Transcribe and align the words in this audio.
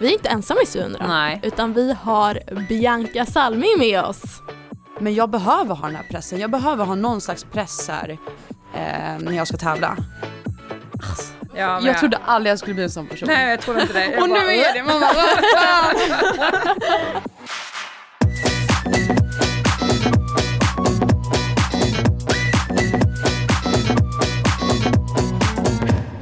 Vi 0.00 0.06
är 0.08 0.12
inte 0.12 0.28
ensamma 0.28 0.60
i. 0.74 0.96
Nej. 1.00 1.40
Utan 1.42 1.72
vi 1.72 1.92
har 2.02 2.40
Bianca 2.68 3.26
Salming 3.26 3.78
med 3.78 4.04
oss. 4.04 4.22
Men 5.00 5.14
jag 5.14 5.30
behöver 5.30 5.74
ha 5.74 5.86
den 5.86 5.96
här 5.96 6.06
pressen. 6.10 6.40
Jag 6.40 6.50
behöver 6.50 6.84
ha 6.84 6.94
någon 6.94 7.20
slags 7.20 7.44
press 7.44 7.88
här 7.88 8.18
eh, 8.74 9.18
när 9.18 9.32
jag 9.32 9.48
ska 9.48 9.56
tävla. 9.56 9.96
Ja, 11.54 11.74
men 11.74 11.84
Jag 11.84 11.98
trodde 11.98 12.18
aldrig 12.24 12.50
jag 12.50 12.58
skulle 12.58 12.74
bli 12.74 12.84
en 12.84 12.90
sån 12.90 13.06
person. 13.06 13.28
Nej 13.28 13.50
jag 13.50 13.60
trodde 13.60 13.80
inte 13.80 13.92
det. 13.92 14.04
Jag 14.06 14.22
Och 14.22 14.28
nu 14.28 14.36
är 14.36 14.74
det 14.74 14.82
mamma. 14.82 15.06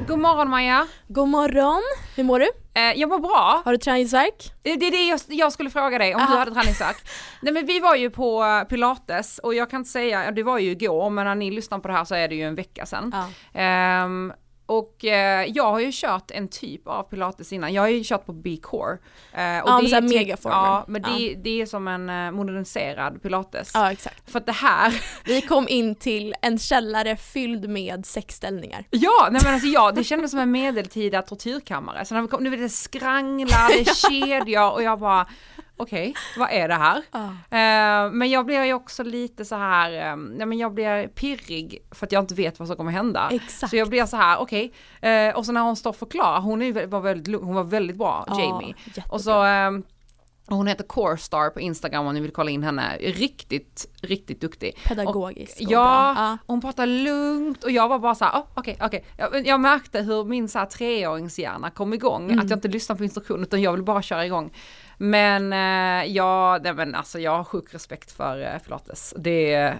God 0.07 0.19
morgon 0.19 0.49
Maja. 0.49 0.87
God 1.07 1.27
morgon, 1.27 1.81
hur 2.19 2.25
mår 2.25 2.39
du? 2.39 2.49
Eh, 2.73 2.99
jag 2.99 3.09
mår 3.09 3.19
bra. 3.19 3.61
Har 3.65 3.71
du 3.71 3.77
träningsvärk? 3.77 4.53
Det 4.61 4.69
är 4.71 4.91
det 4.91 5.07
jag, 5.07 5.19
jag 5.27 5.53
skulle 5.53 5.69
fråga 5.69 5.97
dig 5.97 6.15
om 6.15 6.21
Aha. 6.21 6.31
du 6.31 6.39
hade 6.39 6.51
träningsvärk. 6.51 6.97
Nej 7.41 7.53
men 7.53 7.65
vi 7.65 7.79
var 7.79 7.95
ju 7.95 8.09
på 8.09 8.43
eh, 8.43 8.63
pilates 8.63 9.37
och 9.37 9.53
jag 9.55 9.69
kan 9.69 9.77
inte 9.79 9.89
säga, 9.89 10.31
det 10.31 10.43
var 10.43 10.59
ju 10.59 10.71
igår 10.71 11.09
men 11.09 11.25
när 11.25 11.35
ni 11.35 11.51
lyssnar 11.51 11.79
på 11.79 11.87
det 11.87 11.93
här 11.93 12.05
så 12.05 12.15
är 12.15 12.27
det 12.27 12.35
ju 12.35 12.43
en 12.43 12.55
vecka 12.55 12.85
sedan. 12.85 13.15
Ja. 13.53 13.59
Ehm, 13.59 14.33
och 14.69 15.05
eh, 15.05 15.45
jag 15.55 15.71
har 15.71 15.79
ju 15.79 15.89
kört 15.93 16.31
en 16.31 16.47
typ 16.47 16.87
av 16.87 17.03
pilates 17.03 17.53
innan, 17.53 17.73
jag 17.73 17.81
har 17.81 17.89
ju 17.89 18.03
kört 18.03 18.25
på 18.25 18.33
B-core. 18.33 18.91
Eh, 19.33 19.59
och 19.63 19.69
Ja, 19.69 19.81
det 19.83 19.91
är 19.95 20.01
typ- 20.01 20.09
megaformer. 20.09 20.55
Ja 20.55 20.85
men 20.87 21.01
Ja. 21.01 21.09
Det, 21.17 21.35
det 21.43 21.61
är 21.61 21.65
som 21.65 21.87
en 21.87 22.09
eh, 22.09 22.31
moderniserad 22.31 23.21
pilates. 23.21 23.71
Ja 23.73 23.91
exakt. 23.91 24.31
För 24.31 24.39
att 24.39 24.45
det 24.45 24.51
här, 24.51 25.01
Vi 25.25 25.41
kom 25.41 25.67
in 25.67 25.95
till 25.95 26.35
en 26.41 26.57
källare 26.59 27.15
fylld 27.15 27.69
med 27.69 28.05
sexställningar. 28.05 28.83
ja 28.89 29.27
nej 29.31 29.41
men 29.43 29.53
alltså 29.53 29.67
ja, 29.69 29.91
det 29.91 30.03
kändes 30.03 30.31
som 30.31 30.39
en 30.39 30.51
medeltida 30.51 31.21
tortyrkammare. 31.21 32.05
Så 32.05 32.13
när 32.13 32.21
vi 32.21 32.27
kom, 32.27 32.43
nu 32.43 32.53
är 32.53 32.57
det 32.57 32.69
skranglar, 32.69 33.69
det 33.69 33.79
är 33.89 33.93
kedjor 34.09 34.71
och 34.71 34.83
jag 34.83 34.99
bara 34.99 35.27
okej, 35.79 36.13
vad 36.37 36.49
är 36.51 36.67
det 36.67 36.73
här? 36.73 36.97
Eh, 37.49 38.11
men 38.11 38.29
jag 38.29 38.45
blir 38.45 38.63
ju 38.63 38.73
också 38.73 39.03
lite 39.03 39.45
så 39.45 39.55
här, 39.55 39.91
eh, 40.11 40.15
nej 40.15 40.45
men 40.47 40.57
jag 40.57 40.73
blir 40.73 41.07
pirrig 41.07 41.79
för 41.91 42.05
att 42.05 42.11
jag 42.11 42.23
inte 42.23 42.35
vet 42.35 42.59
vad 42.59 42.67
som 42.67 42.77
kommer 42.77 42.91
hända. 42.91 43.29
Exakt. 43.31 43.69
Så 43.69 43.75
jag 43.75 43.89
blir 43.89 44.05
så 44.05 44.17
här, 44.17 44.37
okej, 44.39 44.73
eh, 45.01 45.35
och 45.37 45.45
så 45.45 45.51
när 45.51 45.61
hon 45.61 45.75
står 45.75 45.89
och 45.89 45.95
förklarar, 45.95 46.39
hon 46.41 46.61
är, 46.61 46.85
var 46.87 46.99
väldigt, 46.99 47.41
hon 47.41 47.55
var 47.55 47.63
väldigt 47.63 47.97
bra, 47.97 48.23
Ja, 48.27 48.39
Jamie. 48.39 48.75
jättebra. 48.85 49.03
Och 49.13 49.21
så, 49.21 49.45
eh, 49.45 49.71
hon 50.51 50.67
heter 50.67 50.83
Corestar 50.83 51.49
på 51.49 51.59
Instagram 51.59 52.05
om 52.07 52.13
ni 52.13 52.19
vill 52.19 52.31
kolla 52.31 52.51
in 52.51 52.63
henne, 52.63 52.97
riktigt, 52.99 53.85
riktigt 54.01 54.41
duktig. 54.41 54.77
Pedagogisk 54.87 55.55
och 55.57 55.71
Ja, 55.71 56.13
bra. 56.15 56.37
Hon 56.47 56.61
pratar 56.61 56.85
lugnt 56.85 57.63
och 57.63 57.71
jag 57.71 57.87
var 57.87 57.99
bara 57.99 58.15
så 58.15 58.25
här, 58.25 58.39
oh, 58.39 58.45
okej, 58.53 58.77
okej. 58.81 59.05
Jag, 59.17 59.47
jag 59.47 59.59
märkte 59.59 60.01
hur 60.01 60.23
min 60.25 60.47
så 60.49 60.59
här 60.59 60.65
treåringshjärna 60.65 61.69
kom 61.69 61.93
igång, 61.93 62.23
Mm. 62.31 62.39
att 62.39 62.49
jag 62.49 62.57
inte 62.57 62.67
lyssnar 62.67 62.95
på 62.95 63.03
instruktion 63.03 63.41
utan 63.43 63.61
jag 63.61 63.71
vill 63.73 63.83
bara 63.83 64.01
köra 64.01 64.25
igång. 64.25 64.51
Men 65.01 65.53
eh, 65.53 66.11
ja, 66.11 66.59
nej, 66.63 66.73
men 66.73 66.95
alltså 66.95 67.19
jag 67.19 67.37
har 67.37 67.43
sjuk 67.43 67.73
respekt 67.73 68.11
för 68.11 68.41
eh, 68.41 68.59
pilates. 68.59 69.13
Det, 69.17 69.73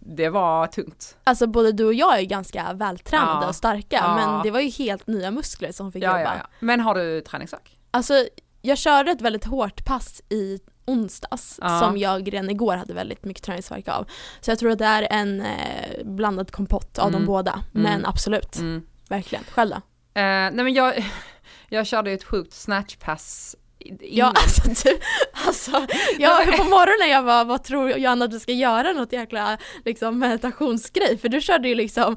det 0.00 0.28
var 0.28 0.66
tungt. 0.66 1.16
Alltså 1.24 1.46
både 1.46 1.72
du 1.72 1.84
och 1.84 1.94
jag 1.94 2.18
är 2.18 2.22
ganska 2.24 2.72
vältränade 2.72 3.42
Ja. 3.42 3.48
och 3.48 3.54
starka 3.54 3.96
Ja. 3.96 4.14
men 4.14 4.42
det 4.42 4.50
var 4.50 4.60
ju 4.60 4.68
helt 4.70 5.06
nya 5.06 5.30
muskler 5.30 5.72
som 5.72 5.92
fick 5.92 6.02
Ja, 6.02 6.18
jobba. 6.18 6.34
ja. 6.36 6.46
Men 6.60 6.80
har 6.80 6.94
du 6.94 7.20
träningsvärk? 7.20 7.78
Alltså 7.90 8.14
jag 8.62 8.78
körde 8.78 9.10
ett 9.10 9.20
väldigt 9.20 9.44
hårt 9.44 9.84
pass 9.84 10.22
i 10.28 10.58
onsdags 10.86 11.58
Ja. 11.62 11.80
som 11.80 11.98
jag 11.98 12.32
redan 12.32 12.50
igår 12.50 12.76
hade 12.76 12.94
väldigt 12.94 13.24
mycket 13.24 13.42
träningsvärk 13.44 13.88
av. 13.88 14.06
Så 14.40 14.50
jag 14.50 14.58
tror 14.58 14.70
att 14.70 14.78
det 14.78 14.84
är 14.84 15.06
en 15.10 15.40
eh, 15.40 16.04
blandad 16.04 16.50
kompott 16.52 16.98
av 16.98 17.08
Mm. 17.08 17.20
de 17.20 17.26
båda. 17.26 17.62
Men 17.72 18.06
absolut, 18.06 18.58
Mm. 18.58 18.82
verkligen. 19.08 19.44
Själv 19.44 19.70
då? 19.70 19.76
Eh, 19.76 19.80
nej 20.24 20.52
men 20.52 20.74
jag, 20.74 21.04
jag 21.68 21.86
körde 21.86 22.10
ett 22.10 22.24
sjukt 22.24 22.52
snatchpass 22.52 23.56
innan. 23.80 23.98
Ja 24.02 24.32
alltså 24.36 24.62
du, 24.68 24.98
alltså, 25.46 25.86
jag, 26.18 26.56
på 26.56 26.64
morgonen 26.64 27.10
jag 27.10 27.22
var 27.22 27.44
vad 27.44 27.64
tror 27.64 27.90
Johanna 27.90 28.24
att 28.24 28.30
du 28.30 28.38
ska 28.38 28.52
göra 28.52 28.92
något 28.92 29.12
jäkla 29.12 29.58
liksom, 29.84 30.18
meditationsgrej? 30.18 31.18
För 31.18 31.28
du 31.28 31.40
körde 31.40 31.68
ju 31.68 31.74
liksom 31.74 32.16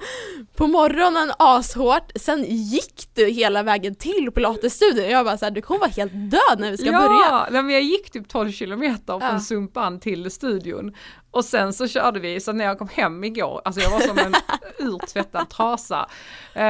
på 0.56 0.68
morgonen 0.68 1.32
ashårt, 1.40 2.12
sen 2.16 2.46
gick 2.48 3.10
du 3.14 3.26
hela 3.26 3.64
vägen 3.64 3.96
till 3.96 4.32
pilatesstudion 4.36 5.10
jag 5.10 5.26
bara 5.26 5.38
såhär, 5.38 5.52
du 5.52 5.62
kommer 5.62 5.80
vara 5.80 5.90
helt 5.90 6.12
död 6.14 6.60
när 6.60 6.72
vi 6.72 6.78
ska 6.78 6.86
ja, 6.86 7.00
börja. 7.00 7.48
nej, 7.52 7.64
men 7.64 7.70
jag 7.70 7.82
gick 7.82 8.12
typ 8.12 8.30
12 8.30 8.52
kilometer 8.52 9.20
från 9.20 9.34
Ja. 9.34 9.40
Sumpan 9.40 10.00
till 10.00 10.32
studion. 10.32 10.96
Och 11.32 11.46
sen 11.46 11.74
så 11.74 11.88
körde 11.88 12.20
vi, 12.20 12.40
så 12.40 12.52
när 12.52 12.66
jag 12.66 12.80
kom 12.80 12.88
hem 12.88 13.24
igår, 13.24 13.62
alltså 13.66 13.82
jag 13.82 13.92
var 13.92 14.00
som 14.00 14.18
en 14.18 14.34
urtvättad 14.88 15.50
trasa. 15.50 16.10
Eh, 16.54 16.62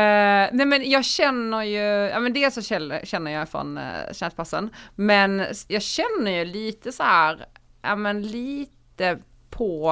nej 0.51 0.65
men 0.65 0.89
jag 0.89 1.05
känner 1.05 1.63
ju, 1.63 2.09
ja 2.09 2.19
men 2.19 2.33
dels 2.33 2.55
så 2.55 2.61
känner, 2.61 3.31
jag 3.31 3.49
från 3.49 3.77
uh, 3.77 3.83
snatchpassen, 4.13 4.69
men 4.95 5.45
jag 5.67 5.81
känner 5.81 6.31
ju 6.31 6.40
lite 6.45 6.91
så 6.91 7.03
här, 7.03 7.45
ja 7.81 7.95
men 7.95 8.21
lite 8.21 9.17
på 9.49 9.91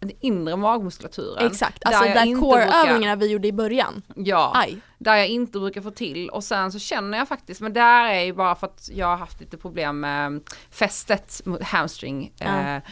den 0.00 0.10
inre 0.20 0.56
magmuskulaturen. 0.56 1.46
Exakt, 1.46 1.84
alltså 1.84 2.04
där 2.04 2.24
inte 2.26 2.40
core-övningarna 2.40 3.16
vi 3.16 3.26
gjorde 3.32 3.48
i 3.48 3.52
början. 3.52 4.02
Ja, 4.16 4.52
Aj. 4.54 4.78
där 4.98 5.16
jag 5.16 5.28
inte 5.28 5.58
brukar 5.58 5.80
få 5.80 5.90
till 5.90 6.28
och 6.28 6.44
sen 6.44 6.72
så 6.72 6.78
känner 6.78 7.18
jag 7.18 7.28
faktiskt, 7.28 7.60
men 7.60 7.72
där 7.72 8.04
är 8.08 8.20
ju 8.20 8.32
bara 8.32 8.54
för 8.54 8.66
att 8.66 8.88
jag 8.92 9.06
har 9.06 9.16
haft 9.16 9.40
lite 9.40 9.56
problem 9.56 10.00
med 10.00 10.40
fästet 10.70 11.40
mot 11.44 11.62
hamstring. 11.62 12.32
Ja. 12.38 12.60
Eh, 12.76 12.82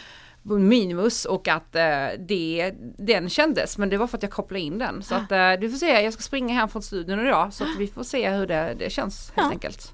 minimus 0.43 1.25
och 1.25 1.49
att 1.49 1.75
eh, 1.77 2.07
det, 2.19 2.73
den 2.99 3.29
kändes 3.29 3.79
men 3.79 3.89
det 3.89 3.97
var 3.97 4.07
för 4.07 4.17
att 4.17 4.23
jag 4.23 4.33
kopplade 4.33 4.61
in 4.61 4.79
den. 4.79 5.03
Så 5.03 5.15
att 5.15 5.33
eh, 5.33 5.53
du 5.53 5.71
får 5.71 5.79
se, 5.79 5.87
jag 6.01 6.13
ska 6.13 6.23
springa 6.23 6.55
hem 6.55 6.69
från 6.69 6.83
studion 6.83 7.21
idag 7.27 7.53
så 7.55 7.65
att 7.65 7.77
vi 7.79 7.87
får 7.87 8.03
se 8.03 8.31
hur 8.31 8.47
det, 8.47 8.75
det 8.79 8.91
känns 8.93 9.33
helt 9.37 9.47
Ja. 9.47 9.51
enkelt. 9.53 9.93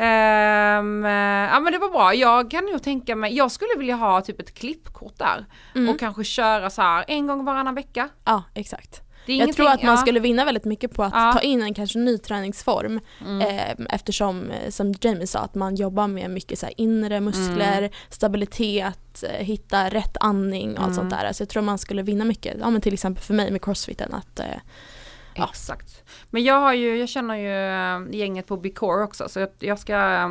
Ehm, 0.00 1.04
eh, 1.04 1.10
ja 1.52 1.60
men 1.60 1.72
det 1.72 1.78
var 1.78 1.90
bra, 1.90 2.14
jag 2.14 2.50
kan 2.50 2.64
nog 2.64 2.82
tänka 2.82 3.16
mig, 3.16 3.36
jag 3.36 3.50
skulle 3.50 3.70
vilja 3.78 3.94
ha 3.94 4.20
typ 4.20 4.40
ett 4.40 4.54
klippkort 4.54 5.18
där 5.18 5.46
Mm. 5.74 5.88
och 5.94 6.00
kanske 6.00 6.24
köra 6.24 6.70
så 6.70 6.82
här 6.82 7.04
en 7.08 7.26
gång 7.26 7.44
varannan 7.44 7.74
vecka. 7.74 8.08
Ja, 8.24 8.42
exakt. 8.54 9.00
Jag 9.26 9.52
tror 9.52 9.68
att 9.68 9.82
man 9.82 9.94
ja. 9.94 9.96
skulle 10.00 10.20
vinna 10.20 10.44
väldigt 10.44 10.64
mycket 10.64 10.94
på 10.94 11.02
att 11.04 11.12
Ja. 11.14 11.32
ta 11.32 11.40
in 11.40 11.62
en 11.62 11.74
kanske 11.74 11.98
ny 11.98 12.18
träningsform 12.18 13.00
Mm. 13.20 13.40
eh, 13.40 13.94
eftersom, 13.94 14.50
som 14.68 14.94
Jamie 15.00 15.26
sa, 15.26 15.38
att 15.38 15.54
man 15.54 15.74
jobbar 15.74 16.06
med 16.08 16.30
mycket 16.30 16.58
så 16.58 16.66
inre 16.76 17.20
muskler, 17.20 17.78
Mm. 17.78 17.90
stabilitet, 18.08 19.24
eh, 19.28 19.44
hitta 19.46 19.88
rätt 19.88 20.16
andning 20.20 20.78
och 20.78 20.84
allt 20.84 20.94
sånt 20.94 21.10
där. 21.10 21.32
Så 21.32 21.42
jag 21.42 21.48
tror 21.48 21.62
man 21.62 21.78
skulle 21.78 22.02
vinna 22.02 22.24
mycket, 22.24 22.56
ja 22.60 22.70
men 22.70 22.80
till 22.80 22.94
exempel 22.94 23.24
för 23.24 23.34
mig 23.34 23.50
med 23.50 23.62
crossfiten 23.64 24.14
att 24.14 24.40
eh, 24.40 24.46
Ja. 25.34 25.48
Exakt. 25.50 26.02
Men 26.30 26.44
jag 26.44 26.60
har 26.60 26.72
ju, 26.72 26.96
jag 26.98 27.08
känner 27.08 27.34
ju 27.36 27.50
äh, 28.06 28.18
gänget 28.20 28.46
på 28.46 28.56
Bicore 28.56 29.04
också 29.04 29.28
så 29.28 29.40
jag, 29.40 29.48
jag 29.58 29.78
ska 29.78 29.94
äh, 30.14 30.28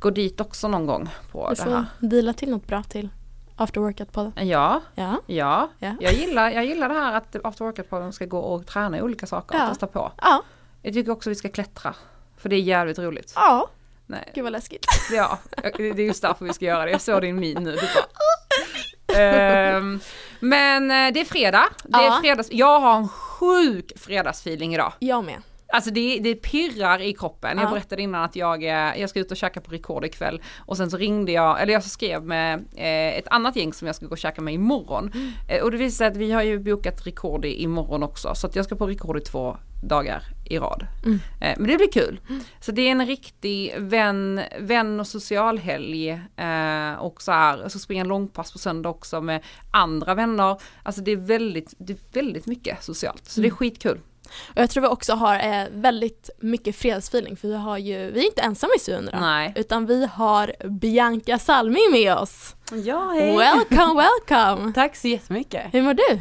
gå 0.00 0.10
dit 0.10 0.40
också 0.40 0.68
någon 0.68 0.86
gång 0.86 1.08
på 1.32 1.48
du 1.48 1.54
det 1.54 1.62
får 1.62 1.70
här. 1.70 1.84
deala 2.00 2.32
till 2.32 2.50
något 2.50 2.66
bra 2.66 2.82
till 2.82 3.08
after 3.56 3.80
workout-podden. 3.80 4.44
Ja, 4.44 4.80
Ja. 4.94 5.16
ja, 5.26 5.68
Ja. 5.78 5.94
Jag, 6.00 6.12
gillar, 6.12 6.50
jag 6.50 6.64
gillar 6.64 6.88
det 6.88 6.94
här 6.94 7.12
att 7.16 7.36
after 7.44 7.64
workout-podden 7.64 8.10
ska 8.10 8.24
gå 8.26 8.38
och 8.38 8.66
träna 8.66 8.98
i 8.98 9.02
olika 9.02 9.26
saker 9.26 9.54
och 9.54 9.60
Ja. 9.60 9.68
testa 9.68 9.86
på. 9.86 10.12
Ja. 10.22 10.42
Jag 10.82 10.94
tycker 10.94 11.12
också 11.12 11.30
vi 11.30 11.36
ska 11.36 11.48
klättra. 11.48 11.94
För 12.36 12.48
det 12.48 12.56
är 12.56 12.60
jävligt 12.60 12.98
roligt. 12.98 13.32
Ja. 13.34 13.68
Nej, 14.06 14.32
Gud 14.34 14.44
vad 14.44 14.52
läskigt. 14.52 14.86
ja, 15.12 15.38
det 15.76 15.82
är 15.84 15.94
just 16.00 16.22
därför 16.22 16.44
vi 16.44 16.52
ska 16.52 16.64
göra 16.64 16.84
det. 16.84 16.90
Jag 16.90 17.00
såg 17.00 17.22
din 17.22 17.36
min 17.40 17.62
nu. 17.64 17.70
Du 17.70 17.78
Ehm, 19.16 20.00
men 20.40 20.90
eh, 20.90 21.12
det 21.12 21.20
är 21.20 21.24
fredag. 21.24 21.64
Det 21.84 21.96
är 21.98 22.20
fredags. 22.20 22.48
Jag 22.52 22.80
har 22.80 22.96
en 22.96 23.08
sjuk 23.40 23.92
fredagsfeeling 23.96 24.74
idag. 24.74 24.92
Jag 24.98 25.24
med. 25.24 25.42
Alltså 25.72 25.90
det, 25.90 26.18
det 26.22 26.34
pirrar 26.34 27.00
i 27.02 27.12
kroppen. 27.12 27.58
Jag 27.58 27.66
Ja. 27.66 27.70
berättade 27.70 28.02
innan 28.02 28.24
att 28.24 28.36
jag, 28.36 28.64
eh, 28.64 29.00
jag 29.00 29.10
ska 29.10 29.20
ut 29.20 29.30
och 29.30 29.36
käka 29.36 29.60
på 29.60 29.70
rekord 29.70 30.04
ikväll 30.04 30.42
och 30.58 30.76
sen 30.76 30.90
så 30.90 30.96
ringde 30.96 31.32
jag, 31.32 31.62
eller 31.62 31.72
jag 31.72 31.84
skrev 31.84 32.24
med 32.24 32.54
eh, 32.76 33.18
ett 33.18 33.28
annat 33.30 33.56
gäng 33.56 33.72
som 33.72 33.86
jag 33.86 33.96
ska 33.96 34.06
gå 34.06 34.12
och 34.12 34.18
käka 34.18 34.40
med 34.40 34.54
imorgon. 34.54 35.12
Mm. 35.14 35.32
Eh, 35.48 35.62
och 35.62 35.70
det 35.70 35.76
visar 35.76 35.96
sig 35.96 36.06
att 36.06 36.16
vi 36.16 36.32
har 36.32 36.42
ju 36.42 36.58
bokat 36.58 37.06
rekord 37.06 37.44
imorgon 37.44 38.02
också 38.02 38.34
så 38.34 38.46
att 38.46 38.56
jag 38.56 38.64
ska 38.64 38.74
på 38.76 38.86
rekord 38.86 39.18
i 39.18 39.20
två 39.20 39.56
dagar 39.82 40.22
i 40.50 40.58
rad. 40.58 40.86
Mm. 41.04 41.20
Eh, 41.40 41.54
men 41.58 41.66
det 41.70 41.76
blir 41.76 41.92
kul. 41.92 42.20
Så 42.60 42.72
det 42.72 42.82
är 42.82 42.90
en 42.90 43.06
riktig 43.06 43.74
vän, 43.78 44.40
vän 44.60 45.00
och 45.00 45.06
socialhelg 45.06 46.10
eh, 46.36 46.92
och 46.98 47.22
så 47.22 47.32
här, 47.32 47.68
så 47.68 47.78
springer 47.78 48.00
en 48.04 48.08
långpass 48.08 48.52
på 48.52 48.58
söndag 48.58 48.88
också 48.88 49.20
med 49.20 49.42
andra 49.70 50.14
vänner. 50.14 50.60
Alltså 50.82 51.00
det 51.00 51.10
är 51.10 51.16
väldigt, 51.16 51.74
det 51.78 51.92
är 51.92 51.98
väldigt 52.12 52.46
mycket 52.46 52.84
socialt 52.84 53.26
så 53.26 53.40
det 53.40 53.46
Mm. 53.46 53.54
är 53.54 53.56
skitkul. 53.56 54.00
Och 54.48 54.56
jag 54.60 54.70
tror 54.70 54.80
vi 54.82 54.88
också 54.88 55.12
har 55.14 55.34
eh, 55.34 55.66
väldigt 55.72 56.30
mycket 56.40 56.76
fredagsfeeling 56.76 57.36
för 57.36 57.48
vi 57.48 57.56
har 57.56 57.78
ju, 57.78 58.10
vi 58.10 58.20
är 58.20 58.26
inte 58.26 58.42
ensamma 58.42 58.72
i. 58.76 59.20
Nej. 59.20 59.52
Utan 59.56 59.86
vi 59.86 60.06
har 60.06 60.52
Bianca 60.68 61.38
Salming 61.38 61.90
med 61.92 62.16
oss. 62.16 62.56
Ja, 62.84 63.12
Welcome, 63.14 64.02
welcome! 64.02 64.72
Tack 64.74 64.96
så 64.96 65.08
jättemycket. 65.08 65.74
Hur 65.74 65.82
mår 65.82 65.94
du? 65.94 66.20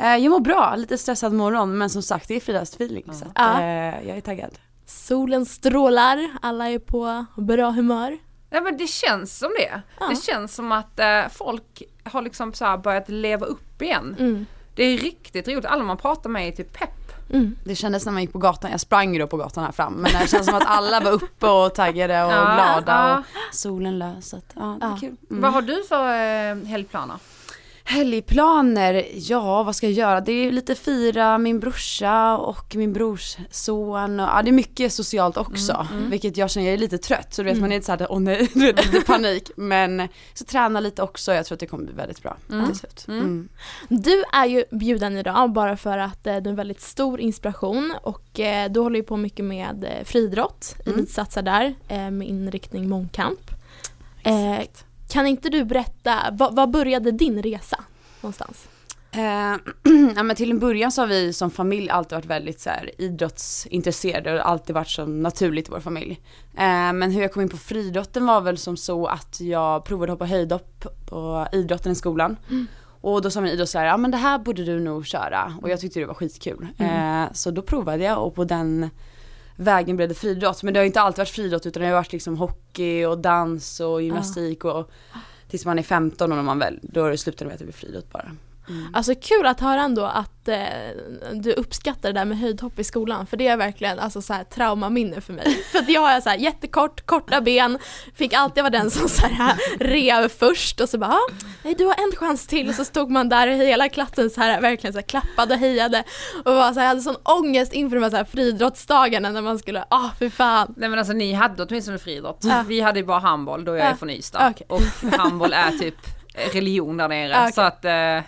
Eh, 0.00 0.16
jag 0.16 0.30
mår 0.30 0.40
bra, 0.40 0.74
lite 0.76 0.98
stressad 0.98 1.32
morgon 1.32 1.78
men 1.78 1.90
som 1.90 2.02
sagt 2.02 2.28
det 2.28 2.34
är 2.36 2.40
fredagsfeeling 2.40 3.04
så 3.12 3.24
att, 3.24 3.30
Ja. 3.34 3.60
eh, 3.60 4.08
jag 4.08 4.16
är 4.16 4.20
taggad. 4.20 4.58
Solen 4.86 5.46
strålar, 5.46 6.30
alla 6.42 6.68
är 6.70 6.78
på 6.78 7.24
bra 7.36 7.70
humör. 7.70 8.18
Ja 8.50 8.60
men 8.60 8.76
det 8.76 8.86
känns 8.86 9.38
som 9.38 9.50
det. 9.58 9.80
Ja. 10.00 10.06
Det 10.08 10.16
känns 10.16 10.54
som 10.54 10.72
att 10.72 10.98
eh, 11.00 11.22
folk 11.32 11.82
har 12.04 12.22
liksom 12.22 12.52
så 12.54 12.64
här 12.64 12.76
börjat 12.78 13.08
leva 13.08 13.46
upp 13.46 13.82
igen. 13.82 14.16
Mm. 14.18 14.46
Det 14.74 14.84
är 14.84 14.98
riktigt 14.98 15.48
roligt, 15.48 15.64
alla 15.64 15.84
man 15.84 15.96
pratar 15.96 16.30
med 16.30 16.48
är 16.48 16.52
typ 16.52 16.72
pepp. 16.78 16.90
Mm. 17.32 17.56
Det 17.64 17.74
kändes 17.74 18.04
när 18.06 18.12
man 18.12 18.22
gick 18.22 18.32
på 18.32 18.38
gatan, 18.38 18.70
jag 18.70 18.80
sprang 18.80 19.12
ju 19.14 19.18
då 19.20 19.26
på 19.26 19.36
gatan 19.36 19.64
här 19.64 19.72
fram, 19.72 19.92
men 19.92 20.12
det 20.12 20.28
kändes 20.28 20.46
som 20.46 20.54
att 20.56 20.66
alla 20.66 21.00
var 21.00 21.10
uppe 21.10 21.46
och 21.46 21.74
taggade 21.74 22.24
och 22.24 22.32
Ja, 22.32 22.54
glada 22.54 22.82
ja. 23.08 23.18
och 23.18 23.54
solen 23.54 23.98
lös. 23.98 24.28
Så 24.28 24.36
att, 24.36 24.52
ja, 24.54 24.76
det 24.80 24.86
är 24.86 24.90
Ja. 24.90 24.96
kul. 25.00 25.16
Mm. 25.30 25.42
Vad 25.42 25.52
har 25.52 25.62
du 25.62 25.84
för 25.88 26.04
eh, 26.08 26.64
helgplaner? 26.68 27.16
Helgplaner, 27.90 29.06
ja 29.14 29.62
vad 29.62 29.76
ska 29.76 29.86
jag 29.86 29.92
göra? 29.92 30.20
Det 30.20 30.32
är 30.32 30.52
lite 30.52 30.74
fira 30.74 31.38
min 31.38 31.60
brorsa 31.60 32.36
och 32.36 32.76
min 32.76 32.92
brors 32.92 33.36
son 33.50 34.20
och 34.20 34.28
ja, 34.28 34.42
det 34.42 34.50
är 34.50 34.52
mycket 34.52 34.92
socialt 34.92 35.36
också. 35.36 35.86
Vilket 36.10 36.36
jag 36.36 36.50
känner, 36.50 36.66
jag 36.66 36.74
är 36.74 36.78
lite 36.78 36.98
trött 36.98 37.34
så 37.34 37.42
du 37.42 37.48
vet 37.48 37.60
man 37.60 37.72
är 37.72 37.76
lite 37.76 37.86
såhär, 37.86 38.06
åh 38.12 38.20
nej, 38.20 38.48
du 38.54 38.60
vet, 38.72 38.92
lite 38.92 39.06
panik. 39.06 39.50
Men 39.56 40.08
så 40.34 40.44
träna 40.44 40.80
lite 40.80 41.02
också, 41.02 41.32
jag 41.32 41.46
tror 41.46 41.56
att 41.56 41.60
det 41.60 41.66
kommer 41.66 41.84
bli 41.84 41.94
väldigt 41.94 42.22
bra 42.22 42.36
till 42.48 42.74
slut. 42.78 43.04
Mm. 43.08 43.48
Du 43.88 44.24
är 44.32 44.46
ju 44.46 44.64
bjuden 44.70 45.16
idag 45.16 45.52
bara 45.52 45.76
för 45.76 45.98
att 45.98 46.26
eh, 46.26 46.36
du 46.36 46.48
är 46.48 46.50
en 46.50 46.56
väldigt 46.56 46.80
stor 46.80 47.20
inspiration 47.20 47.94
och 48.02 48.40
eh, 48.40 48.70
du 48.70 48.80
håller 48.80 48.96
ju 48.96 49.02
på 49.02 49.16
mycket 49.16 49.44
med 49.44 49.84
eh, 49.84 50.04
friidrott, 50.04 50.74
Mm. 50.86 50.98
elitsatsar 50.98 51.42
där 51.42 51.74
eh, 51.88 52.10
med 52.10 52.28
inriktning 52.28 52.88
mångkamp. 52.88 53.50
Eh, 54.22 54.60
kan 55.10 55.26
inte 55.26 55.48
du 55.48 55.64
berätta, 55.64 56.14
vad 56.32 56.56
vad 56.56 56.70
började 56.70 57.10
din 57.10 57.42
resa 57.42 57.84
någonstans? 58.20 58.68
Eh, 59.12 59.56
ja, 60.16 60.22
men 60.22 60.36
till 60.36 60.50
en 60.50 60.58
början 60.58 60.92
så 60.92 61.02
har 61.02 61.06
vi 61.06 61.32
som 61.32 61.50
familj 61.50 61.90
alltid 61.90 62.16
varit 62.16 62.26
väldigt 62.26 62.60
så 62.60 62.70
här, 62.70 62.90
idrottsintresserade 62.98 64.30
och 64.30 64.36
det 64.36 64.42
har 64.42 64.50
alltid 64.50 64.74
varit 64.74 64.88
så 64.88 65.06
naturligt 65.06 65.68
i 65.68 65.70
vår 65.70 65.80
familj. 65.80 66.20
Eh, 66.54 66.92
men 66.92 67.10
hur 67.10 67.22
jag 67.22 67.32
kom 67.32 67.42
in 67.42 67.48
på 67.48 67.56
friidrotten 67.56 68.26
var 68.26 68.40
väl 68.40 68.58
som 68.58 68.76
så 68.76 69.06
att 69.06 69.40
jag 69.40 69.84
provade 69.84 70.12
hoppa 70.12 70.24
höjdhopp 70.24 70.86
på 71.06 71.46
idrotten 71.52 71.92
i 71.92 71.94
skolan. 71.94 72.36
Och 73.02 73.22
då 73.22 73.30
sa 73.30 73.40
min 73.40 73.52
idrottslärare, 73.52 73.88
ja 73.88 73.96
men 73.96 74.10
det 74.10 74.16
här 74.16 74.38
borde 74.38 74.64
du 74.64 74.80
nog 74.80 75.06
köra. 75.06 75.54
Och 75.62 75.70
jag 75.70 75.80
tyckte 75.80 76.00
det 76.00 76.06
var 76.06 76.14
skitkul. 76.14 76.66
Eh, 76.78 77.24
så 77.32 77.50
då 77.50 77.62
provade 77.62 78.04
jag 78.04 78.26
och 78.26 78.34
på 78.34 78.44
den 78.44 78.90
vägen 79.60 79.96
blev 79.96 80.08
det 80.08 80.14
friidrott. 80.14 80.62
Men 80.62 80.74
det 80.74 80.80
har 80.80 80.84
inte 80.84 81.00
alltid 81.00 81.18
varit 81.18 81.28
friidrott 81.28 81.66
utan 81.66 81.80
det 81.82 81.88
har 81.88 81.94
varit 81.94 82.12
liksom 82.12 82.36
hockey 82.36 83.04
och 83.04 83.18
dans 83.18 83.80
och 83.80 84.02
gymnastik 84.02 84.64
och 84.64 84.90
tills 85.48 85.64
man 85.64 85.78
är 85.78 85.82
15 85.82 86.30
och 86.32 86.36
när 86.36 86.42
man 86.42 86.58
väl, 86.58 86.78
då 86.82 87.16
slutar 87.16 87.44
det 87.44 87.48
med 87.48 87.52
att 87.52 87.58
det 87.58 87.64
blir 87.64 87.74
friidrott 87.74 88.12
bara. 88.12 88.32
Alltså 88.94 89.14
kul 89.14 89.46
att 89.46 89.60
höra 89.60 89.80
ändå 89.82 90.04
att 90.04 90.48
eh, 90.48 90.56
du 91.32 91.52
uppskattar 91.52 92.12
det 92.12 92.18
där 92.20 92.24
med 92.24 92.38
höjdhopp 92.38 92.78
i 92.78 92.84
skolan 92.84 93.26
för 93.26 93.36
det 93.36 93.46
är 93.46 93.56
verkligen 93.56 93.98
alltså, 93.98 94.22
så 94.22 94.32
här, 94.32 94.44
traumaminne 94.44 95.20
för 95.20 95.32
mig. 95.32 95.54
För 95.72 95.78
att 95.78 95.88
jag 95.88 96.00
har 96.00 96.20
så 96.20 96.28
här, 96.30 96.36
jättekort, 96.36 97.06
korta 97.06 97.40
ben, 97.40 97.78
fick 98.14 98.32
alltid 98.32 98.62
vara 98.62 98.70
den 98.70 98.90
som 98.90 99.08
så 99.08 99.26
här, 99.26 99.56
rev 99.80 100.28
först 100.28 100.80
och 100.80 100.88
så 100.88 100.98
bara 100.98 101.10
ah, 101.12 101.30
nej 101.62 101.74
du 101.78 101.84
har 101.86 101.94
en 101.94 102.12
chans 102.16 102.46
till 102.46 102.68
och 102.68 102.74
så 102.74 102.84
stod 102.84 103.10
man 103.10 103.28
där 103.28 103.48
och 103.48 103.54
hela 103.54 103.88
klassen 103.88 104.30
så 104.30 104.40
här, 104.40 104.60
verkligen 104.60 104.92
så 104.92 104.98
här, 104.98 105.06
klappade 105.06 105.54
och 105.54 105.60
hejade 105.60 106.04
och 106.44 106.54
var 106.54 106.72
så 106.72 106.80
här, 106.80 106.86
jag 106.86 106.88
hade 106.88 107.00
sån 107.00 107.16
ångest 107.22 107.72
inför 107.72 107.96
de 107.96 108.02
här, 108.02 108.10
så 108.10 108.16
här 108.16 108.24
friidrottsdagarna 108.24 109.30
när 109.30 109.42
man 109.42 109.58
skulle, 109.58 109.84
ah 109.88 110.10
för 110.18 110.28
fan. 110.28 110.74
Nej 110.76 110.88
men 110.88 110.98
alltså 110.98 111.12
ni 111.14 111.32
hade 111.32 111.62
åtminstone 111.62 111.98
friidrott. 111.98 112.38
Ja. 112.42 112.64
Vi 112.68 112.80
hade 112.80 112.98
ju 112.98 113.06
bara 113.06 113.18
handboll 113.18 113.64
då 113.64 113.72
jag 113.72 113.80
Ja. 113.80 113.84
är 113.84 113.94
från 113.94 114.10
Ystad. 114.10 114.50
Okej. 114.50 114.66
Och 114.68 115.10
handboll 115.18 115.52
är 115.52 115.70
typ 115.70 115.94
religion 116.54 116.96
där 116.96 117.08
nere. 117.08 117.36
Okej. 117.40 117.52
Så 117.52 117.60
att 117.60 117.84
eh, 117.84 118.18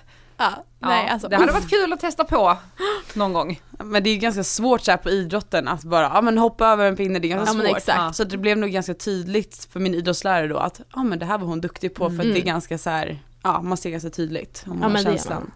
Ja, 0.42 0.64
ja, 0.80 0.88
nej, 0.88 1.08
alltså, 1.08 1.28
det 1.28 1.36
hade 1.36 1.52
varit 1.52 1.70
kul 1.70 1.92
att 1.92 2.00
testa 2.00 2.24
på 2.24 2.56
någon 3.14 3.32
gång. 3.32 3.60
Men 3.78 4.02
det 4.02 4.10
är 4.10 4.14
ju 4.14 4.18
ganska 4.20 4.44
svårt 4.44 4.80
så 4.80 4.90
här 4.90 4.98
på 4.98 5.10
idrotten 5.10 5.68
att 5.68 5.82
bara, 5.84 6.10
ja 6.14 6.20
men 6.20 6.38
hoppa 6.38 6.66
över 6.66 6.86
en 6.88 6.96
pinne, 6.96 7.18
det 7.18 7.26
är 7.26 7.36
ganska 7.36 7.50
Ja, 7.52 7.56
men 7.58 7.66
svårt. 7.66 7.76
exakt. 7.76 7.98
Ja. 7.98 8.12
Så 8.12 8.24
det 8.24 8.36
blev 8.38 8.58
nog 8.58 8.70
ganska 8.70 8.94
tydligt 8.94 9.68
för 9.72 9.80
min 9.80 9.94
idrottslärare 9.94 10.48
då 10.48 10.56
att, 10.56 10.80
ja 10.94 11.02
men 11.02 11.18
det 11.18 11.26
här 11.26 11.38
var 11.38 11.46
hon 11.46 11.60
duktig 11.60 11.94
på 11.94 12.10
för 12.10 12.16
att 12.16 12.22
det 12.22 12.38
är 12.40 12.44
ganska 12.44 12.78
så 12.78 12.90
här, 12.90 13.22
ja 13.42 13.62
man 13.62 13.76
ser 13.76 13.90
ganska 13.90 14.10
tydligt 14.10 14.64
om 14.66 14.72
Ja, 14.72 14.88
man 14.88 14.90
har 14.90 14.96
det 14.96 15.02
gör 15.02 15.10
känslan. 15.10 15.50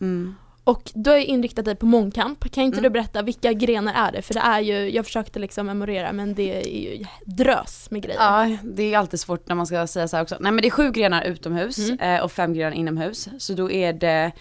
Mm. 0.00 0.36
Och 0.64 0.90
du 0.94 1.10
har 1.10 1.16
ju 1.16 1.24
inriktat 1.24 1.64
dig 1.64 1.76
på 1.76 1.86
mångkamp. 1.86 2.50
Kan 2.52 2.64
inte 2.64 2.78
Mm. 2.78 2.82
du 2.82 2.90
berätta 2.90 3.22
vilka 3.22 3.52
grenar 3.52 4.08
är 4.08 4.12
det? 4.12 4.22
För 4.22 4.34
det 4.34 4.40
är 4.40 4.60
ju, 4.60 4.90
jag 4.90 5.04
försökte 5.04 5.38
liksom 5.38 5.66
memorera 5.66 6.12
men 6.12 6.34
det 6.34 6.66
är 6.66 6.98
ju 6.98 7.04
drös 7.24 7.90
med 7.90 8.02
grejer. 8.02 8.20
Ja, 8.20 8.56
det 8.64 8.94
är 8.94 8.98
alltid 8.98 9.20
svårt 9.20 9.48
när 9.48 9.54
man 9.54 9.66
ska 9.66 9.86
säga 9.86 10.08
så 10.08 10.16
här 10.16 10.22
också. 10.22 10.36
Nej 10.40 10.52
men 10.52 10.62
det 10.62 10.68
är 10.68 10.70
sju 10.70 10.90
grenar 10.90 11.22
utomhus 11.24 11.78
Mm. 11.78 11.98
eh, 12.00 12.24
och 12.24 12.32
fem 12.32 12.54
grenar 12.54 12.70
inomhus. 12.72 13.28
Så 13.38 13.52
då 13.54 13.70
är 13.70 13.92
det 13.92 14.32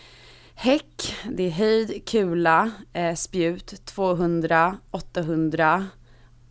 häck, 0.56 1.15
det 1.31 1.44
är 1.44 1.50
höjd, 1.51 2.06
kula, 2.09 2.71
eh, 2.94 3.15
spjut, 3.15 3.85
200, 3.85 4.77
800 4.91 5.85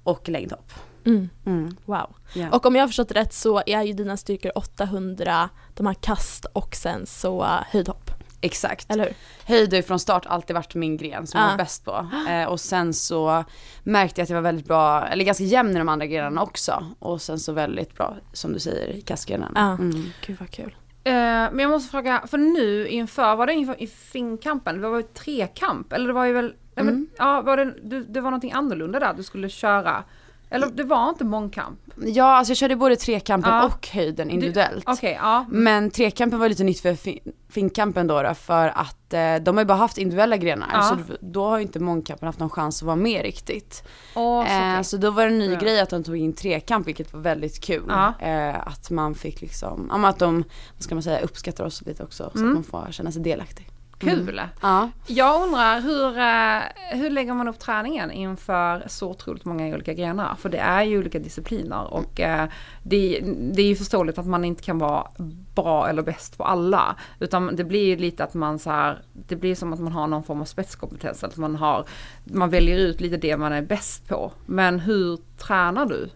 och 0.02 0.28
längdhopp. 0.28 0.72
Mm. 1.06 1.28
Mm. 1.46 1.76
Wow. 1.84 2.16
Ja. 2.34 2.50
Och 2.50 2.66
om 2.66 2.74
jag 2.74 2.82
har 2.82 2.88
förstått 2.88 3.12
rätt 3.12 3.32
så 3.32 3.62
är 3.66 3.82
ju 3.82 3.92
dina 3.92 4.16
styrkor 4.16 4.52
800, 4.54 5.48
de 5.74 5.86
har 5.86 5.94
kast 5.94 6.44
och 6.44 6.74
sen 6.74 7.06
så 7.06 7.42
uh, 7.42 7.60
höjdhopp. 7.70 8.09
Exakt. 8.40 8.90
Eller 8.92 9.04
hur? 9.04 9.14
Höjd 9.44 9.72
har 9.72 9.76
ju 9.76 9.82
från 9.82 9.98
start 9.98 10.26
alltid 10.26 10.54
varit 10.56 10.74
min 10.74 10.96
gren 10.96 11.26
som 11.26 11.40
jag 11.40 11.46
Ja. 11.46 11.50
var 11.50 11.58
bäst 11.58 11.84
på. 11.84 12.08
Eh, 12.28 12.44
och 12.44 12.60
sen 12.60 12.94
så 12.94 13.44
märkte 13.82 14.20
jag 14.20 14.24
att 14.24 14.30
jag 14.30 14.36
var 14.36 14.42
väldigt 14.42 14.66
bra, 14.66 15.06
eller 15.06 15.24
ganska 15.24 15.44
jämn 15.44 15.70
i 15.70 15.78
de 15.78 15.88
andra 15.88 16.06
grenarna 16.06 16.42
också. 16.42 16.84
Och 16.98 17.22
sen 17.22 17.38
så 17.38 17.52
väldigt 17.52 17.94
bra, 17.96 18.16
som 18.32 18.52
du 18.52 18.58
säger, 18.58 18.88
i 18.96 19.00
kastgrenen. 19.00 19.52
Ja. 19.54 19.72
Mm. 19.72 20.04
Gud 20.26 20.36
vad 20.40 20.50
kul. 20.50 20.74
Eh, 21.04 21.12
men 21.12 21.58
jag 21.58 21.70
måste 21.70 21.90
fråga, 21.90 22.22
för 22.30 22.38
nu 22.38 22.88
inför, 22.88 23.36
var 23.36 23.46
det 23.46 23.52
inför 23.54 23.82
i 23.82 23.86
finkampen? 23.86 24.80
Det 24.80 24.88
var 24.88 24.96
ju 24.96 25.02
trekamp, 25.02 25.92
eller 25.92 26.06
det 26.06 26.12
var 26.12 26.24
ju 26.24 26.32
väl, 26.32 26.54
nej, 26.74 26.84
men, 26.84 26.88
Mm. 26.88 27.08
ja 27.18 27.40
var 27.42 27.56
det, 27.56 27.74
du, 27.82 28.04
det 28.04 28.20
var 28.20 28.30
någonting 28.30 28.52
annorlunda 28.52 29.00
där 29.00 29.14
du 29.14 29.22
skulle 29.22 29.48
köra? 29.48 30.04
Eller 30.52 30.66
det 30.66 30.84
var 30.84 31.08
inte 31.08 31.24
mångkamp? 31.24 31.78
Ja, 31.96 32.24
alltså 32.24 32.50
jag 32.50 32.56
körde 32.56 32.76
både 32.76 32.96
trekampen 32.96 33.52
Ja. 33.52 33.66
och 33.66 33.88
höjden 33.88 34.30
individuellt. 34.30 34.84
Okej, 34.86 35.18
ja. 35.20 35.44
Men 35.48 35.90
trekampen 35.90 36.38
var 36.38 36.48
lite 36.48 36.64
nytt 36.64 36.80
för 36.80 36.94
fin- 36.94 37.32
finkampen 37.50 38.06
då, 38.06 38.22
då 38.22 38.34
för 38.34 38.68
att 38.68 39.12
eh, 39.14 39.34
de 39.42 39.56
har 39.56 39.62
ju 39.62 39.64
bara 39.66 39.78
haft 39.78 39.98
individuella 39.98 40.36
grenar 40.36 40.68
Ja. 40.72 40.82
så 40.82 41.14
då 41.20 41.48
har 41.48 41.58
ju 41.58 41.62
inte 41.62 41.80
mångkampen 41.80 42.26
haft 42.26 42.38
någon 42.38 42.50
chans 42.50 42.82
att 42.82 42.86
vara 42.86 42.96
med 42.96 43.22
riktigt. 43.22 43.82
Åh, 44.16 44.44
så 44.46 44.50
eh, 44.52 44.72
okej. 44.72 44.84
så 44.84 44.96
då 44.96 45.10
var 45.10 45.22
det 45.22 45.28
en 45.32 45.38
ny 45.38 45.56
grej 45.56 45.80
att 45.80 45.90
de 45.90 46.04
tog 46.04 46.16
in 46.16 46.32
trekamp 46.32 46.86
vilket 46.86 47.12
var 47.12 47.20
väldigt 47.20 47.60
kul. 47.64 47.90
Eh, 48.20 48.66
att 48.68 48.90
man 48.90 49.14
fick 49.14 49.40
liksom, 49.40 49.90
att 50.04 50.18
de, 50.18 50.44
vad 50.74 50.82
ska 50.82 50.94
man 50.94 51.02
säga, 51.02 51.20
uppskattar 51.20 51.64
oss 51.64 51.82
lite 51.86 52.02
också 52.02 52.30
så 52.34 52.38
Mm. 52.38 52.48
att 52.50 52.54
man 52.54 52.64
får 52.86 52.92
känna 52.92 53.12
sig 53.12 53.22
delaktig. 53.22 53.69
Kul! 54.00 54.42
Ja. 54.62 54.90
Jag 55.06 55.42
undrar 55.42 55.80
hur, 55.80 56.18
eh, 56.18 56.98
hur 57.00 57.10
lägger 57.10 57.34
man 57.34 57.48
upp 57.48 57.58
träningen 57.58 58.10
inför 58.10 58.84
så 58.86 59.10
otroligt 59.10 59.44
många 59.44 59.74
olika 59.74 59.94
grenar? 59.94 60.34
För 60.34 60.48
det 60.48 60.58
är 60.58 60.82
ju 60.82 60.98
olika 60.98 61.18
discipliner 61.18 61.94
och 61.94 62.20
eh, 62.20 62.48
det, 62.82 63.20
det 63.52 63.62
är 63.62 63.66
ju 63.66 63.76
förståeligt 63.76 64.18
att 64.18 64.26
man 64.26 64.44
inte 64.44 64.62
kan 64.62 64.78
vara 64.78 65.06
bra 65.54 65.88
eller 65.88 66.02
bäst 66.02 66.38
på 66.38 66.44
alla. 66.44 66.96
Utan 67.18 67.56
det 67.56 67.64
blir 67.64 67.84
ju 67.84 67.96
lite 67.96 68.24
att 68.24 68.34
man 68.34 68.58
så 68.58 68.70
här, 68.70 68.98
det 69.12 69.36
blir 69.36 69.54
som 69.54 69.72
att 69.72 69.80
man 69.80 69.92
har 69.92 70.06
någon 70.06 70.24
form 70.24 70.40
av 70.40 70.44
spetskompetens. 70.44 71.24
Att 71.24 71.36
man, 71.36 71.56
har, 71.56 71.84
man 72.24 72.50
väljer 72.50 72.78
ut 72.78 73.00
lite 73.00 73.16
det 73.16 73.36
man 73.36 73.52
är 73.52 73.62
bäst 73.62 74.08
på. 74.08 74.32
Men 74.46 74.80
hur 74.80 75.18
tränar 75.38 75.86
du? 75.86 76.10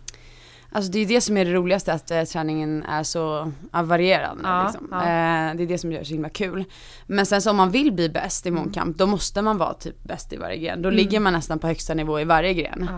Alltså 0.75 0.93
det 0.93 0.99
är 0.99 1.07
det 1.07 1.21
som 1.21 1.37
är 1.37 1.45
det 1.45 1.53
roligaste 1.53 1.93
att 1.93 2.11
eh, 2.11 2.23
träningen 2.23 2.83
är 2.83 3.03
så 3.03 3.53
ja, 3.73 3.83
varierande. 3.83 4.43
Ja, 4.45 4.65
liksom. 4.65 4.89
ja. 4.91 4.99
Eh, 5.01 5.57
det 5.57 5.63
är 5.63 5.67
det 5.67 5.79
som 5.79 5.93
gör 5.93 5.99
det 5.99 6.05
så 6.05 6.13
himla 6.13 6.29
kul. 6.29 6.65
Men 7.07 7.27
sen 7.27 7.43
så 7.43 7.51
om 7.51 7.57
man 7.57 7.71
vill 7.71 7.93
bli 7.93 8.09
bäst 8.09 8.47
i 8.47 8.49
Mm. 8.49 8.63
mångkamp 8.63 8.97
då 8.99 9.07
måste 9.07 9.43
man 9.43 9.59
vara 9.59 9.75
typ 9.75 10.03
bäst 10.05 10.33
i 10.33 10.37
varje 10.37 10.57
gren. 10.57 10.83
Då 10.83 10.91
ligger 10.91 11.21
man 11.21 11.33
nästan 11.33 11.59
på 11.59 11.67
högsta 11.67 11.95
nivå 11.95 12.21
i 12.21 12.25
varje 12.25 12.55
gren. 12.55 12.89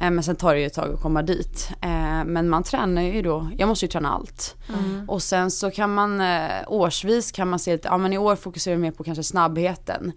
Eh, 0.00 0.10
men 0.10 0.22
sen 0.22 0.36
tar 0.36 0.54
det 0.54 0.60
ju 0.60 0.66
ett 0.66 0.74
tag 0.74 0.94
att 0.94 1.00
komma 1.00 1.22
dit. 1.22 1.70
Eh, 1.80 2.24
men 2.24 2.48
man 2.48 2.62
tränar 2.62 3.02
ju 3.02 3.22
då, 3.22 3.48
jag 3.58 3.68
måste 3.68 3.84
ju 3.84 3.90
träna 3.90 4.10
allt. 4.12 4.56
Mm. 4.68 5.10
Och 5.10 5.22
sen 5.22 5.50
så 5.50 5.70
kan 5.70 5.94
man 5.94 6.20
eh, 6.20 6.50
årsvis 6.66 7.32
kan 7.32 7.48
man 7.48 7.58
se 7.58 7.74
att 7.74 7.84
ja 7.84 7.98
men 7.98 8.12
i 8.12 8.18
år 8.18 8.36
fokuserar 8.36 8.76
vi 8.76 8.82
mer 8.82 8.90
på 8.90 9.04
kanske 9.04 9.22
snabbheten. 9.24 10.12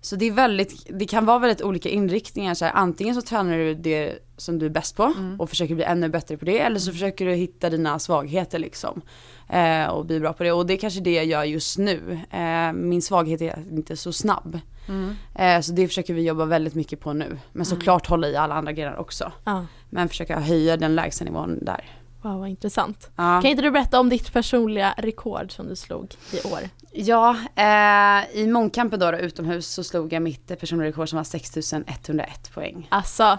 Så 0.00 0.16
det 0.16 0.24
är 0.28 0.32
väldigt, 0.32 0.86
det 0.98 1.04
kan 1.04 1.24
vara 1.26 1.38
väldigt 1.38 1.62
olika 1.62 1.88
inriktningar. 1.88 2.54
Så 2.54 2.64
här, 2.64 2.72
antingen 2.72 3.14
så 3.14 3.22
tränar 3.22 3.56
du 3.58 3.74
det 3.74 4.18
som 4.42 4.58
du 4.58 4.66
är 4.66 4.70
bäst 4.70 4.96
på 4.96 5.02
Mm. 5.02 5.40
och 5.40 5.48
försöker 5.50 5.74
bli 5.74 5.84
ännu 5.84 6.08
bättre 6.08 6.36
på 6.36 6.44
det. 6.44 6.58
Eller 6.60 6.78
så 6.78 6.92
försöker 6.92 7.26
du 7.26 7.32
hitta 7.34 7.70
dina 7.70 7.98
svagheter 7.98 8.58
liksom. 8.58 9.00
Eh, 9.48 9.86
och 9.86 10.06
bli 10.06 10.20
bra 10.20 10.32
på 10.32 10.42
det. 10.44 10.52
Och 10.52 10.66
det 10.66 10.72
är 10.74 10.78
kanske 10.78 11.00
det 11.00 11.12
jag 11.14 11.24
gör 11.26 11.44
just 11.44 11.78
nu. 11.78 12.20
Eh, 12.30 12.72
min 12.72 13.02
svaghet 13.02 13.40
är 13.42 13.58
inte 13.70 13.96
så 13.96 14.12
snabb. 14.12 14.58
Mm. 14.88 15.16
Eh, 15.34 15.60
så 15.60 15.72
det 15.72 15.88
försöker 15.88 16.14
vi 16.14 16.22
jobba 16.22 16.44
väldigt 16.44 16.74
mycket 16.74 17.00
på 17.00 17.12
nu. 17.12 17.38
Men 17.52 17.66
såklart 17.66 18.06
hålla 18.06 18.28
i 18.28 18.36
alla 18.36 18.54
andra 18.54 18.72
grenar 18.72 18.96
också. 18.96 19.32
Ja. 19.44 19.66
Men 19.90 20.08
försöka 20.08 20.40
höja 20.40 20.76
den 20.76 20.94
lägsta 20.94 21.24
nivån 21.24 21.58
där. 21.64 21.84
Wow 22.22 22.38
vad 22.40 22.48
intressant. 22.48 23.10
Ja, 23.16 23.40
Kan 23.42 23.50
inte 23.50 23.62
du 23.62 23.70
berätta 23.70 24.00
om 24.00 24.08
ditt 24.08 24.32
personliga 24.32 24.94
rekord 24.98 25.52
som 25.52 25.68
du 25.68 25.76
slog 25.76 26.14
i 26.32 26.48
år? 26.48 26.60
ja 26.94 27.36
eh, 27.56 28.38
i 28.40 28.46
mångkampen 28.46 29.00
då, 29.00 29.10
då 29.10 29.18
utomhus 29.18 29.66
så 29.66 29.84
slog 29.84 30.12
jag 30.12 30.22
mitt 30.22 30.60
personliga 30.60 30.88
rekord 30.88 31.08
som 31.08 31.16
var 31.16 31.24
6101 31.24 32.50
poäng. 32.54 32.86
Alltså, 32.90 33.38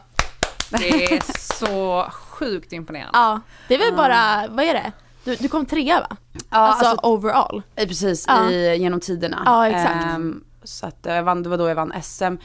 Det 0.79 1.13
är 1.15 1.23
så 1.59 2.05
sjukt 2.11 2.73
imponerande. 2.73 3.11
ja. 3.13 3.39
Det 3.67 3.73
är 3.75 3.79
väl 3.79 3.93
bara, 3.95 4.43
vad 4.49 4.65
är 4.65 4.73
det? 4.73 4.91
Du, 5.23 5.35
du 5.35 5.47
kom 5.47 5.65
trea 5.65 5.99
va? 6.09 6.17
Ja, 6.49 6.57
alltså, 6.57 6.85
alltså, 6.85 7.07
overall. 7.07 7.61
eh, 7.75 7.87
precis 7.87 8.25
Ja. 8.27 8.49
i, 8.51 8.75
genom 8.77 8.99
tiderna. 8.99 9.41
Ja, 9.45 9.67
exakt. 9.67 10.05
Ehm, 10.05 10.43
så 10.63 10.85
att 10.85 10.97
jag 11.01 11.23
vann, 11.23 11.43
det 11.43 11.49
var 11.49 11.57
då 11.57 11.67
jag 11.69 11.75
vann 11.75 11.93
SM. 12.03 12.35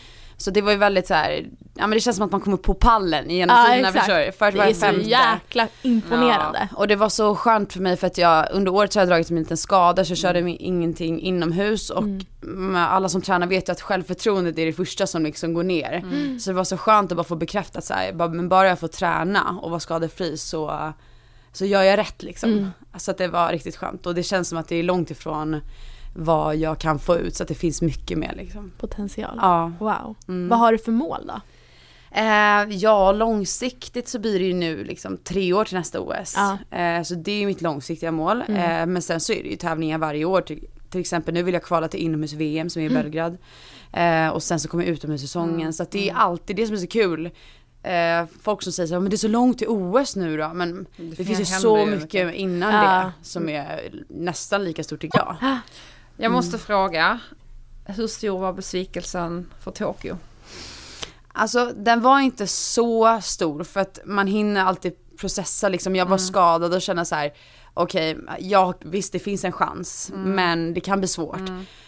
Så 0.41 0.51
det 0.51 0.61
var 0.63 0.73
ju 0.73 0.79
väldigt 0.79 1.07
så 1.07 1.15
här, 1.15 1.47
ja 1.75 1.81
men 1.87 1.91
det 1.91 2.01
känns 2.01 2.17
som 2.17 2.27
att 2.27 2.33
man 2.33 2.41
kommer 2.41 2.57
på 2.57 2.75
pallen 2.75 3.31
genom 3.31 3.57
Ja, 3.57 3.65
tiderna 3.65 3.89
exakt. 3.89 4.07
förstår. 4.07 4.33
Först 4.39 4.53
Det 4.53 4.59
var 4.59 4.65
är 4.65 4.69
jag 4.69 4.77
så 4.77 4.81
femte. 4.87 5.01
jäkla 5.11 5.69
imponerande. 5.83 6.69
Och 6.77 6.89
det 6.89 6.97
var 6.97 7.09
så 7.09 7.35
skönt 7.37 7.73
för 7.73 7.81
mig 7.81 7.97
för 7.97 8.07
att 8.07 8.19
jag 8.19 8.47
under 8.53 8.73
året 8.75 8.93
så 8.93 8.99
har 8.99 9.03
jag 9.03 9.09
dragit 9.09 9.31
en 9.31 9.37
liten 9.39 9.57
skada 9.57 10.05
så 10.05 10.11
jag 10.11 10.19
körde 10.19 10.39
Mm. 10.39 10.57
ingenting 10.61 11.21
inomhus 11.21 11.91
och 11.91 12.05
med 12.41 12.93
alla 12.93 13.09
som 13.09 13.23
tränar 13.23 13.47
vet 13.47 13.69
ju 13.69 13.73
att 13.73 13.81
självförtroendet 13.81 14.59
är 14.59 14.67
det 14.67 14.73
första 14.73 15.07
som 15.07 15.23
liksom 15.23 15.55
går 15.55 15.63
ner. 15.63 15.93
Mm. 15.93 16.39
Så 16.41 16.51
det 16.51 16.55
var 16.57 16.65
så 16.65 16.77
skönt 16.77 17.13
att 17.13 17.17
bara 17.17 17.25
få 17.25 17.37
bekräftat 17.37 17.85
så 17.85 17.95
här, 17.95 18.13
bara, 18.13 18.29
men 18.29 18.49
bara 18.49 18.69
jag 18.69 18.79
får 18.79 18.89
träna 18.89 19.59
och 19.63 19.71
vara 19.71 19.81
skadefri 19.81 20.37
så, 20.39 20.93
så 21.53 21.65
gör 21.65 21.83
jag 21.83 21.99
rätt 21.99 22.23
liksom. 22.23 22.53
Mm. 22.53 22.69
Så 22.97 23.11
att 23.11 23.19
det 23.19 23.29
var 23.29 23.49
riktigt 23.53 23.77
skönt 23.77 24.07
och 24.07 24.15
det 24.15 24.23
känns 24.23 24.49
som 24.49 24.59
att 24.59 24.69
det 24.69 24.77
är 24.77 24.83
långt 24.83 25.11
ifrån 25.11 25.61
vad 26.15 26.57
jag 26.57 26.79
kan 26.79 26.99
få 26.99 27.17
ut 27.17 27.37
så 27.37 27.43
att 27.43 27.49
det 27.49 27.55
finns 27.55 27.83
mycket 27.83 28.19
mer 28.19 28.35
liksom. 28.37 28.73
Potential. 28.79 29.39
Ja. 29.43 29.73
Wow. 29.79 30.17
Mm. 30.29 30.49
Vad 30.49 30.59
har 30.59 30.73
du 30.73 30.79
för 30.79 30.93
mål 30.93 31.27
då? 31.27 31.41
Eh, 32.11 32.77
ja, 32.77 33.13
långsiktigt 33.13 34.09
så 34.09 34.19
blir 34.19 34.39
det 34.39 34.45
ju 34.45 34.55
nu 34.55 34.85
liksom 34.85 35.17
tre 35.17 35.53
år 35.53 35.65
till 35.65 35.77
nästa 35.77 36.01
OS. 36.01 36.35
Ja. 36.37 36.79
Eh, 36.79 37.03
så 37.03 37.15
det 37.15 37.33
är 37.33 37.41
ju 37.41 37.47
mitt 37.47 37.63
långsiktiga 37.63 38.13
mål. 38.13 38.43
Mm. 38.49 38.81
Eh, 38.81 38.87
men 38.87 39.03
sen 39.03 39.21
så 39.21 39.33
är 39.33 39.43
det 39.43 39.49
ju 39.49 39.57
tävlingar 39.57 39.99
varje 39.99 40.25
år. 40.25 40.41
Till, 40.41 40.67
till 40.91 41.01
exempel 41.01 41.35
nu 41.35 41.43
vill 41.43 41.55
jag 41.55 41.63
kvala 41.63 41.89
till 41.89 42.01
inomhus-VM 42.01 42.71
som 42.71 42.83
är 42.83 42.87
i 42.87 42.89
Mm. 42.91 43.03
Belgrad. 43.03 43.39
Eh, 43.93 44.29
och 44.29 44.43
sen 44.43 44.61
så 44.61 44.69
kommer 44.69 44.85
utomhussäsongen. 44.85 45.61
Mm. 45.61 45.73
Så 45.73 45.87
det 45.91 46.11
är 46.11 46.15
alltid 46.15 46.57
det 46.57 46.67
som 46.67 46.75
är 46.75 46.81
så 46.81 46.87
kul. 46.87 47.31
Eh, 47.83 48.27
folk 48.43 48.63
som 48.63 48.73
säger 48.73 48.87
så 48.87 48.95
här, 48.95 49.01
men 49.01 49.11
det 49.11 49.15
är 49.15 49.19
så 49.19 49.29
långt 49.29 49.59
till 49.59 49.69
OS 49.69 50.17
nu 50.17 50.37
då. 50.37 50.51
Men 50.55 50.87
det, 50.97 51.25
finns 51.25 51.41
ju 51.41 51.45
så 51.45 51.87
mycket 51.87 52.35
innan 52.35 52.75
Ja. 52.75 53.13
det 53.21 53.25
som 53.27 53.49
är 53.49 53.91
nästan 54.09 54.65
lika 54.65 54.85
stort 54.85 55.01
tycker 55.01 55.19
jag. 55.19 55.37
Jag 56.21 56.33
måste 56.33 56.59
fråga, 56.59 57.19
hur 57.85 58.07
stor 58.07 58.39
var 58.39 58.53
besvikelsen 58.53 59.51
för 59.61 59.71
Tokyo? 59.71 60.17
Alltså 61.33 61.73
den 61.77 62.01
var 62.01 62.21
inte 62.21 62.47
så 62.47 63.21
stor 63.23 63.65
för 63.65 63.81
att 63.81 63.99
man 64.05 64.27
hinner 64.27 64.65
alltid 64.65 64.93
processa 65.21 65.69
liksom. 65.69 65.97
Jag 65.97 66.05
var 66.07 66.17
Mm. 66.17 66.19
skadad 66.27 66.75
och 66.75 66.83
känna 66.83 67.05
så 67.05 67.15
här: 67.15 67.33
okej, 67.75 68.19
ja 68.39 68.75
visst 68.81 69.13
det 69.13 69.19
finns 69.19 69.45
en 69.45 69.53
chans 69.53 70.11
Mm. 70.15 70.31
men 70.35 70.75
det 70.75 70.81
kan 70.81 70.99
bli 70.99 71.09
svårt. 71.09 71.41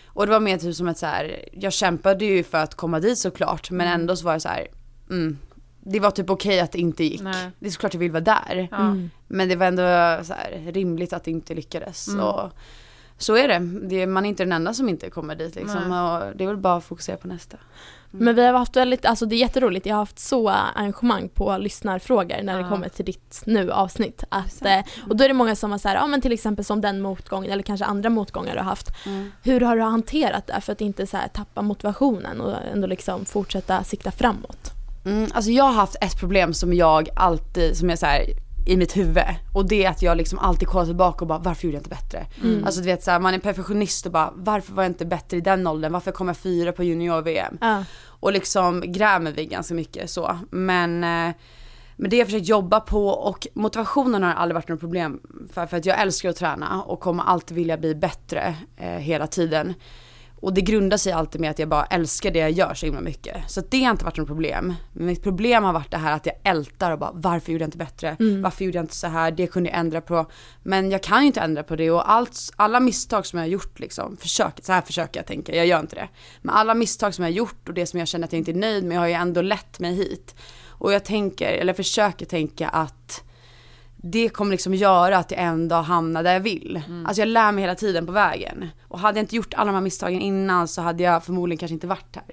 Och 0.06 0.26
det 0.26 0.32
var 0.32 0.40
mer 0.40 0.58
typ 0.58 0.76
som 0.76 0.88
att 0.88 0.98
så 0.98 1.06
här, 1.06 1.48
jag 1.52 1.72
kämpade 1.72 2.24
ju 2.24 2.42
för 2.44 2.58
att 2.58 2.74
komma 2.74 3.00
dit 3.00 3.18
såklart 3.18 3.70
men 3.70 3.86
Mm. 3.86 4.00
ändå 4.00 4.16
så 4.16 4.24
var 4.24 4.34
det 4.34 4.40
så 4.40 4.48
här, 4.48 4.66
mm, 5.10 5.38
det 5.80 6.00
var 6.00 6.10
typ 6.10 6.30
okej 6.30 6.60
att 6.60 6.72
det 6.72 6.78
inte 6.78 7.04
gick. 7.04 7.20
Nej. 7.22 7.50
Det 7.58 7.66
är 7.66 7.70
såklart 7.70 7.94
jag 7.94 7.98
vill 8.00 8.10
vara 8.12 8.20
där. 8.24 8.68
Mm. 8.72 9.10
Men 9.28 9.48
det 9.48 9.56
var 9.56 9.66
ändå 9.66 9.82
så 10.24 10.32
här, 10.34 10.72
rimligt 10.72 11.12
att 11.12 11.24
det 11.24 11.30
inte 11.30 11.54
lyckades. 11.54 12.08
Mm. 12.08 12.20
Och 12.20 12.50
så 13.20 13.36
är 13.36 13.48
det. 13.48 13.58
det. 13.88 14.06
Man 14.06 14.24
är 14.24 14.28
inte 14.28 14.42
den 14.42 14.52
enda 14.52 14.74
som 14.74 14.88
inte 14.88 15.10
kommer 15.10 15.34
dit 15.34 15.54
liksom. 15.54 15.92
Och 15.92 16.36
det 16.36 16.44
är 16.44 16.48
väl 16.48 16.56
bara 16.56 16.76
att 16.76 16.84
fokusera 16.84 17.16
på 17.16 17.28
nästa. 17.28 17.56
Men 18.12 18.34
vi 18.34 18.46
har 18.46 18.52
haft 18.52 18.76
väldigt, 18.76 19.04
alltså 19.04 19.26
det 19.26 19.34
är 19.34 19.38
jätteroligt, 19.38 19.86
jag 19.86 19.94
har 19.94 20.02
haft 20.02 20.18
så 20.18 20.48
engagemang 20.74 21.28
på 21.28 21.56
lyssnarfrågor 21.58 22.42
när 22.42 22.54
det 22.54 22.60
Ja. 22.62 22.68
kommer 22.68 22.88
till 22.88 23.04
ditt 23.04 23.42
nu 23.46 23.72
avsnitt. 23.72 24.24
Att, 24.28 24.64
eh, 24.66 24.78
och 25.08 25.16
då 25.16 25.24
är 25.24 25.28
det 25.28 25.34
många 25.34 25.56
som 25.56 25.70
har 25.70 25.78
så 25.78 25.88
här, 25.88 25.96
ja 25.96 26.06
men 26.06 26.20
till 26.20 26.32
exempel 26.32 26.64
som 26.64 26.80
den 26.80 27.00
motgången 27.00 27.50
eller 27.52 27.62
kanske 27.62 27.84
andra 27.86 28.10
motgångar 28.10 28.52
du 28.52 28.58
har 28.58 28.64
haft. 28.64 28.88
Mm. 29.06 29.32
Hur 29.42 29.60
har 29.60 29.76
du 29.76 29.82
hanterat 29.82 30.46
det 30.46 30.60
för 30.60 30.72
att 30.72 30.80
inte 30.80 31.06
så 31.06 31.16
här, 31.16 31.28
tappa 31.28 31.62
motivationen 31.62 32.40
och 32.40 32.54
ändå 32.72 32.86
liksom 32.86 33.24
fortsätta 33.24 33.84
sikta 33.84 34.10
framåt? 34.10 34.70
Mm, 35.04 35.30
alltså 35.34 35.50
jag 35.50 35.64
har 35.64 35.72
haft 35.72 35.96
ett 36.00 36.20
problem 36.20 36.54
som 36.54 36.72
jag 36.74 37.08
alltid, 37.16 37.76
som 37.76 37.90
är 37.90 37.96
så 37.96 38.06
här 38.06 38.24
i 38.66 38.76
mitt 38.76 38.96
huvud 38.96 39.24
och 39.54 39.68
det 39.68 39.84
är 39.84 39.90
att 39.90 40.02
jag 40.02 40.16
liksom 40.16 40.38
alltid 40.38 40.68
kollar 40.68 40.86
tillbaka 40.86 41.24
och 41.24 41.26
bara 41.26 41.38
varför 41.38 41.64
gjorde 41.64 41.76
jag 41.76 41.80
inte 41.80 41.90
bättre? 41.90 42.26
Mm. 42.42 42.64
Alltså 42.64 42.80
du 42.80 42.86
vet 42.86 43.04
såhär 43.04 43.20
man 43.20 43.34
är 43.34 43.38
perfektionist 43.38 44.06
och 44.06 44.12
bara 44.12 44.32
varför 44.34 44.72
var 44.72 44.82
jag 44.82 44.90
inte 44.90 45.06
bättre 45.06 45.36
i 45.36 45.40
den 45.40 45.66
åldern? 45.66 45.92
Varför 45.92 46.12
kom 46.12 46.28
jag 46.28 46.36
fyra 46.36 46.72
på 46.72 46.84
junior-VM? 46.84 47.58
Ja. 47.60 47.84
Och 48.04 48.32
liksom 48.32 48.82
grämer 48.86 49.32
vi 49.32 49.46
ganska 49.46 49.74
mycket 49.74 50.10
så. 50.10 50.38
Men, 50.50 51.04
eh, 51.04 51.34
men 51.96 52.10
det 52.10 52.16
har 52.16 52.18
jag 52.18 52.26
försökt 52.26 52.48
jobba 52.48 52.80
på 52.80 53.08
och 53.08 53.46
motivationen 53.54 54.22
har 54.22 54.32
aldrig 54.32 54.54
varit 54.54 54.68
något 54.68 54.80
problem. 54.80 55.20
För, 55.52 55.66
för 55.66 55.76
att 55.76 55.86
jag 55.86 56.00
älskar 56.00 56.28
att 56.28 56.36
träna 56.36 56.82
och 56.82 57.00
kommer 57.00 57.22
alltid 57.22 57.56
vilja 57.56 57.76
bli 57.76 57.94
bättre 57.94 58.54
eh, 58.76 58.88
hela 58.88 59.26
tiden. 59.26 59.74
Och 60.40 60.54
det 60.54 60.60
grundar 60.60 60.96
sig 60.96 61.12
alltid 61.12 61.40
med 61.40 61.50
att 61.50 61.58
jag 61.58 61.68
bara 61.68 61.84
älskar 61.84 62.30
det 62.30 62.38
jag 62.38 62.50
gör 62.50 62.74
så 62.74 62.86
himla 62.86 63.00
mycket. 63.00 63.36
Så 63.50 63.62
det 63.70 63.84
har 63.84 63.90
inte 63.90 64.04
varit 64.04 64.16
något 64.16 64.26
problem. 64.26 64.74
Men 64.92 65.06
mitt 65.06 65.22
problem 65.22 65.64
har 65.64 65.72
varit 65.72 65.90
det 65.90 65.96
här 65.96 66.12
att 66.16 66.26
jag 66.26 66.34
ältar 66.44 66.90
och 66.90 66.98
bara 66.98 67.10
varför 67.14 67.52
gjorde 67.52 67.62
jag 67.62 67.66
inte 67.66 67.78
bättre? 67.78 68.16
Mm. 68.20 68.42
Varför 68.42 68.64
gjorde 68.64 68.78
jag 68.78 68.82
inte 68.82 68.96
så 68.96 69.06
här? 69.06 69.30
Det 69.30 69.46
kunde 69.46 69.70
jag 69.70 69.78
ändra 69.78 70.00
på. 70.00 70.26
Men 70.62 70.90
jag 70.90 71.02
kan 71.02 71.20
ju 71.20 71.26
inte 71.26 71.40
ändra 71.40 71.62
på 71.62 71.76
det 71.76 71.90
och 71.90 72.10
allt, 72.10 72.38
alla 72.56 72.80
misstag 72.80 73.26
som 73.26 73.38
jag 73.38 73.46
har 73.46 73.50
gjort 73.50 73.80
liksom, 73.80 74.16
försök, 74.16 74.54
så 74.62 74.72
här 74.72 74.80
försöker 74.82 75.20
jag 75.20 75.26
tänka, 75.26 75.54
jag 75.54 75.66
gör 75.66 75.80
inte 75.80 75.96
det. 75.96 76.08
Men 76.42 76.54
alla 76.54 76.74
misstag 76.74 77.14
som 77.14 77.24
jag 77.24 77.30
har 77.30 77.36
gjort 77.36 77.68
och 77.68 77.74
det 77.74 77.86
som 77.86 77.98
jag 77.98 78.08
känner 78.08 78.24
att 78.24 78.32
jag 78.32 78.40
inte 78.40 78.50
är 78.50 78.54
nöjd 78.54 78.84
med 78.84 78.98
har 78.98 79.06
ju 79.06 79.12
ändå 79.12 79.42
lett 79.42 79.80
mig 79.80 79.94
hit. 79.94 80.34
Och 80.68 80.92
jag 80.92 81.04
tänker, 81.04 81.52
eller 81.52 81.72
försöker 81.72 82.26
tänka 82.26 82.68
att 82.68 83.24
det 84.02 84.28
kommer 84.28 84.50
liksom 84.50 84.74
göra 84.74 85.18
att 85.18 85.30
jag 85.30 85.40
en 85.40 85.68
dag 85.68 85.82
hamnar 85.82 86.22
där 86.22 86.32
jag 86.32 86.40
vill. 86.40 86.82
Alltså 87.06 87.20
jag 87.20 87.28
lär 87.28 87.52
mig 87.52 87.62
hela 87.62 87.74
tiden 87.74 88.06
på 88.06 88.12
vägen. 88.12 88.68
Och 88.88 88.98
hade 88.98 89.18
jag 89.18 89.22
inte 89.24 89.36
gjort 89.36 89.54
alla 89.54 89.66
de 89.66 89.74
här 89.74 89.82
misstagen 89.82 90.20
innan 90.20 90.68
så 90.68 90.82
hade 90.82 91.02
jag 91.02 91.24
förmodligen 91.24 91.58
kanske 91.58 91.74
inte 91.74 91.86
varit 91.86 92.16
här. 92.16 92.24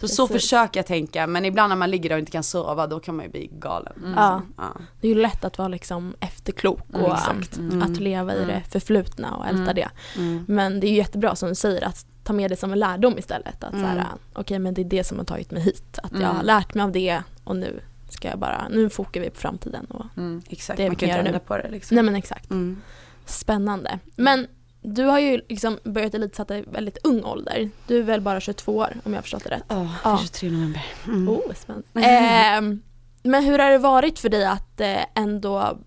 Så 0.00 0.08
så 0.08 0.26
Precis. 0.26 0.42
försöker 0.42 0.78
jag 0.80 0.86
tänka, 0.86 1.26
men 1.26 1.44
ibland 1.44 1.68
när 1.68 1.76
man 1.76 1.90
ligger 1.90 2.08
där 2.08 2.16
och 2.16 2.20
inte 2.20 2.32
kan 2.32 2.42
sova 2.42 2.86
då 2.86 3.00
kan 3.00 3.16
man 3.16 3.24
ju 3.24 3.30
bli 3.30 3.50
galen. 3.52 4.14
Ja. 4.16 4.42
Ja. 4.56 4.64
Det 5.00 5.08
är 5.08 5.14
ju 5.14 5.20
lätt 5.22 5.44
att 5.44 5.58
vara 5.58 5.68
liksom 5.68 6.14
efterklok 6.20 6.80
och 6.92 7.12
exakt. 7.14 7.58
um, 7.58 7.82
att 7.82 8.00
leva 8.00 8.34
i 8.34 8.44
det 8.44 8.62
förflutna 8.70 9.34
och 9.36 9.46
älta 9.46 9.72
det. 9.72 9.88
Mm. 10.16 10.44
Men 10.48 10.80
det 10.80 10.86
är 10.86 10.90
ju 10.90 10.96
jättebra 10.96 11.36
som 11.36 11.48
du 11.48 11.54
säger 11.54 11.84
att 11.84 12.06
ta 12.24 12.32
med 12.32 12.50
det 12.50 12.56
som 12.56 12.72
en 12.72 12.78
lärdom 12.78 13.18
istället. 13.18 13.64
Att 13.64 13.70
så 13.72 13.76
här, 13.86 13.94
Mm. 13.94 14.06
okej 14.34 14.58
men 14.58 14.74
det 14.74 14.82
är 14.82 14.84
det 14.84 15.04
som 15.04 15.18
har 15.18 15.24
tagit 15.24 15.50
mig 15.50 15.62
hit. 15.62 15.98
Att 16.02 16.12
jag 16.12 16.20
Mm. 16.22 16.36
har 16.36 16.42
lärt 16.42 16.74
mig 16.74 16.84
av 16.84 16.92
det 16.92 17.22
och 17.44 17.56
nu 17.56 17.80
ska 18.12 18.28
jag 18.28 18.38
bara, 18.38 18.68
nu 18.70 18.90
fokar 18.90 19.20
vi 19.20 19.30
på 19.30 19.40
framtiden. 19.40 19.84
Och, 19.84 20.04
Mm. 20.16 20.42
Exakt, 20.48 20.76
Det 20.76 20.86
man 20.86 20.96
kan 20.96 21.08
inte 21.18 21.32
nu. 21.32 21.38
på 21.38 21.56
det 21.56 21.70
liksom. 21.70 21.94
nej 21.94 22.04
men 22.04 22.16
exakt, 22.16 22.50
Mm. 22.50 22.80
spännande. 23.26 23.98
Men 24.16 24.46
du 24.82 25.02
har 25.04 25.18
ju 25.18 25.40
liksom 25.48 25.78
börjat 25.84 26.14
elitsatta 26.14 26.58
i 26.58 26.62
väldigt 26.72 26.98
ung 27.04 27.24
ålder. 27.24 27.70
Du 27.86 27.98
är 27.98 28.02
väl 28.02 28.20
bara 28.20 28.40
22 28.40 28.76
år 28.76 28.92
om 29.04 29.12
jag 29.12 29.18
har 29.18 29.22
förstått 29.22 29.44
det 29.44 29.50
rätt? 29.50 29.64
Ja, 29.68 29.88
Ja. 30.04 30.18
23 30.22 30.50
november. 30.50 30.84
Mm. 31.06 31.28
Oh, 31.28 31.52
spännande. 31.54 32.00
Ehm, 32.00 32.82
men 33.22 33.44
hur 33.44 33.58
har 33.58 33.70
det 33.70 33.78
varit 33.78 34.18
för 34.18 34.28
dig 34.28 34.44
att 34.46 34.80
eh, 34.80 35.04
ändå, 35.14 35.78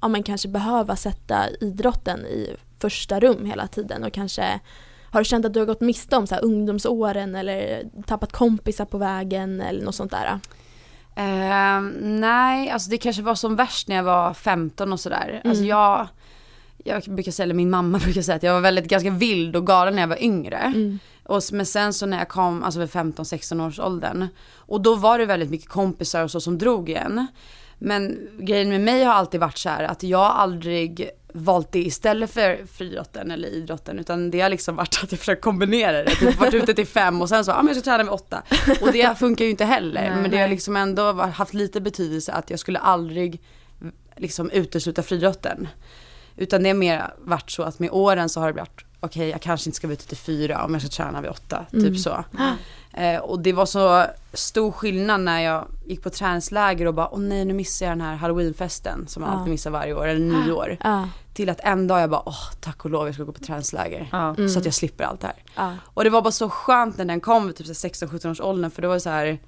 ja 0.00 0.08
men 0.08 0.22
kanske 0.22 0.48
behöva 0.48 0.96
sätta 0.96 1.44
idrotten 1.60 2.20
i 2.26 2.56
första 2.78 3.20
rum 3.20 3.44
hela 3.46 3.66
tiden 3.66 4.04
och 4.04 4.12
kanske 4.12 4.60
har 5.10 5.20
du 5.20 5.24
känt 5.24 5.46
att 5.46 5.54
du 5.54 5.60
har 5.60 5.66
gått 5.66 5.80
miste 5.80 6.16
om 6.16 6.26
så 6.26 6.36
ungdomsåren 6.36 7.34
eller 7.34 7.82
tappat 8.06 8.32
kompisar 8.32 8.84
på 8.84 8.98
vägen 8.98 9.60
eller 9.60 9.84
något 9.84 9.94
sånt 9.94 10.10
där? 10.10 10.40
Ehm, 11.14 11.92
nej, 12.20 12.70
alltså 12.70 12.90
det 12.90 12.98
kanske 12.98 13.22
var 13.22 13.34
som 13.34 13.56
värst 13.56 13.88
när 13.88 13.96
jag 13.96 14.02
var 14.02 14.34
15 14.34 14.92
och 14.92 15.00
sådär. 15.00 15.40
Alltså 15.44 15.62
Mm. 15.64 15.68
jag, 15.68 16.08
jag 16.84 17.02
brukar 17.02 17.32
säga, 17.32 17.44
eller 17.44 17.54
min 17.54 17.70
mamma 17.70 17.98
brukar 18.04 18.22
säga 18.22 18.36
att 18.36 18.42
jag 18.42 18.52
var 18.54 18.60
väldigt 18.60 18.88
ganska 18.88 19.10
vild 19.10 19.56
och 19.56 19.66
galen 19.66 19.94
när 19.94 20.02
jag 20.02 20.08
var 20.08 20.22
yngre. 20.22 20.56
Mm. 20.56 20.98
Och, 21.22 21.42
men 21.52 21.66
sen 21.66 21.92
så 21.92 22.06
när 22.06 22.18
jag 22.18 22.28
kom, 22.28 22.62
alltså 22.62 22.80
vid 22.80 22.88
15-16 22.88 23.66
års 23.68 23.78
åldern. 23.80 24.26
Och 24.56 24.80
då 24.80 24.94
var 24.94 25.18
det 25.18 25.26
väldigt 25.26 25.50
mycket 25.50 25.68
kompisar 25.68 26.22
och 26.24 26.30
så 26.30 26.40
som 26.40 26.58
drog 26.58 26.88
igen. 26.88 27.26
Men 27.78 28.28
grejen 28.38 28.68
med 28.68 28.80
mig 28.80 29.04
har 29.04 29.14
alltid 29.14 29.40
varit 29.40 29.58
så 29.58 29.68
här 29.68 29.84
att 29.84 30.02
jag 30.02 30.20
aldrig 30.36 31.10
valt 31.36 31.72
det 31.72 31.78
istället 31.78 32.30
för 32.30 32.66
friidrotten 32.66 33.30
eller 33.30 33.48
idrotten 33.48 33.98
utan 33.98 34.30
det 34.30 34.40
har 34.40 34.48
liksom 34.48 34.76
varit 34.76 35.00
att 35.02 35.12
jag 35.12 35.18
försökt 35.18 35.42
kombinera 35.42 36.04
det. 36.04 36.10
Typ 36.10 36.38
varit 36.40 36.54
ute 36.54 36.74
till 36.74 36.86
fem 36.86 37.22
och 37.22 37.28
sen 37.28 37.44
så, 37.44 37.50
ja 37.50 37.56
men 37.56 37.66
jag 37.66 37.76
ska 37.76 37.84
träna 37.84 38.02
vid 38.02 38.12
åtta. 38.12 38.42
Och 38.80 38.92
det 38.92 39.18
funkar 39.18 39.44
ju 39.44 39.50
inte 39.50 39.64
heller. 39.64 40.10
Nej. 40.10 40.22
men 40.22 40.30
det 40.30 40.38
har 40.38 40.48
liksom 40.48 40.76
ändå 40.76 41.12
haft 41.12 41.54
lite 41.54 41.80
betydelse 41.80 42.32
att 42.32 42.50
jag 42.50 42.58
skulle 42.58 42.78
aldrig 42.78 43.40
liksom 44.16 44.50
utesluta 44.50 45.02
friidrotten. 45.02 45.68
Utan 46.36 46.62
det 46.62 46.68
har 46.68 46.74
mer 46.76 47.14
varit 47.24 47.50
så 47.50 47.62
att 47.62 47.78
med 47.78 47.90
åren 47.92 48.28
så 48.28 48.40
har 48.40 48.46
det 48.52 48.58
varit 48.60 48.84
okej 49.00 49.28
jag 49.28 49.40
kanske 49.42 49.68
inte 49.68 49.76
ska 49.76 49.86
vara 49.86 49.92
ute 49.92 50.06
till 50.08 50.16
fyra 50.16 50.64
om 50.64 50.72
jag 50.72 50.82
ska 50.82 50.90
träna 50.90 51.20
vid 51.20 51.30
åtta. 51.30 51.66
Mm. 51.72 51.84
Typ 51.84 52.00
så. 52.00 52.24
Eh, 52.96 53.18
och 53.20 53.40
det 53.40 53.52
var 53.52 53.66
så 53.66 54.04
stor 54.32 54.72
skillnad 54.72 55.20
när 55.20 55.40
jag 55.40 55.64
gick 55.86 56.02
på 56.02 56.10
träningsläger 56.10 56.86
och 56.86 56.94
bara 56.94 57.08
åh 57.14 57.20
nej 57.20 57.44
nu 57.44 57.54
missar 57.54 57.86
jag 57.86 57.92
den 57.92 58.00
här 58.00 58.14
halloweenfesten 58.16 59.06
som 59.08 59.20
man 59.22 59.30
Ja. 59.32 59.36
alltid 59.38 59.50
missar 59.50 59.70
varje 59.70 59.94
år, 59.94 60.06
eller 60.06 60.20
nyår. 60.46 60.76
Ja, 60.84 61.08
Till 61.34 61.50
att 61.50 61.60
en 61.60 61.86
dag 61.86 62.00
jag 62.00 62.10
bara 62.10 62.22
åh 62.26 62.50
tack 62.60 62.84
och 62.84 62.90
lov 62.90 63.06
jag 63.06 63.14
ska 63.14 63.24
gå 63.24 63.32
på 63.32 63.40
träningsläger. 63.44 64.08
Ja. 64.12 64.34
Mm. 64.34 64.48
Så 64.48 64.58
att 64.58 64.64
jag 64.64 64.74
slipper 64.74 65.04
allt 65.04 65.20
det 65.20 65.26
här. 65.54 65.76
Och 65.84 66.04
det 66.04 66.10
var 66.10 66.22
bara 66.22 66.32
så 66.32 66.48
skönt 66.50 66.96
när 66.98 67.04
den 67.04 67.20
kom 67.20 67.46
vid 67.46 67.56
typ 67.56 67.66
16-17 67.66 68.30
års 68.30 68.40
åldern 68.40 68.70
för 68.70 68.82
det 68.82 68.88
var 68.88 68.98
så 68.98 69.10
här 69.10 69.38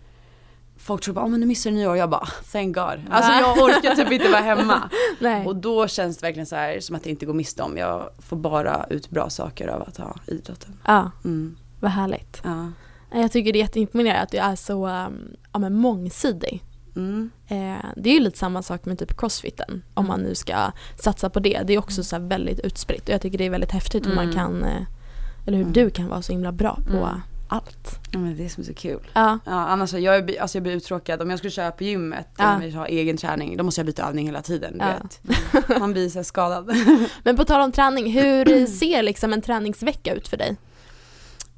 Folk 0.78 1.02
tror 1.02 1.14
bara, 1.14 1.24
åh 1.24 1.30
men 1.30 1.40
nu 1.40 1.46
missar 1.46 1.70
du 1.70 1.76
nyår. 1.76 1.96
Jag 1.96 2.10
bara, 2.10 2.26
thank 2.52 2.74
God. 2.74 3.00
Alltså 3.10 3.32
jag 3.32 3.58
orkar 3.58 3.94
typ 3.94 4.12
inte 4.12 4.28
vara 4.28 4.40
hemma. 4.42 4.90
Och 5.46 5.56
då 5.56 5.88
känns 5.88 6.18
det 6.18 6.26
verkligen 6.26 6.46
så 6.46 6.56
här 6.56 6.80
som 6.80 6.96
att 6.96 7.06
jag 7.06 7.10
inte 7.10 7.26
går 7.26 7.34
miste 7.34 7.62
om. 7.62 7.76
Jag 7.76 8.10
får 8.18 8.36
bara 8.36 8.86
ut 8.90 9.10
bra 9.10 9.30
saker 9.30 9.68
av 9.68 9.82
att 9.82 9.96
ha 9.96 10.16
idrotten. 10.26 10.78
Ja, 10.86 11.10
Mm. 11.24 11.56
vad 11.80 11.90
härligt. 11.90 12.40
Ja. 12.44 12.72
Jag 13.20 13.32
tycker 13.32 13.52
det 13.52 13.58
är 13.58 13.60
jätteimponerande 13.60 14.22
att 14.22 14.30
du 14.30 14.38
är 14.38 14.56
så 14.56 14.86
um, 14.88 15.36
ja, 15.52 15.58
men 15.58 15.74
mångsidig. 15.74 16.62
Mm. 16.96 17.30
Eh, 17.48 17.84
det 17.96 18.10
är 18.10 18.14
ju 18.14 18.20
lite 18.20 18.38
samma 18.38 18.62
sak 18.62 18.84
med 18.84 18.98
typ 18.98 19.16
crossfiten. 19.18 19.82
Om 19.94 20.04
Mm. 20.04 20.08
man 20.08 20.20
nu 20.20 20.34
ska 20.34 20.72
satsa 20.98 21.30
på 21.30 21.40
det. 21.40 21.62
Det 21.66 21.72
är 21.74 21.78
också 21.78 22.04
så 22.04 22.16
här 22.16 22.22
väldigt 22.22 22.60
utspritt 22.60 23.02
och 23.02 23.08
jag 23.14 23.20
tycker 23.20 23.38
det 23.38 23.44
är 23.46 23.50
väldigt 23.50 23.72
häftigt 23.72 24.06
hur 24.06 24.14
man 24.14 24.24
Mm. 24.24 24.36
kan, 24.36 24.62
eh, 24.64 24.82
eller 25.46 25.56
hur 25.56 25.64
Mm. 25.64 25.72
du 25.72 25.90
kan 25.90 26.08
vara 26.08 26.22
så 26.22 26.32
himla 26.32 26.52
bra 26.52 26.78
på 26.86 26.96
Mm. 26.96 27.20
Allt. 27.48 27.98
Ja 28.12 28.18
men 28.18 28.36
det 28.36 28.44
är 28.44 28.48
som 28.48 28.60
är 28.62 28.66
så 28.66 28.74
kul. 28.74 29.00
Ja. 29.12 29.38
Ja, 29.44 29.52
annars 29.52 29.92
jag, 29.92 30.16
är- 30.30 30.40
alltså 30.40 30.58
jag 30.58 30.62
blir 30.62 30.72
uttråkad 30.76 31.22
om 31.22 31.30
jag 31.30 31.38
skulle 31.38 31.50
köra 31.50 31.70
på 31.70 31.84
gymmet 31.84 32.26
Ja. 32.38 32.56
och 32.56 32.62
vi 32.62 32.70
har 32.70 32.86
egen 32.86 33.16
träning, 33.16 33.56
då 33.56 33.64
måste 33.64 33.78
jag 33.80 33.86
byta 33.86 34.08
övning 34.08 34.26
hela 34.26 34.42
tiden. 34.42 34.76
Ja. 34.80 34.86
vet. 35.02 35.20
Man 35.80 35.92
blir 35.92 36.08
så 36.08 36.24
skadad. 36.24 36.70
Men 37.22 37.36
på 37.36 37.44
tal 37.44 37.60
om 37.60 37.72
träning, 37.72 38.12
hur 38.12 38.66
ser 38.66 39.02
liksom 39.02 39.32
en 39.32 39.42
träningsvecka 39.42 40.14
ut 40.14 40.28
för 40.28 40.36
dig? 40.36 40.56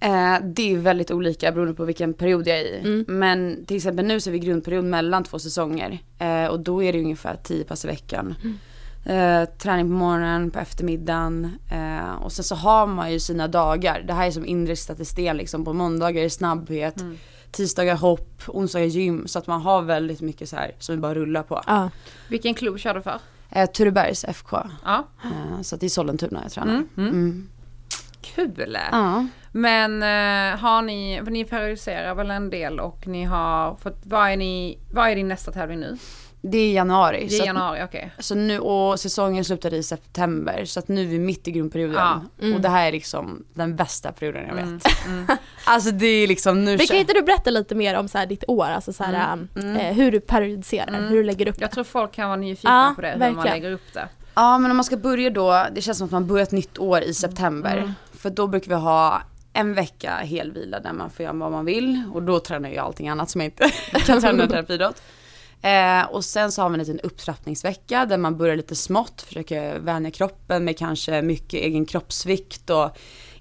Eh, 0.01 0.37
det 0.43 0.73
är 0.75 0.79
väldigt 0.79 1.11
olika 1.11 1.53
beroende 1.53 1.75
på 1.75 1.85
vilken 1.85 2.15
period 2.15 2.47
jag 2.49 2.59
är 2.59 2.65
i. 2.65 2.79
Mm. 2.79 3.05
Men 3.09 3.65
till 3.67 3.77
exempel 3.77 4.05
nu 4.05 4.21
så 4.21 4.31
är 4.31 4.33
vi 4.33 4.39
grundperiod 4.39 4.85
mellan 4.85 5.25
två 5.25 5.39
säsonger. 5.39 5.99
Eh, 6.19 6.47
och 6.47 6.61
då 6.61 6.83
är 6.83 6.93
det 6.93 6.99
ungefär 7.01 7.37
10 7.43 7.65
pass 7.65 7.85
i 7.85 7.89
veckan. 7.89 8.35
Eh, 9.09 9.45
träning 9.45 9.87
på 9.87 9.93
morgonen, 9.93 10.51
på 10.51 10.59
eftermiddagen. 10.59 11.59
Eh, 11.71 12.15
och 12.23 12.33
sen 12.33 12.45
så 12.45 12.55
har 12.55 12.87
man 12.87 13.13
ju 13.13 13.21
sina 13.21 13.49
dagar. 13.49 14.05
Det 14.07 14.13
här 14.13 14.27
är 14.27 14.31
som 14.31 14.47
inristat 14.47 15.01
i 15.01 15.05
sten 15.05 15.37
liksom. 15.37 15.65
På 15.65 15.73
måndagar 15.73 16.23
är 16.23 16.29
snabbhet. 16.29 17.05
Tisdagar 17.51 17.97
hopp, 17.97 18.43
onsdagar 18.47 18.87
gym. 18.87 19.27
Så 19.27 19.39
att 19.39 19.47
man 19.47 19.61
har 19.61 19.83
väldigt 19.83 20.21
mycket 20.21 20.49
så 20.49 20.57
här 20.57 20.75
som 20.79 20.95
vi 20.95 21.01
bara 21.01 21.15
rullar 21.15 21.43
på. 21.43 21.63
Ja. 21.67 21.91
Vilken 22.29 22.55
klubb 22.55 22.79
kör 22.79 22.95
du 22.95 23.03
för? 23.03 23.21
Eh, 23.51 23.71
Turebergs 23.71 24.25
FK. 24.25 24.57
Ja. 24.85 25.07
Eh, 25.25 25.63
så 25.63 25.75
att 25.75 25.81
det 25.81 25.87
är 25.87 25.91
Sollentuna 25.91 26.41
jag 26.43 26.53
tränar. 26.53 26.75
Mm, 26.75 26.89
mm. 26.97 27.09
Mm. 27.09 27.49
Kul! 28.21 28.79
Ja. 28.93 29.27
Men 29.53 30.03
eh, 30.03 30.61
har 30.61 30.83
ni, 30.83 31.21
för 31.25 31.31
ni 31.31 31.45
periodiserar 31.45 32.15
väl 32.15 32.31
en 32.31 32.51
del 32.51 32.81
och 32.81 33.07
ni 33.07 33.25
har 33.25 33.75
fått, 33.75 34.01
vad 34.03 34.31
är 34.31 34.37
ni, 34.37 34.79
vad 34.93 35.11
är 35.11 35.17
din 35.17 35.29
nästa 35.29 35.53
tävling 35.53 35.81
nu? 35.81 35.97
Det 36.41 36.59
är 36.59 36.73
januari. 36.73 37.27
Det 37.31 37.39
är 37.39 37.47
januari, 37.47 37.83
okej. 37.85 38.13
Så 38.19 38.35
nu, 38.35 38.59
och 38.59 39.01
säsongen 39.01 39.45
slutade 39.45 39.77
i 39.77 39.83
september 39.83 40.65
så 40.65 40.79
att 40.81 40.89
nu 40.89 41.03
är 41.03 41.07
vi 41.07 41.19
mitt 41.19 41.49
i 41.49 41.51
grundperioden. 41.51 41.97
Ja, 41.97 42.21
mm. 42.41 42.55
Och 42.55 42.61
det 42.61 42.69
här 42.69 42.89
är 42.89 42.93
liksom 42.93 43.45
den 43.55 43.77
bästa 43.77 44.13
perioden 44.13 44.45
jag 44.49 44.55
vet. 44.55 44.65
Mm, 44.65 44.79
mm. 45.07 45.27
Alltså 45.65 45.91
det 45.91 46.07
är 46.07 46.27
liksom 46.27 46.65
nu 46.65 46.77
Men 46.77 46.87
kan 46.87 46.97
inte 46.97 47.13
du 47.13 47.23
berätta 47.23 47.51
lite 47.51 47.75
mer 47.75 47.95
om 47.99 48.09
så 48.09 48.19
här 48.19 48.27
ditt 48.27 48.45
år, 48.49 48.65
alltså 48.67 48.93
så 48.93 49.05
här, 49.05 49.39
Mm. 49.57 49.77
eh, 49.77 49.93
hur 49.95 50.13
du 50.13 50.21
periodiserar, 50.21 50.89
Mm. 50.89 51.05
hur 51.05 51.17
du 51.17 51.23
lägger 51.25 51.49
upp 51.49 51.57
Jag 51.61 51.71
det? 51.71 51.75
tror 51.75 51.85
folk 51.85 52.13
kan 52.13 52.29
vara 52.29 52.37
nyfikna 52.41 52.71
Ja, 52.71 52.93
på 52.95 53.01
det, 53.03 53.09
hur 53.11 53.19
man 53.19 53.35
verkligen. 53.35 53.57
lägger 53.57 53.71
upp 53.73 53.93
det. 53.95 54.09
Ja 54.35 54.59
men 54.59 54.71
om 54.71 54.77
man 54.77 54.85
ska 54.85 54.97
börja 54.97 55.31
då, 55.31 55.67
det 55.73 55.81
känns 55.81 55.99
som 55.99 56.05
att 56.05 56.11
man 56.11 56.27
börjar 56.27 56.43
ett 56.43 56.53
nytt 56.53 56.79
år 56.79 57.03
i 57.03 57.15
september. 57.15 57.77
Mm. 57.77 57.93
För 58.13 58.31
då 58.31 58.47
brukar 58.47 58.69
vi 58.69 58.75
ha 58.75 59.23
en 59.53 59.75
vecka 59.75 60.11
helvila 60.11 60.81
där 60.81 60.93
man 60.93 61.11
får 61.11 61.23
göra 61.25 61.33
vad 61.37 61.53
man 61.53 61.65
vill 61.65 62.03
och 62.15 62.23
då 62.23 62.41
tränar 62.41 62.69
jag 62.69 62.85
allting 62.85 63.09
annat 63.09 63.31
som 63.31 63.41
jag 63.41 63.47
inte 63.47 63.71
kan 64.07 64.21
träna 64.21 64.45
i 64.45 64.49
terapiidrott. 64.49 65.03
Eh, 65.63 66.03
och 66.11 66.25
sen 66.25 66.53
så 66.53 66.63
har 66.63 66.69
vi 66.69 66.75
en 66.75 66.79
liten 66.79 67.01
upptrappningsvecka 67.01 68.07
där 68.07 68.19
man 68.19 68.37
börjar 68.37 68.57
lite 68.57 68.75
smått, 68.75 69.23
försöker 69.23 69.79
vänja 69.79 70.11
kroppen 70.11 70.65
med 70.65 70.79
kanske 70.79 71.23
mycket 71.23 71.61
egen 71.61 71.87
kroppsvikt 71.87 72.71
och 72.71 72.91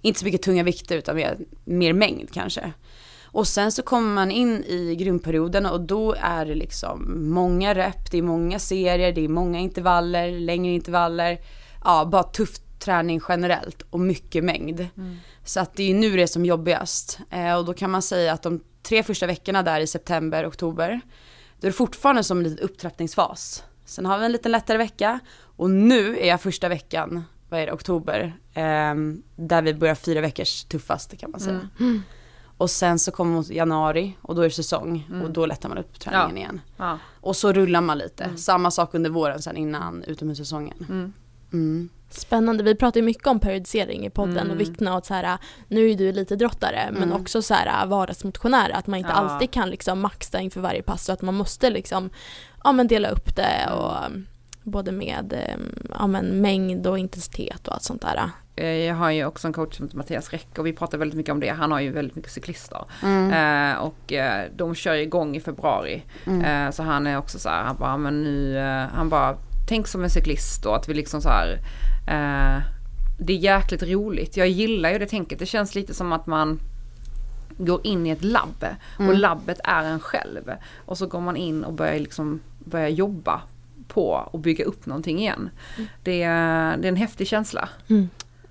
inte 0.02 0.20
så 0.20 0.26
mycket 0.26 0.42
tunga 0.42 0.64
vikter 0.64 0.98
utan 0.98 1.16
mer, 1.16 1.38
mer 1.66 1.94
mängd 1.94 2.34
kanske. 2.34 2.74
Och 3.26 3.48
sen 3.48 3.72
så 3.72 3.82
kommer 3.84 4.14
man 4.14 4.32
in 4.32 4.64
i 4.64 4.96
grundperioden 4.96 5.66
och 5.66 5.82
då 5.82 6.16
är 6.20 6.46
det 6.46 6.56
liksom 6.56 7.30
många 7.34 7.76
rep, 7.76 8.12
det 8.12 8.18
är 8.18 8.22
många 8.22 8.60
serier, 8.60 9.12
det 9.12 9.22
är 9.22 9.28
många 9.28 9.60
intervaller, 9.60 10.32
längre 10.32 10.74
intervaller. 10.74 11.38
Ja, 11.84 12.06
bara 12.06 12.24
tuff 12.24 12.60
träning 12.80 13.22
generellt 13.30 13.82
och 13.90 14.00
mycket 14.00 14.44
mängd. 14.44 14.88
Så 15.44 15.60
att 15.60 15.76
det 15.76 15.90
är 15.92 15.94
nu 15.94 16.16
det 16.16 16.24
är 16.24 16.28
som 16.28 16.46
jobbigast. 16.46 17.20
Eh, 17.30 17.56
och 17.58 17.66
då 17.66 17.74
kan 17.74 17.92
man 17.92 18.02
säga 18.02 18.34
att 18.34 18.44
de 18.44 18.64
tre 18.84 19.04
första 19.04 19.28
veckorna 19.28 19.64
där 19.64 19.80
i 19.80 19.88
september, 19.88 20.48
oktober, 20.48 21.02
då 21.60 21.68
är 21.68 21.72
det 21.72 21.78
fortfarande 21.78 22.24
som 22.24 22.38
en 22.38 22.44
liten 22.44 22.60
upptrappningsfas. 22.60 23.64
Sen 23.86 24.06
har 24.06 24.20
vi 24.20 24.26
en 24.26 24.32
liten 24.32 24.52
lättare 24.52 24.78
vecka 24.78 25.20
och 25.40 25.70
nu 25.70 26.18
är 26.20 26.28
jag 26.28 26.42
första 26.42 26.70
veckan, 26.70 27.24
vad 27.50 27.60
är 27.60 27.66
det, 27.66 27.72
oktober, 27.74 28.38
ehm, 28.54 29.24
där 29.36 29.62
vi 29.62 29.74
börjar 29.74 29.96
fyra 29.96 30.22
veckors 30.22 30.64
tuffaste 30.64 31.16
kan 31.16 31.32
man 31.32 31.40
säga. 31.40 31.70
Och 32.58 32.70
sen 32.70 33.00
så 33.00 33.12
kommer 33.12 33.32
mot 33.36 33.50
januari 33.50 34.18
och 34.22 34.36
då 34.36 34.42
är 34.42 34.46
det 34.46 34.52
säsong 34.56 35.10
och 35.24 35.32
då 35.32 35.46
lättar 35.46 35.70
man 35.70 35.78
upp 35.78 36.00
träningen 36.00 36.30
Ja. 36.30 36.38
igen. 36.38 36.62
Ja. 36.78 36.98
Och 37.22 37.36
så 37.36 37.54
rullar 37.54 37.82
man 37.82 37.98
lite. 37.98 38.38
Samma 38.38 38.72
sak 38.72 38.94
under 38.96 39.10
våren 39.10 39.42
sen 39.42 39.58
innan 39.58 40.04
utomhussäsongen. 40.04 41.14
Mm. 41.54 41.90
Mm. 42.10 42.20
Spännande, 42.22 42.64
vi 42.64 42.76
pratar 42.76 43.00
ju 43.00 43.06
mycket 43.06 43.28
om 43.28 43.40
periodisering 43.40 44.06
i 44.06 44.10
podden 44.10 44.38
Mm. 44.38 44.52
och 44.52 44.60
vikten 44.60 44.88
av 44.88 44.98
att 44.98 45.06
så 45.06 45.14
här, 45.14 45.38
nu 45.68 45.90
är 45.92 45.96
du 45.96 46.12
lite 46.12 46.36
drottare 46.36 46.90
men 46.92 47.04
Mm. 47.04 47.22
också 47.22 47.42
så 47.42 47.54
här 47.54 47.86
vardagsmotionär, 47.86 48.70
att 48.70 48.88
man 48.88 49.00
inte 49.00 49.12
Ja. 49.12 49.16
alltid 49.16 49.52
kan 49.52 49.70
liksom 49.70 50.00
maxa 50.00 50.40
inför 50.40 50.62
varje 50.62 50.82
pass 50.82 51.06
så 51.06 51.12
att 51.14 51.22
man 51.22 51.36
måste 51.36 51.70
liksom, 51.70 52.10
ja 52.64 52.72
men 52.72 52.88
dela 52.88 53.10
upp 53.10 53.36
det 53.36 53.70
och 53.74 54.06
um, 54.06 54.28
både 54.64 54.92
med 54.92 55.34
eh, 55.34 55.56
ja, 56.00 56.08
men 56.08 56.26
mängd 56.42 56.88
och 56.88 57.00
intensitet 57.00 57.68
och 57.68 57.74
allt 57.74 57.84
sånt 57.84 58.02
där. 58.02 58.30
Eh, 58.56 58.66
Jag 58.68 58.96
har 58.96 59.12
ju 59.12 59.26
också 59.26 59.48
en 59.48 59.54
coach 59.54 59.76
som 59.78 59.86
heter 59.86 59.98
Mattias 59.98 60.30
Räck 60.30 60.48
och 60.60 60.66
vi 60.66 60.74
pratar 60.74 60.98
väldigt 60.98 61.18
mycket 61.18 61.32
om 61.32 61.40
det. 61.40 61.50
Han 61.50 61.72
har 61.72 61.80
ju 61.80 61.92
väldigt 61.92 62.16
mycket 62.16 62.32
cyklister. 62.32 62.86
Mm. 63.04 63.32
Eh, 63.74 63.78
och 63.82 64.14
eh, 64.14 64.46
de 64.56 64.76
kör 64.76 64.94
igång 64.96 65.36
i 65.36 65.40
februari. 65.40 66.04
Eh, 66.26 66.72
så 66.72 66.84
han 66.84 67.08
är 67.08 67.18
också 67.18 67.40
så 67.40 67.50
här, 67.50 67.64
han 67.64 67.76
bara, 67.76 67.98
men 67.98 68.24
nu, 68.24 68.58
eh, 68.58 68.88
han 68.96 69.10
bara, 69.10 69.38
tänk 69.70 69.88
som 69.88 70.04
en 70.04 70.10
cyklist 70.10 70.64
då, 70.64 70.72
att 70.74 70.90
vi 70.90 70.94
liksom 70.94 71.22
så 71.22 71.30
här, 71.30 71.58
eh, 72.08 72.62
det 73.20 73.34
är 73.34 73.38
jäkligt 73.38 73.84
roligt. 73.84 74.38
Jag 74.38 74.48
gillar 74.48 74.90
ju 74.92 74.98
det 75.00 75.06
tänket. 75.08 75.40
Det 75.40 75.46
känns 75.46 75.76
lite 75.76 75.94
som 75.94 76.14
att 76.14 76.28
man 76.28 76.60
går 77.58 77.82
in 77.84 78.08
i 78.08 78.10
ett 78.10 78.24
labb 78.24 78.66
och 78.98 79.16
labbet 79.16 79.60
är 79.64 79.84
en 79.84 80.00
själv. 80.00 80.52
Och 80.86 80.98
så 80.98 81.08
går 81.08 81.22
man 81.22 81.38
in 81.38 81.64
och 81.64 81.74
börjar 81.74 82.00
liksom, 82.00 82.40
börjar 82.60 82.88
jobba 82.90 83.42
på 83.88 84.30
och 84.32 84.40
bygga 84.40 84.66
upp 84.66 84.86
någonting 84.86 85.20
igen. 85.20 85.50
Det, 86.04 86.24
är, 86.24 86.78
det 86.78 86.88
är 86.88 86.90
en 86.90 86.96
häftig 86.96 87.28
känsla. 87.28 87.70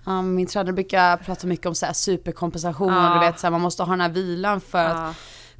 Ja, 0.05 0.23
min 0.23 0.47
tränare 0.47 0.73
brukar 0.73 1.16
prata 1.16 1.47
mycket 1.47 1.66
om 1.66 1.75
så 1.75 1.87
här 1.87 1.92
superkompensation 1.92 2.92
Ja. 2.92 3.09
och 3.09 3.21
du 3.21 3.27
vet 3.27 3.38
så 3.40 3.47
här, 3.47 3.51
man 3.53 3.61
måste 3.61 3.83
ha 3.83 3.90
den 3.90 4.01
här 4.01 4.09
vilan 4.09 4.61
för 4.61 4.85
att 4.85 4.97
Ja. 4.97 5.14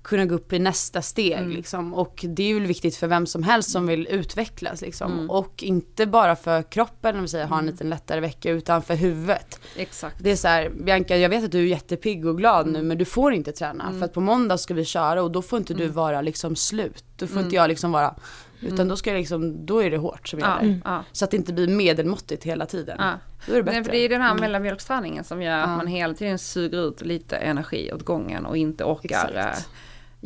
Kunna 0.09 0.25
gå 0.27 0.35
upp 0.35 0.53
i 0.53 0.59
nästa 0.59 1.03
steg 1.03 1.33
Mm. 1.39 1.51
liksom. 1.51 1.95
Och 1.95 2.25
det 2.29 2.43
är 2.43 2.49
ju 2.49 2.61
viktigt 2.61 2.97
för 2.97 3.07
vem 3.07 3.27
som 3.27 3.43
helst 3.43 3.71
som 3.71 3.87
vill 3.87 4.07
utvecklas 4.11 4.81
liksom. 4.81 5.13
Mm. 5.13 5.31
Och 5.31 5.63
inte 5.63 6.07
bara 6.07 6.37
för 6.37 6.63
kroppen, 6.63 7.17
om 7.17 7.23
vi 7.23 7.29
säger 7.29 7.47
ha 7.47 7.59
en 7.59 7.67
liten 7.67 7.89
lättare 7.91 8.21
vecka, 8.21 8.51
utan 8.51 8.83
för 8.83 8.95
huvudet. 8.95 9.61
Exakt. 9.77 10.17
Det 10.21 10.31
är 10.31 10.37
så 10.37 10.49
här, 10.49 10.71
Bianca 10.71 11.17
jag 11.17 11.29
vet 11.29 11.45
att 11.45 11.53
du 11.53 11.59
är 11.59 11.63
jättepigg 11.67 12.27
och 12.27 12.39
glad 12.39 12.61
Mm. 12.67 12.73
nu 12.73 12.83
men 12.89 12.99
du 12.99 13.05
får 13.05 13.33
inte 13.33 13.53
träna. 13.53 13.93
För 13.99 14.05
att 14.05 14.13
på 14.13 14.21
måndag 14.21 14.59
ska 14.59 14.75
vi 14.75 14.85
köra 14.85 15.23
och 15.23 15.31
då 15.33 15.43
får 15.43 15.59
inte 15.59 15.73
Mm. 15.73 15.87
du 15.87 15.93
vara 15.93 16.21
liksom 16.23 16.57
slut. 16.57 17.05
Då 17.17 17.27
får 17.27 17.43
inte 17.43 17.57
jag 17.57 17.69
liksom 17.69 17.93
vara, 17.93 18.15
utan 18.61 18.89
då 18.89 18.97
ska 18.97 19.11
jag 19.11 19.19
liksom, 19.19 19.67
då 19.67 19.83
är 19.83 19.91
det 19.91 19.97
hårt 19.97 20.29
som 20.29 20.39
Ja, 20.39 20.63
gäller. 20.63 20.81
ja, 20.85 21.05
Så 21.13 21.25
att 21.25 21.31
det 21.31 21.37
inte 21.37 21.53
blir 21.53 21.69
medelmåttigt 21.69 22.45
hela 22.45 22.67
tiden. 22.67 22.97
ja. 23.01 23.13
Då 23.47 23.53
är 23.53 23.57
det 23.57 23.63
bättre. 23.63 23.75
Nej, 23.77 23.85
för 23.85 23.93
det 23.93 23.99
är 23.99 24.09
den 24.09 24.21
här 24.23 24.35
mellanmjölksträningen 24.35 25.25
som 25.25 25.43
gör 25.43 25.59
att 25.59 25.69
Ja. 25.69 25.77
man 25.77 25.87
hela 25.87 26.15
tiden 26.15 26.39
suger 26.39 26.89
ut 26.89 27.01
lite 27.01 27.37
energi 27.37 27.93
åt 27.93 28.03
gången 28.05 28.47
och 28.47 28.57
inte 28.57 28.85
orkar. 28.85 29.29
Exakt. 29.29 29.69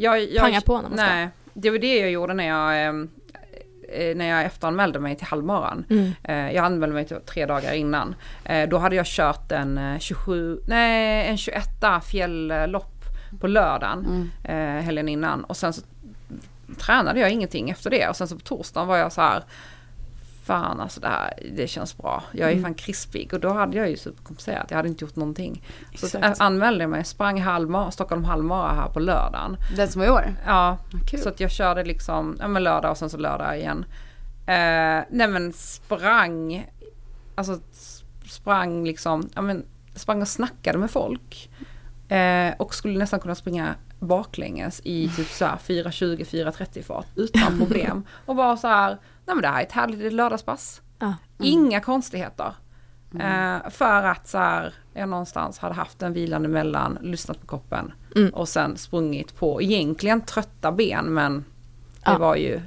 Jag, 0.01 0.23
jag, 0.31 0.43
Panga 0.43 0.61
på 0.61 0.77
när 0.81 0.89
man 0.89 0.99
ska. 0.99 1.07
Nej, 1.07 1.29
det 1.55 1.71
var 1.71 1.79
det 1.79 1.99
jag 1.99 2.11
gjorde 2.11 2.35
när 2.35 2.47
jag, 2.49 2.83
eh, 2.83 2.95
eh, 4.09 4.17
när 4.17 4.29
jag 4.29 4.43
efteranmälde 4.45 4.99
mig 4.99 5.17
till 5.17 5.27
halvmaran. 5.27 5.85
Mm. 5.91 6.13
Eh, 6.25 6.55
Jag 6.55 6.65
anmälde 6.65 6.95
mig 6.95 7.05
till 7.05 7.17
tre 7.27 7.47
dagar 7.47 7.73
innan. 7.73 8.15
Eh, 8.45 8.69
Då 8.69 8.79
hade 8.79 8.97
jag 8.97 9.07
kört 9.07 9.53
en 9.53 9.79
eh, 9.79 9.99
27, 9.99 10.61
nej 10.67 11.27
en 11.29 11.37
21 11.37 11.65
fjälllopp 12.05 13.05
på 13.41 13.47
lördagen 13.47 14.31
Mm. 14.45 14.85
helgen 14.85 15.09
innan. 15.09 15.45
Och 15.45 15.57
sen 15.57 15.73
så 15.73 15.83
tränade 16.79 17.21
jag 17.21 17.31
ingenting 17.31 17.71
efter 17.71 17.91
det. 17.91 18.09
Och 18.09 18.17
sen 18.17 18.29
så 18.29 18.35
på 18.37 18.41
torsdagen 18.41 18.89
var 18.89 18.97
jag 18.97 19.13
så 19.13 19.21
här 19.21 19.43
Fan 20.51 20.81
alltså 20.81 21.01
det 21.01 21.09
här, 21.09 21.33
det 21.57 21.67
känns 21.67 21.97
bra. 21.97 22.23
Jag 22.33 22.49
är 22.49 22.53
Mm. 22.53 22.63
fan 22.65 22.75
krispig 22.75 23.35
och 23.35 23.41
då 23.41 23.53
hade 23.53 23.77
jag 23.77 23.91
ju 23.91 23.97
superkompenserat. 23.97 24.67
Jag 24.71 24.77
hade 24.77 24.89
inte 24.89 25.05
gjort 25.05 25.17
någonting. 25.17 25.63
Så 25.97 26.07
Exakt. 26.07 26.25
jag 26.39 26.47
anmälde 26.47 26.87
mig, 26.87 27.05
sprang 27.05 27.41
halvmara, 27.41 27.91
Stockholm 27.91 28.25
halvmara 28.25 28.73
här 28.73 28.89
på 28.89 29.01
lördagen. 29.01 29.57
Den 29.77 29.89
som 29.89 30.01
var 30.01 30.07
i 30.07 30.11
år? 30.11 30.35
Ja, 30.47 30.79
Kul. 31.11 31.21
så 31.21 31.29
att 31.29 31.41
jag 31.41 31.51
körde 31.51 31.85
liksom, 31.85 32.37
ja 32.41 32.49
men 32.49 32.63
lördag 32.63 32.91
och 32.91 32.97
sen 32.99 33.11
så 33.11 33.17
lördag 33.19 33.59
igen. 33.59 33.85
Eh, 34.47 35.05
nej 35.11 35.29
men 35.29 35.53
sprang, 35.53 36.67
alltså 37.35 37.59
sprang 38.31 38.85
liksom, 38.85 39.29
ja 39.35 39.43
men 39.43 39.65
sprang 39.95 40.21
och 40.23 40.29
snackade 40.29 40.79
med 40.79 40.91
folk. 40.91 41.51
Eh, 42.09 42.55
och 42.59 42.75
skulle 42.75 42.99
nästan 42.99 43.21
kunna 43.21 43.35
springa 43.35 43.75
baklänges 44.01 44.81
i 44.85 45.09
typ 45.17 45.27
så 45.29 45.45
här 45.45 45.57
4.20, 45.57 46.25
4.30 46.25 46.83
fart 46.83 47.07
utan 47.17 47.59
problem. 47.59 48.05
Och 48.27 48.37
bara 48.37 48.57
så 48.57 48.69
här, 48.69 48.99
nej 49.31 49.37
men 49.37 49.43
det 49.43 49.49
här 49.49 49.61
är 49.61 49.67
ett 49.67 49.73
härligt 49.73 50.13
lördagspass. 50.13 50.81
Ja. 50.99 51.15
Inga 51.43 51.81
konstigheter. 51.81 52.55
Eh, 53.21 53.71
för 53.71 54.03
att 54.03 54.29
så 54.29 54.39
här, 54.39 54.75
jag 54.95 55.09
någonstans 55.09 55.59
hade 55.59 55.75
haft 55.75 56.03
en 56.03 56.13
vilande 56.13 56.49
mellan, 56.49 56.99
lyssnat 57.01 57.41
på 57.41 57.47
kroppen 57.47 57.93
Mm. 58.17 58.31
och 58.35 58.49
sen 58.49 58.77
sprungit 58.77 59.37
på 59.37 59.63
egentligen 59.63 60.21
trötta 60.21 60.73
ben 60.73 61.15
men 61.15 61.39
det 61.39 61.45
Ja. 62.05 62.19
var 62.19 62.37
ju 62.37 62.61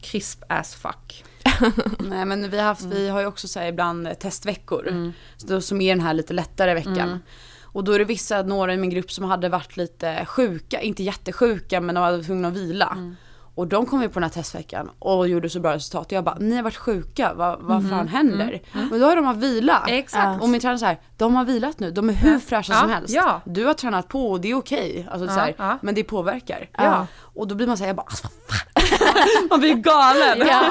crisp 0.00 0.42
as 0.48 0.74
fuck. 0.74 1.24
Nej 1.98 2.24
men 2.24 2.50
vi 2.50 2.58
har, 2.58 2.64
haft, 2.64 2.82
vi 2.84 3.08
har 3.08 3.20
ju 3.20 3.26
också 3.26 3.48
så 3.48 3.60
här 3.60 3.66
ibland 3.66 4.18
testveckor. 4.18 5.12
Så 5.36 5.46
då, 5.46 5.60
som 5.60 5.80
är 5.80 5.88
den 5.94 6.04
här 6.04 6.14
lite 6.14 6.32
lättare 6.32 6.74
veckan. 6.74 7.18
Och 7.62 7.84
då 7.84 7.92
är 7.92 7.98
det 7.98 8.04
vissa, 8.04 8.42
några 8.42 8.74
i 8.74 8.76
min 8.76 8.90
grupp 8.90 9.12
som 9.12 9.24
hade 9.24 9.48
varit 9.48 9.76
lite 9.76 10.24
sjuka, 10.26 10.80
inte 10.80 11.02
jättesjuka 11.02 11.80
men 11.80 11.94
de 11.94 12.00
hade 12.00 12.16
varit 12.16 12.26
tvungna 12.26 12.48
att 12.48 12.54
vila. 12.54 13.14
Och 13.54 13.66
de 13.66 13.86
kom 13.86 14.02
ju 14.02 14.08
på 14.08 14.14
den 14.14 14.22
här 14.22 14.30
testveckan 14.30 14.90
och 14.98 15.28
gjorde 15.28 15.50
så 15.50 15.60
bra 15.60 15.74
resultat. 15.74 16.06
Och 16.06 16.12
jag 16.12 16.24
bara, 16.24 16.36
ni 16.40 16.56
har 16.56 16.62
varit 16.62 16.76
sjuka, 16.76 17.34
vad, 17.34 17.60
vad 17.60 17.88
fan 17.90 18.08
händer? 18.08 18.62
Men 18.72 19.00
då 19.00 19.06
har 19.06 19.16
de 19.16 19.24
har 19.24 19.34
vilat. 19.34 19.82
Exakt. 19.88 20.42
Och 20.42 20.48
min 20.48 20.60
tränare 20.60 20.78
så 20.78 20.86
här, 20.86 21.00
de 21.16 21.34
har 21.34 21.44
vilat 21.44 21.80
nu, 21.80 21.90
de 21.90 22.08
är 22.08 22.12
hur 22.12 22.38
fräscha 22.38 22.72
Ja, 22.72 22.80
som 22.80 22.90
helst. 22.90 23.14
ja. 23.14 23.40
Du 23.44 23.64
har 23.64 23.74
tränat 23.74 24.08
på 24.08 24.30
och 24.30 24.40
det 24.40 24.50
är 24.50 24.54
okej. 24.54 25.08
Alltså, 25.10 25.26
så 25.28 25.40
här, 25.40 25.54
ja. 25.58 25.78
Men 25.82 25.94
det 25.94 26.04
påverkar. 26.04 26.68
Ja. 26.72 27.06
Och 27.16 27.48
då 27.48 27.54
blir 27.54 27.66
man 27.66 27.76
såhär, 27.76 27.88
jag 27.88 27.96
bara, 27.96 28.06
alltså, 28.06 28.28
vad 28.48 28.58
fan. 28.58 29.48
man 29.50 29.60
blir 29.60 29.74
galen. 29.74 30.48
Ja. 30.48 30.64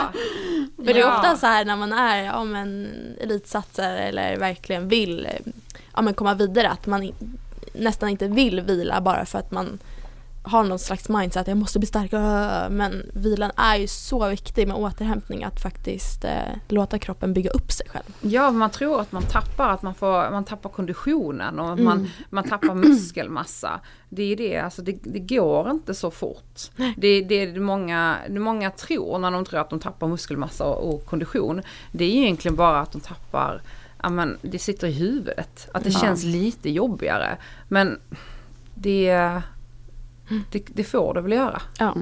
För 0.86 0.94
det 0.94 1.02
är 1.02 1.16
ofta 1.18 1.38
så 1.38 1.48
här 1.48 1.66
när 1.66 1.76
man 1.76 1.94
är 1.94 2.24
ja, 2.24 2.44
men, 2.44 2.90
elitsatsare 3.22 4.00
eller 4.00 4.38
verkligen 4.38 4.88
vill 4.88 5.28
ja, 5.96 6.02
men 6.02 6.14
komma 6.14 6.34
vidare 6.34 6.70
att 6.70 6.86
man 6.88 7.12
nästan 7.74 8.10
inte 8.10 8.28
vill 8.28 8.62
vila 8.62 9.02
bara 9.02 9.26
för 9.26 9.40
att 9.40 9.52
man 9.52 9.80
har 10.46 10.64
någon 10.64 10.80
slags 10.80 11.10
mindset 11.10 11.42
att 11.42 11.48
jag 11.48 11.58
måste 11.58 11.80
bli 11.80 11.88
starkare. 11.88 12.70
Men 12.70 13.10
vilan 13.14 13.52
är 13.56 13.76
ju 13.76 13.88
så 13.88 14.30
viktig 14.30 14.68
med 14.68 14.78
återhämtning 14.78 15.44
att 15.44 15.62
faktiskt 15.62 16.26
eh, 16.26 16.32
låta 16.68 17.00
kroppen 17.00 17.34
bygga 17.34 17.50
upp 17.50 17.72
sig 17.72 17.86
själv. 17.90 18.04
Ja, 18.22 18.52
man 18.52 18.70
tror 18.70 19.02
att 19.02 19.12
man 19.12 19.24
tappar, 19.24 19.70
att 19.70 19.82
man, 19.82 19.96
får, 19.96 20.32
man 20.32 20.46
tappar 20.46 20.70
konditionen 20.70 21.60
och 21.60 21.72
Mm. 21.74 21.84
man, 21.86 22.10
man 22.30 22.44
tappar 22.50 22.74
muskelmassa. 22.76 23.80
Det 24.10 24.24
är 24.24 24.36
det, 24.36 24.58
alltså 24.58 24.82
det, 24.82 24.98
det 25.04 25.20
går 25.20 25.70
inte 25.72 25.94
så 25.94 26.12
fort. 26.12 26.60
Det, 26.98 27.22
det 27.22 27.36
är 27.36 27.60
många, 27.60 28.18
det 28.30 28.40
många 28.40 28.72
tror 28.72 29.20
när 29.20 29.32
de 29.32 29.46
tror 29.46 29.60
att 29.60 29.70
de 29.70 29.80
tappar 29.80 30.08
muskelmassa 30.08 30.66
och, 30.66 30.94
och 30.94 31.06
kondition. 31.06 31.62
Det 31.92 32.06
är 32.06 32.10
ju 32.10 32.22
egentligen 32.22 32.56
bara 32.56 32.80
att 32.80 32.92
de 32.92 33.02
tappar, 33.02 33.62
ja 34.04 34.10
men 34.10 34.38
det 34.42 34.60
sitter 34.60 34.88
i 34.88 34.92
huvudet. 34.92 35.68
Att 35.74 35.84
det 35.84 35.90
Ja. 35.90 36.00
känns 36.00 36.24
lite 36.24 36.70
jobbigare. 36.70 37.38
Men 37.68 38.00
det, 38.76 39.42
det, 40.52 40.66
det 40.74 40.84
får 40.84 41.14
det 41.14 41.22
väl 41.22 41.32
göra. 41.32 41.62
Ja. 41.80 41.96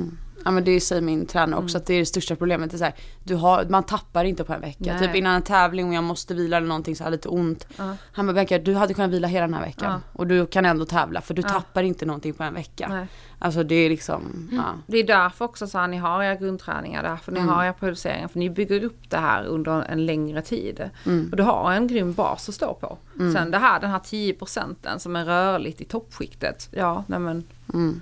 Ja 0.45 0.51
men 0.51 0.63
det 0.63 0.79
säger 0.81 1.01
min 1.01 1.25
tränare 1.25 1.59
också 1.63 1.75
Mm. 1.77 1.81
att 1.81 1.85
det 1.87 1.93
är 1.93 1.99
det 1.99 2.05
största 2.05 2.35
problemet. 2.35 2.71
Det 2.71 2.75
är 2.75 2.77
så 2.77 2.83
här, 2.83 2.93
du 3.23 3.35
har, 3.35 3.65
man 3.69 3.83
tappar 3.83 4.23
inte 4.23 4.43
på 4.43 4.53
en 4.53 4.61
vecka. 4.61 4.77
Nej. 4.85 4.99
Typ 4.99 5.15
innan 5.15 5.35
en 5.35 5.41
tävling 5.41 5.87
och 5.87 5.93
jag 5.93 6.03
måste 6.03 6.33
vila 6.33 6.57
eller 6.57 6.67
någonting 6.67 6.95
så 6.95 7.03
här 7.03 7.11
lite 7.11 7.29
ont. 7.29 7.67
Ja. 7.77 7.95
Han 8.11 8.25
bara 8.27 8.33
Bianca 8.33 8.57
du 8.57 8.73
hade 8.75 8.93
kunnat 8.93 9.11
vila 9.11 9.27
hela 9.27 9.45
den 9.47 9.53
här 9.53 9.61
veckan. 9.65 9.91
Ja. 9.91 9.99
Och 10.19 10.27
du 10.27 10.45
kan 10.45 10.65
ändå 10.65 10.85
tävla 10.85 11.21
för 11.21 11.33
du 11.33 11.41
Ja. 11.41 11.49
tappar 11.49 11.83
inte 11.83 12.05
någonting 12.05 12.33
på 12.33 12.43
en 12.43 12.53
vecka. 12.53 12.87
Nej. 12.89 13.07
Alltså 13.39 13.63
det 13.63 13.75
är 13.75 13.89
liksom, 13.89 14.49
ja. 14.51 14.63
Det 14.87 14.97
är 14.97 15.03
därför 15.07 15.45
också 15.45 15.67
så 15.67 15.77
här, 15.77 15.87
ni 15.87 15.97
har 15.97 16.23
era 16.23 16.35
grundträningar, 16.35 17.03
därför 17.03 17.31
ni 17.31 17.39
Mm. 17.39 17.51
har 17.53 17.63
era 17.65 17.73
periodiseringar, 17.73 18.27
för 18.27 18.39
ni 18.39 18.49
bygger 18.49 18.83
upp 18.83 19.09
det 19.09 19.17
här 19.17 19.43
under 19.45 19.81
en 19.81 20.05
längre 20.05 20.41
tid. 20.41 20.89
Mm. 21.05 21.27
Och 21.31 21.37
du 21.37 21.43
har 21.43 21.71
en 21.71 21.87
grym 21.87 22.13
bas 22.13 22.49
att 22.49 22.55
stå 22.55 22.73
på. 22.73 22.97
Sen 23.33 23.51
det 23.51 23.57
här, 23.57 23.79
den 23.79 23.89
här 23.89 23.99
10 23.99 24.33
procenten 24.33 24.99
som 24.99 25.15
är 25.15 25.25
rörligt 25.25 25.81
i 25.81 25.85
toppskiktet, 25.85 26.69
ja 26.71 27.03
nej 27.07 27.19
men 27.19 27.43
Mm. 27.73 28.01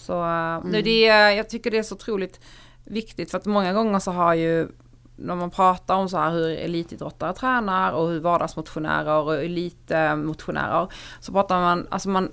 Så 0.00 0.22
mm. 0.22 0.84
det 0.84 1.06
är, 1.06 1.30
jag 1.30 1.48
tycker 1.48 1.70
det 1.70 1.78
är 1.78 1.82
så 1.82 1.94
otroligt 1.94 2.40
viktigt 2.84 3.30
för 3.30 3.38
att 3.38 3.46
många 3.46 3.72
gånger 3.72 3.98
så 3.98 4.10
har 4.10 4.34
ju 4.34 4.68
när 5.16 5.34
man 5.34 5.50
pratar 5.50 5.94
om 5.94 6.08
så 6.08 6.16
här 6.16 6.30
hur 6.30 6.48
elitidrottare 6.58 7.34
tränar 7.34 7.92
och 7.92 8.08
hur 8.08 8.20
vardagsmotionärer 8.20 9.22
och 9.22 9.34
elitmotionärer 9.34 10.88
så 11.20 11.32
pratar 11.32 11.60
man, 11.60 11.86
alltså 11.90 12.08
man, 12.08 12.30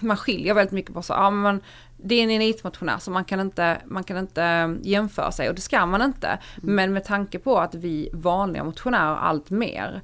man 0.00 0.16
skiljer 0.16 0.54
väldigt 0.54 0.72
mycket 0.72 0.94
på 0.94 1.02
så, 1.02 1.12
ja 1.12 1.30
men 1.30 1.60
det 1.96 2.14
är 2.14 2.22
en 2.24 2.30
elitmotionär 2.30 2.98
så 2.98 3.10
man 3.10 3.24
kan 3.24 3.40
inte, 3.40 3.80
man 3.84 4.04
kan 4.04 4.18
inte 4.18 4.76
jämföra 4.82 5.32
sig 5.32 5.48
och 5.48 5.54
det 5.54 5.60
ska 5.60 5.86
man 5.86 6.02
inte. 6.02 6.38
Men 6.56 6.92
med 6.92 7.04
tanke 7.04 7.38
på 7.38 7.58
att 7.58 7.74
vi 7.74 8.10
vanliga 8.12 8.64
motionärer 8.64 9.16
allt 9.16 9.50
mer 9.50 10.00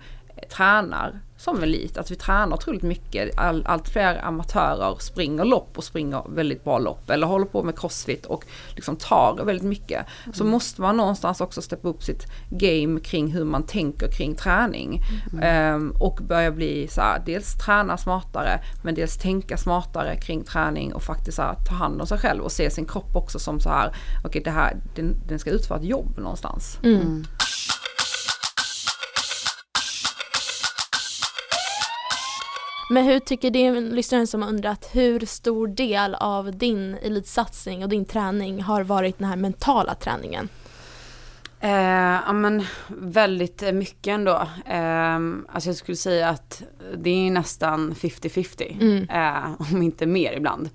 tränar 0.56 1.20
som 1.38 1.62
elit, 1.62 1.98
att 1.98 2.10
vi 2.10 2.16
tränar 2.16 2.56
otroligt 2.56 2.82
mycket. 2.82 3.38
All, 3.38 3.66
allt 3.66 3.88
fler 3.88 4.24
amatörer 4.24 4.96
springer 5.00 5.44
lopp 5.44 5.78
och 5.78 5.84
springer 5.84 6.22
väldigt 6.28 6.64
bra 6.64 6.78
lopp 6.78 7.10
eller 7.10 7.26
håller 7.26 7.46
på 7.46 7.62
med 7.62 7.78
crossfit 7.78 8.26
och 8.26 8.44
liksom 8.74 8.96
tar 8.96 9.44
väldigt 9.44 9.66
mycket. 9.66 10.06
Så 10.32 10.44
måste 10.44 10.80
man 10.80 10.96
någonstans 10.96 11.40
också 11.40 11.62
steppa 11.62 11.88
upp 11.88 12.02
sitt 12.02 12.26
game 12.50 13.00
kring 13.00 13.32
hur 13.32 13.44
man 13.44 13.62
tänker 13.62 14.10
kring 14.10 14.34
träning. 14.34 15.02
Ehm, 15.42 15.92
och 16.00 16.20
börja 16.22 16.50
bli 16.50 16.88
så 16.88 17.00
här, 17.00 17.22
dels 17.26 17.58
träna 17.58 17.96
smartare 17.96 18.60
men 18.82 18.94
dels 18.94 19.16
tänka 19.16 19.56
smartare 19.56 20.16
kring 20.16 20.44
träning 20.44 20.94
och 20.94 21.02
faktiskt 21.02 21.36
så 21.36 21.42
här, 21.42 21.54
ta 21.68 21.74
hand 21.74 22.00
om 22.00 22.06
sig 22.06 22.18
själv 22.18 22.42
och 22.42 22.52
se 22.52 22.70
sin 22.70 22.86
kropp 22.86 23.16
också 23.16 23.38
som 23.38 23.60
så 23.60 23.68
här, 23.68 23.96
okej 24.24 24.42
det 24.44 24.50
här, 24.50 24.76
den, 24.94 25.16
den 25.28 25.38
ska 25.38 25.50
utföra 25.50 25.78
ett 25.78 25.84
jobb 25.84 26.18
någonstans. 26.18 26.78
Mm. 26.82 27.24
Men 32.90 33.04
hur 33.04 33.20
tycker 33.20 33.50
din 33.50 33.88
lyssnare 33.88 34.26
som 34.26 34.42
har 34.42 34.48
undrat 34.48 34.88
hur 34.92 35.26
stor 35.26 35.68
del 35.68 36.14
av 36.14 36.56
din 36.56 36.94
elitsatsning 37.02 37.82
och 37.82 37.88
din 37.88 38.04
träning 38.04 38.62
har 38.62 38.82
varit 38.82 39.18
den 39.18 39.28
här 39.28 39.36
mentala 39.36 39.94
träningen? 39.94 40.48
Eh, 41.60 41.70
ja 42.26 42.32
men 42.32 42.66
väldigt 42.88 43.74
mycket 43.74 44.06
ändå. 44.06 44.48
Eh, 44.66 45.16
alltså 45.48 45.68
jag 45.68 45.76
skulle 45.76 45.96
säga 45.96 46.28
att 46.28 46.62
det 46.96 47.10
är 47.10 47.30
nästan 47.30 47.94
50-50. 47.94 48.76
Mm. 48.80 49.08
Eh, 49.08 49.72
om 49.72 49.82
inte 49.82 50.06
mer 50.06 50.32
ibland. 50.32 50.70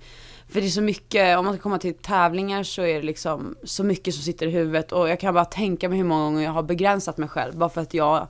För 0.48 0.60
det 0.60 0.66
är 0.66 0.70
så 0.70 0.82
mycket, 0.82 1.38
om 1.38 1.44
man 1.44 1.54
ska 1.54 1.62
komma 1.62 1.78
till 1.78 1.94
tävlingar 1.94 2.62
så 2.62 2.82
är 2.82 2.94
det 2.94 3.06
liksom 3.06 3.56
så 3.64 3.84
mycket 3.84 4.14
som 4.14 4.22
sitter 4.22 4.46
i 4.46 4.50
huvudet 4.50 4.92
och 4.92 5.08
jag 5.08 5.20
kan 5.20 5.34
bara 5.34 5.44
tänka 5.44 5.88
mig 5.88 5.98
hur 5.98 6.04
många 6.04 6.24
gånger 6.24 6.44
jag 6.44 6.52
har 6.52 6.62
begränsat 6.62 7.16
mig 7.16 7.28
själv 7.28 7.56
bara 7.56 7.70
för 7.70 7.80
att 7.80 7.94
jag 7.94 8.28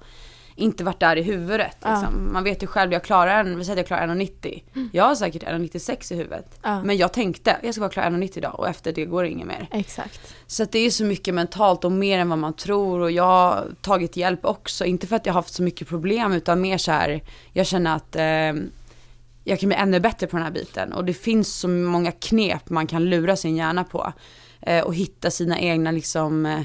inte 0.63 0.85
varit 0.85 1.01
där 1.01 1.17
i 1.17 1.23
huvudet. 1.23 1.77
Ja. 1.81 1.91
Liksom. 1.91 2.33
Man 2.33 2.45
vet 2.45 2.63
ju 2.63 2.67
själv, 2.67 2.93
jag 2.93 3.05
klarar 3.05 3.41
en, 3.41 3.59
vi 3.59 3.65
säger 3.65 3.73
att 3.73 3.91
jag 3.91 3.99
klarar 3.99 4.15
1,90. 4.15 4.63
Jag 4.93 5.05
har 5.05 5.15
säkert 5.15 5.43
1,96 5.43 6.13
i 6.13 6.17
huvudet. 6.17 6.59
Ja. 6.63 6.83
Men 6.83 6.97
jag 6.97 7.13
tänkte, 7.13 7.57
jag 7.63 7.75
ska 7.75 7.81
bara 7.81 7.91
klara 7.91 8.11
1,90 8.11 8.39
idag 8.39 8.61
och 8.61 8.69
efter 8.69 8.93
det 8.93 9.05
går 9.05 9.23
det 9.23 9.29
inget 9.29 9.47
mer. 9.47 9.69
Exakt. 9.71 10.35
Så 10.47 10.65
det 10.65 10.79
är 10.79 10.91
så 10.91 11.05
mycket 11.05 11.35
mentalt 11.35 11.85
och 11.85 11.93
mer 11.93 12.19
än 12.19 12.29
vad 12.29 12.39
man 12.39 12.53
tror 12.53 13.01
och 13.01 13.11
jag 13.11 13.25
har 13.25 13.67
tagit 13.81 14.17
hjälp 14.17 14.45
också. 14.45 14.85
Inte 14.85 15.07
för 15.07 15.17
att 15.17 15.27
jag 15.27 15.33
har 15.33 15.39
haft 15.39 15.55
så 15.55 15.63
mycket 15.63 15.89
problem 15.89 16.33
utan 16.33 16.61
mer 16.61 16.79
så 16.79 16.93
här, 16.93 17.23
jag 17.53 17.67
känner 17.67 17.97
att 17.97 18.17
eh, 18.17 18.63
jag 19.45 19.61
kan 19.61 19.69
bli 19.69 19.77
ännu 19.77 20.01
bättre 20.01 20.27
på 20.27 20.37
den 20.37 20.45
här 20.45 20.53
biten. 20.53 20.93
Och 20.93 21.05
det 21.05 21.15
finns 21.15 21.55
så 21.55 21.69
många 21.69 22.13
knep 22.13 22.71
man 22.71 22.87
kan 22.87 23.05
lura 23.05 23.37
sin 23.37 23.57
hjärna 23.57 23.85
på. 23.85 24.13
Eh, 24.61 24.85
och 24.85 24.95
hitta 24.95 25.31
sina 25.31 25.61
egna 25.61 25.91
liksom 25.91 26.47
eh, 26.47 26.61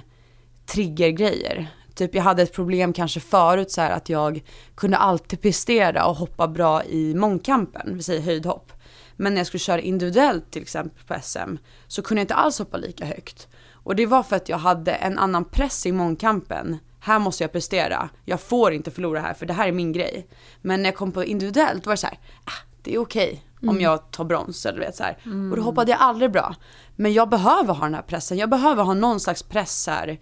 triggergrejer. 0.65 1.67
Typ 1.97 2.15
jag 2.15 2.23
hade 2.23 2.43
ett 2.43 2.53
problem 2.53 2.93
kanske 2.93 3.19
förut 3.19 3.71
så 3.71 3.81
här 3.81 3.91
att 3.91 4.09
jag 4.09 4.43
kunde 4.75 4.97
alltid 4.97 5.41
prestera 5.41 6.05
och 6.05 6.15
hoppa 6.15 6.47
bra 6.47 6.83
i 6.83 7.15
mångkampen, 7.15 7.97
vi 7.97 8.03
säger 8.03 8.21
höjdhopp. 8.21 8.71
Men 9.15 9.33
när 9.33 9.39
jag 9.39 9.47
skulle 9.47 9.59
köra 9.59 9.81
individuellt 9.81 10.51
till 10.51 10.61
exempel 10.61 11.03
på 11.07 11.15
SM 11.21 11.55
så 11.87 12.01
kunde 12.01 12.19
jag 12.19 12.23
inte 12.23 12.33
alls 12.35 12.59
hoppa 12.59 12.77
lika 12.77 13.05
högt. 13.05 13.47
Och 13.71 13.95
det 13.95 14.05
var 14.05 14.23
för 14.23 14.35
att 14.35 14.49
jag 14.49 14.57
hade 14.57 14.91
en 14.91 15.17
annan 15.17 15.45
press 15.45 15.85
i 15.85 15.91
mångkampen. 15.91 16.77
Här 16.99 17.19
måste 17.19 17.43
jag 17.43 17.51
prestera. 17.51 18.09
Jag 18.25 18.41
får 18.41 18.73
inte 18.73 18.91
förlora 18.91 19.19
här 19.19 19.33
för 19.33 19.45
det 19.45 19.53
här 19.53 19.67
är 19.67 19.71
min 19.71 19.91
grej. 19.91 20.27
Men 20.61 20.81
när 20.83 20.89
jag 20.89 20.95
kom 20.95 21.11
på 21.11 21.23
individuellt 21.23 21.85
var 21.85 21.93
det 21.93 21.97
så 21.97 22.07
här, 22.07 22.19
ah, 22.45 22.65
det 22.81 22.95
är 22.95 22.99
okej 22.99 23.43
om 23.61 23.81
jag 23.81 24.11
tar 24.11 24.23
brons 24.23 24.65
eller 24.65 24.79
vet 24.79 24.95
så 24.95 25.03
här. 25.03 25.17
Och 25.51 25.57
då 25.57 25.61
hoppade 25.61 25.91
jag 25.91 26.01
aldrig 26.01 26.31
bra. 26.31 26.55
Men 26.95 27.13
jag 27.13 27.29
behöver 27.29 27.73
ha 27.73 27.85
den 27.85 27.93
här 27.93 28.01
pressen. 28.01 28.37
Jag 28.37 28.49
behöver 28.49 28.83
ha 28.83 28.93
någon 28.93 29.19
slags 29.19 29.43
press 29.43 29.87
här 29.87 30.19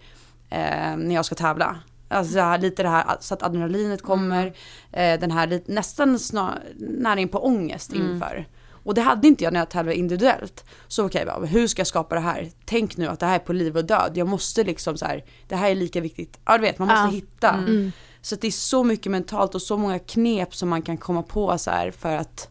eh, 0.50 0.96
när 0.96 1.14
jag 1.14 1.24
ska 1.24 1.34
tävla. 1.34 1.76
Alltså 2.08 2.40
här, 2.40 2.58
lite 2.58 2.82
det 2.82 2.88
här 2.88 3.16
så 3.20 3.34
att 3.34 3.42
adrenalinet 3.42 4.02
kommer, 4.02 4.46
eh, 4.92 5.20
den 5.20 5.30
här 5.30 5.60
nästan 5.66 6.18
snar, 6.18 6.62
nära 6.76 7.20
in 7.20 7.28
på 7.28 7.44
ångest 7.44 7.92
inför. 7.92 8.46
Och 8.86 8.94
det 8.94 9.00
hade 9.00 9.28
inte 9.28 9.44
jag 9.44 9.52
när 9.52 9.60
jag 9.60 9.68
tävlade 9.68 9.98
individuellt. 9.98 10.64
Så 10.88 11.06
okej, 11.06 11.28
okay, 11.30 11.46
hur 11.46 11.66
ska 11.66 11.80
jag 11.80 11.86
skapa 11.86 12.14
det 12.14 12.20
här? 12.20 12.50
Tänk 12.64 12.96
nu 12.96 13.06
att 13.06 13.20
det 13.20 13.26
här 13.26 13.34
är 13.34 13.38
på 13.38 13.52
liv 13.52 13.76
och 13.76 13.84
död. 13.84 14.12
Jag 14.14 14.28
måste 14.28 14.64
liksom 14.64 14.96
så 14.96 15.04
här, 15.04 15.24
det 15.48 15.56
här 15.56 15.70
är 15.70 15.74
lika 15.74 16.00
viktigt. 16.00 16.40
Ja 16.44 16.58
du 16.58 16.62
vet, 16.62 16.78
man 16.78 16.88
måste 16.88 17.00
Ja. 17.02 17.10
hitta. 17.10 17.50
Mm. 17.50 17.92
Så 18.20 18.36
det 18.36 18.46
är 18.46 18.50
så 18.50 18.84
mycket 18.84 19.12
mentalt 19.12 19.54
och 19.54 19.62
så 19.62 19.76
många 19.76 19.98
knep 19.98 20.54
som 20.54 20.68
man 20.68 20.82
kan 20.82 20.96
komma 20.96 21.22
på 21.22 21.58
så 21.58 21.70
här 21.70 21.90
för 21.90 22.16
att 22.16 22.48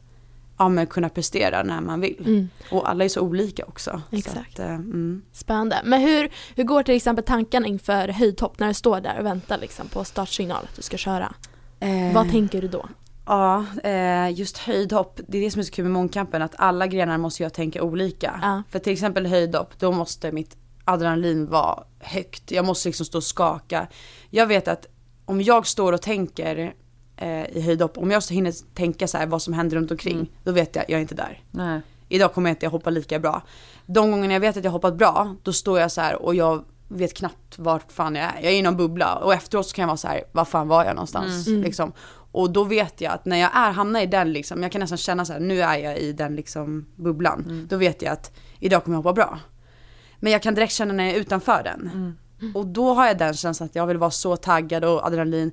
ja, 0.57 0.69
men 0.69 0.87
kunna 0.87 1.09
prestera 1.09 1.63
när 1.63 1.81
man 1.81 2.01
vill. 2.01 2.23
Mm. 2.25 2.49
Och 2.71 2.89
alla 2.89 3.03
är 3.03 3.09
så 3.09 3.21
olika 3.21 3.65
också. 3.65 4.01
Exakt. 4.11 4.37
Att, 4.37 4.59
eh, 4.59 4.73
mm. 4.73 5.21
Spännande. 5.31 5.81
Men 5.83 6.01
hur, 6.01 6.29
hur 6.55 6.63
går 6.63 6.83
till 6.83 6.95
exempel 6.95 7.25
tankarna 7.25 7.67
inför 7.67 8.07
höjdhopp 8.07 8.59
när 8.59 8.67
du 8.67 8.73
står 8.73 9.01
där 9.01 9.19
och 9.19 9.25
väntar 9.25 9.57
liksom 9.57 9.87
på 9.87 10.03
startsignal 10.03 10.63
att 10.63 10.75
du 10.75 10.81
ska 10.81 10.97
köra? 10.97 11.33
Eh, 11.79 12.13
Vad 12.13 12.31
tänker 12.31 12.61
du 12.61 12.67
då? 12.67 12.89
Ja, 13.25 13.65
eh, 13.83 14.29
just 14.39 14.57
höjdhopp, 14.57 15.19
det 15.27 15.37
är 15.37 15.41
det 15.41 15.51
som 15.51 15.59
är 15.59 15.63
så 15.63 15.71
kul 15.71 15.85
med 15.85 15.91
mångkampen, 15.91 16.41
att 16.41 16.55
alla 16.57 16.87
grenar 16.87 17.17
måste 17.17 17.43
jag 17.43 17.53
tänka 17.53 17.83
olika. 17.83 18.39
Ja. 18.41 18.63
För 18.69 18.79
till 18.79 18.93
exempel 18.93 19.25
höjdhopp, 19.25 19.79
då 19.79 19.91
måste 19.91 20.31
mitt 20.31 20.57
adrenalin 20.85 21.47
vara 21.47 21.83
högt. 21.99 22.51
Jag 22.51 22.65
måste 22.65 22.89
liksom 22.89 23.05
stå 23.05 23.17
och 23.17 23.23
skaka. 23.23 23.87
Jag 24.29 24.47
vet 24.47 24.67
att 24.67 24.85
om 25.25 25.41
jag 25.41 25.67
står 25.67 25.93
och 25.93 26.01
tänker 26.01 26.73
eh, 27.17 27.45
i 27.57 27.61
höjdhopp, 27.61 27.97
om 27.97 28.11
jag 28.11 28.23
så 28.23 28.33
hinner 28.33 28.53
tänka 28.73 29.07
så 29.07 29.17
här 29.17 29.25
vad 29.27 29.41
som 29.41 29.53
händer 29.53 29.77
runt 29.77 29.91
omkring, 29.91 30.15
Mm. 30.15 30.27
då 30.43 30.51
vet 30.51 30.75
jag, 30.75 30.85
jag 30.87 30.97
är 30.97 31.01
inte 31.01 31.15
där. 31.15 31.43
Nej. 31.51 31.81
Idag 32.09 32.33
kommer 32.33 32.49
jag 32.49 32.55
inte 32.55 32.67
hoppa 32.67 32.89
lika 32.89 33.19
bra. 33.19 33.41
De 33.85 34.11
gångerna 34.11 34.33
jag 34.33 34.39
vet 34.39 34.57
att 34.57 34.63
jag 34.63 34.71
hoppat 34.71 34.95
bra, 34.97 35.35
då 35.43 35.53
står 35.53 35.79
jag 35.79 35.91
så 35.91 36.01
här 36.01 36.21
och 36.21 36.35
jag 36.35 36.63
vet 36.87 37.13
knappt 37.13 37.57
vart 37.59 37.91
fan 37.91 38.15
jag 38.15 38.23
är. 38.25 38.35
Jag 38.43 38.51
är 38.53 38.57
i 38.57 38.61
någon 38.61 38.77
bubbla 38.77 39.15
och 39.15 39.33
efteråt 39.33 39.67
så 39.67 39.75
kan 39.75 39.83
jag 39.83 39.87
vara 39.87 39.97
så 39.97 40.07
här, 40.07 40.21
var 40.31 40.45
fan 40.45 40.67
var 40.67 40.85
jag 40.85 40.95
någonstans? 40.95 41.47
Mm. 41.47 41.61
Liksom. 41.61 41.91
Och 42.31 42.51
då 42.51 42.63
vet 42.63 43.01
jag 43.01 43.13
att 43.13 43.25
när 43.25 43.37
jag 43.37 43.49
är, 43.55 43.71
hamnar 43.71 44.01
i 44.01 44.05
den 44.05 44.33
liksom, 44.33 44.63
jag 44.63 44.71
kan 44.71 44.79
nästan 44.81 44.97
känna 44.97 45.25
så 45.25 45.33
här, 45.33 45.39
nu 45.39 45.61
är 45.61 45.77
jag 45.77 45.97
i 45.97 46.11
den 46.13 46.35
liksom 46.35 46.85
bubblan. 46.95 47.67
Då 47.69 47.77
vet 47.77 48.01
jag 48.01 48.11
att 48.13 48.31
idag 48.59 48.83
kommer 48.83 48.97
jag 48.97 48.99
hoppa 49.03 49.13
bra. 49.13 49.39
Men 50.19 50.31
jag 50.31 50.41
kan 50.41 50.55
direkt 50.55 50.73
känna 50.73 50.93
när 50.93 51.03
jag 51.05 51.13
är 51.15 51.19
utanför 51.19 51.63
den. 51.63 51.89
Mm. 51.93 52.55
Och 52.55 52.65
då 52.67 52.93
har 52.93 53.07
jag 53.07 53.17
den 53.17 53.33
känslan 53.33 53.65
att 53.69 53.75
jag 53.75 53.87
vill 53.87 53.97
vara 53.97 54.11
så 54.11 54.35
taggad 54.35 54.85
och 54.85 55.05
adrenalin. 55.05 55.51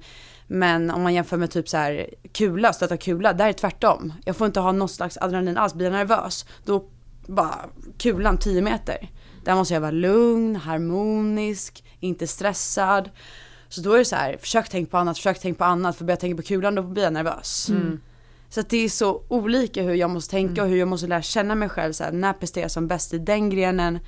Men 0.52 0.90
om 0.90 1.02
man 1.02 1.14
jämför 1.14 1.36
med 1.36 1.50
typ 1.50 1.68
så 1.68 1.76
här 1.76 2.06
kula, 2.32 2.72
stöta 2.72 2.96
kula, 2.96 3.32
där 3.32 3.44
är 3.44 3.48
det 3.48 3.54
tvärtom. 3.58 4.12
Jag 4.24 4.36
får 4.36 4.46
inte 4.46 4.60
ha 4.60 4.72
något 4.72 4.90
slags 4.90 5.18
adrenalin 5.20 5.56
alls, 5.56 5.74
blir 5.74 5.86
jag 5.86 5.92
nervös 5.92 6.46
då 6.64 6.84
bara 7.26 7.54
kulan 7.98 8.38
10 8.38 8.62
meter. 8.62 9.10
Där 9.44 9.54
måste 9.54 9.74
jag 9.74 9.80
vara 9.80 9.90
lugn, 9.90 10.56
harmonisk, 10.56 11.84
inte 12.00 12.26
stressad. 12.26 13.10
Så 13.68 13.80
då 13.80 13.92
är 13.92 13.98
det 13.98 14.04
så 14.04 14.16
här, 14.16 14.36
försök 14.40 14.68
tänka 14.68 14.90
på 14.90 14.96
annat, 14.96 15.16
försök 15.16 15.40
tänka 15.40 15.58
på 15.58 15.64
annat. 15.64 15.96
För 15.96 16.04
börjar 16.04 16.16
jag 16.16 16.20
tänka 16.20 16.36
på 16.36 16.48
kulan 16.48 16.74
då 16.74 16.82
blir 16.82 17.02
jag 17.02 17.12
nervös. 17.12 17.68
Mm. 17.68 18.00
Så 18.50 18.60
att 18.60 18.68
det 18.68 18.84
är 18.84 18.88
så 18.88 19.22
olika 19.28 19.82
hur 19.82 19.94
jag 19.94 20.10
måste 20.10 20.30
tänka 20.30 20.62
och 20.62 20.68
hur 20.68 20.76
jag 20.76 20.88
måste 20.88 21.06
lära 21.06 21.22
känna 21.22 21.54
mig 21.54 21.68
själv. 21.68 21.92
Så 21.92 22.04
här, 22.04 22.12
när 22.12 22.32
presterar 22.32 22.64
jag 22.64 22.70
som 22.70 22.86
bäst 22.86 23.14
i 23.14 23.18
den 23.18 23.50
grenen, 23.50 23.98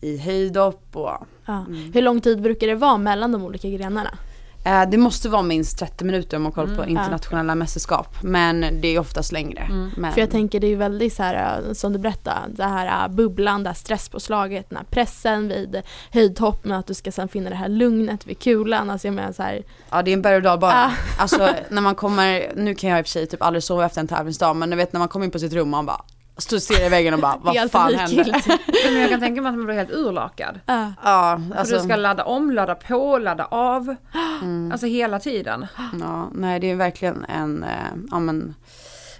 i 0.00 0.16
höjdhopp 0.16 0.96
och 0.96 1.26
Ja. 1.46 1.64
Mm. 1.68 1.92
Hur 1.92 2.02
lång 2.02 2.20
tid 2.20 2.42
brukar 2.42 2.66
det 2.66 2.74
vara 2.74 2.98
mellan 2.98 3.32
de 3.32 3.44
olika 3.44 3.68
grenarna? 3.68 4.18
Eh, 4.66 4.90
det 4.90 4.96
måste 4.96 5.28
vara 5.28 5.42
minst 5.42 5.78
30 5.78 6.04
minuter 6.04 6.36
om 6.36 6.42
man 6.42 6.52
kollar 6.52 6.76
på 6.76 6.82
Mm. 6.82 6.96
internationella 6.96 7.54
mästerskap. 7.54 8.16
Men 8.22 8.60
det 8.80 8.88
är 8.88 8.98
oftast 8.98 9.32
längre. 9.32 9.60
Mm. 9.60 9.90
Men, 9.96 10.12
För 10.12 10.20
jag 10.20 10.30
tänker 10.30 10.60
det 10.60 10.66
är 10.66 10.68
ju 10.68 10.76
väldigt 10.76 11.14
så 11.14 11.22
här 11.22 11.62
äh, 11.68 11.72
som 11.72 11.92
du 11.92 11.98
berättade, 11.98 12.40
det 12.48 12.64
här 12.64 13.04
äh, 13.04 13.14
bubblan, 13.14 13.62
det 13.62 13.68
här 13.70 13.74
stresspåslaget, 13.74 14.70
den 14.70 14.76
här 14.76 14.84
pressen 14.90 15.48
vid 15.48 15.82
höjdhopp 16.12 16.64
men 16.64 16.78
att 16.78 16.86
du 16.86 16.94
ska 16.94 17.12
sen 17.12 17.28
finna 17.28 17.50
det 17.50 17.56
här 17.56 17.68
lugnet 17.68 18.26
vid 18.26 18.38
kulan. 18.38 18.90
Alltså 18.90 19.06
jag 19.08 19.14
menar 19.14 19.32
så 19.32 19.42
här, 19.42 19.62
Ja 19.90 20.02
det 20.02 20.10
är 20.10 20.12
en 20.12 20.22
berg 20.22 20.36
och 20.36 20.42
dalbana. 20.42 20.74
Ah. 20.86 21.22
Alltså 21.22 21.48
när 21.70 21.82
man 21.82 21.94
kommer, 21.94 22.52
nu 22.56 22.74
kan 22.74 22.90
jag 22.90 22.98
i 22.98 23.02
och 23.02 23.06
för 23.06 23.10
sig 23.10 23.26
typ 23.26 23.42
aldrig 23.42 23.62
sova 23.62 23.86
efter 23.86 24.00
en 24.00 24.08
tävlingsdag 24.08 24.54
men 24.54 24.70
du 24.70 24.76
vet 24.76 24.92
när 24.92 24.98
man 24.98 25.08
kommer 25.08 25.24
in 25.24 25.30
på 25.30 25.38
sitt 25.38 25.52
rum 25.52 25.70
man 25.70 25.86
bara 25.86 26.00
står 26.36 26.58
stirrar 26.58 26.86
i 26.86 26.88
väggen 26.88 27.14
och 27.14 27.20
bara 27.20 27.36
vad 27.42 27.70
fan 27.70 27.94
händer? 27.94 28.16
likgiltigt. 28.24 28.60
Men 28.84 29.00
jag 29.00 29.10
kan 29.10 29.20
tänka 29.20 29.42
mig 29.42 29.48
att 29.50 29.56
man 29.56 29.66
blir 29.66 29.76
helt 29.76 29.90
urlakad. 29.90 30.60
Ja. 30.66 30.92
Ja, 31.04 31.40
alltså, 31.56 31.74
du 31.76 31.80
ska 31.82 31.96
ladda 31.96 32.24
om, 32.24 32.50
ladda 32.50 32.74
på, 32.74 33.18
ladda 33.18 33.44
av. 33.44 33.94
mm, 34.42 34.72
Alltså 34.72 34.86
hela 34.86 35.18
tiden. 35.18 35.66
ja, 36.00 36.28
nej 36.34 36.60
det 36.60 36.70
är 36.70 36.74
verkligen 36.76 37.24
en, 37.24 37.62
eh, 37.62 37.70
ja 38.10 38.18
men 38.18 38.54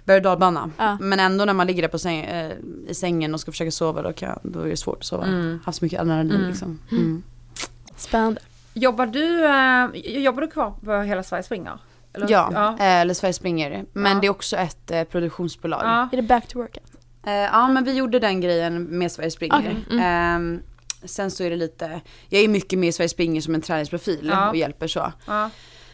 berg 0.05 0.17
och 0.17 0.23
dalbana. 0.23 0.69
Ja. 0.77 0.97
Men 1.01 1.19
ändå 1.19 1.45
när 1.45 1.53
man 1.53 1.67
ligger 1.67 1.81
där 1.81 1.89
på 1.89 1.99
säng, 1.99 2.19
eh, 2.19 2.51
i 2.87 2.93
sängen 2.93 3.33
och 3.33 3.39
ska 3.39 3.51
försöka 3.51 3.71
sova 3.71 4.01
då, 4.01 4.13
kan, 4.13 4.39
då 4.43 4.59
är 4.61 4.67
det 4.67 4.77
svårt 4.77 4.97
att 4.99 5.05
sova. 5.05 5.25
Mm. 5.25 5.59
Haft 5.65 5.77
så 5.79 5.85
mycket 5.85 5.99
adrenalin 6.01 6.31
Mm. 6.35 6.47
liksom. 6.47 6.79
Mm. 6.91 7.23
Spännande. 7.95 8.41
Jobbar 8.73 9.05
du, 9.05 9.45
eh, 9.45 10.21
jobbar 10.23 10.41
du 10.41 10.47
kvar 10.47 10.73
på 10.85 11.01
Hela 11.01 11.23
Sverige 11.23 11.43
springer? 11.43 11.79
Eller? 12.13 12.27
Ja, 12.31 12.49
ja. 12.53 12.77
eller 12.85 13.13
Sverige 13.13 13.33
springer. 13.33 13.85
Men 13.93 14.11
Ja. 14.13 14.19
det 14.21 14.27
är 14.27 14.31
också 14.31 14.55
ett 14.55 14.91
eh, 14.91 15.03
produktionsbolag. 15.03 15.81
Ja. 15.83 16.09
Är 16.11 16.15
det 16.17 16.21
back 16.23 16.47
to 16.47 16.57
workout? 16.59 16.83
Eh, 17.25 17.33
ja 17.33 17.67
men 17.67 17.83
vi 17.83 17.93
gjorde 17.93 18.19
den 18.19 18.41
grejen 18.41 18.83
med 18.83 19.11
Sverige 19.11 19.31
springer. 19.31 19.57
Okej, 19.59 19.75
mm. 19.91 20.03
Ehm, 20.03 20.59
sen 21.03 21.31
så 21.31 21.43
är 21.43 21.49
det 21.49 21.55
lite, 21.55 22.01
jag 22.29 22.41
är 22.41 22.47
mycket 22.47 22.79
med 22.79 22.89
i 22.89 22.91
Sverige 22.91 23.09
springer 23.09 23.41
som 23.41 23.55
en 23.55 23.61
träningsprofil 23.61 24.27
Ja. 24.31 24.49
och 24.49 24.55
hjälper 24.55 24.87
så. 24.87 25.13
Ja. 25.27 25.49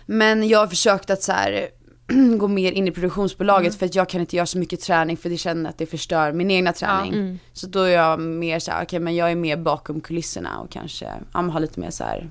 Men 0.05 0.47
jag 0.47 0.59
har 0.59 0.67
försökt 0.67 1.09
att 1.09 1.21
så 1.23 1.31
här 1.31 1.67
gå 2.37 2.47
mer 2.47 2.71
in 2.71 2.87
i 2.87 2.91
produktionsbolaget 2.91 3.67
Mm. 3.67 3.79
för 3.79 3.85
att 3.85 3.95
jag 3.95 4.09
kan 4.09 4.21
inte 4.21 4.35
göra 4.35 4.45
så 4.45 4.57
mycket 4.57 4.81
träning 4.81 5.17
för 5.17 5.29
det 5.29 5.37
känner 5.37 5.69
att 5.69 5.77
det 5.77 5.85
förstör 5.85 6.31
min 6.31 6.51
egna 6.51 6.73
träning. 6.73 7.13
Mm. 7.13 7.39
Så 7.53 7.67
då 7.67 7.79
är 7.81 7.89
jag 7.93 8.19
mer 8.19 8.59
så 8.59 8.71
här, 8.71 8.83
okej 8.83 8.99
men 8.99 9.15
jag 9.15 9.31
är 9.31 9.35
mer 9.35 9.57
bakom 9.57 10.01
kulisserna 10.01 10.59
och 10.59 10.71
kanske, 10.71 11.09
ja 11.33 11.39
har 11.41 11.59
lite 11.59 11.79
mer 11.79 11.89
så 11.89 12.03
här, 12.03 12.29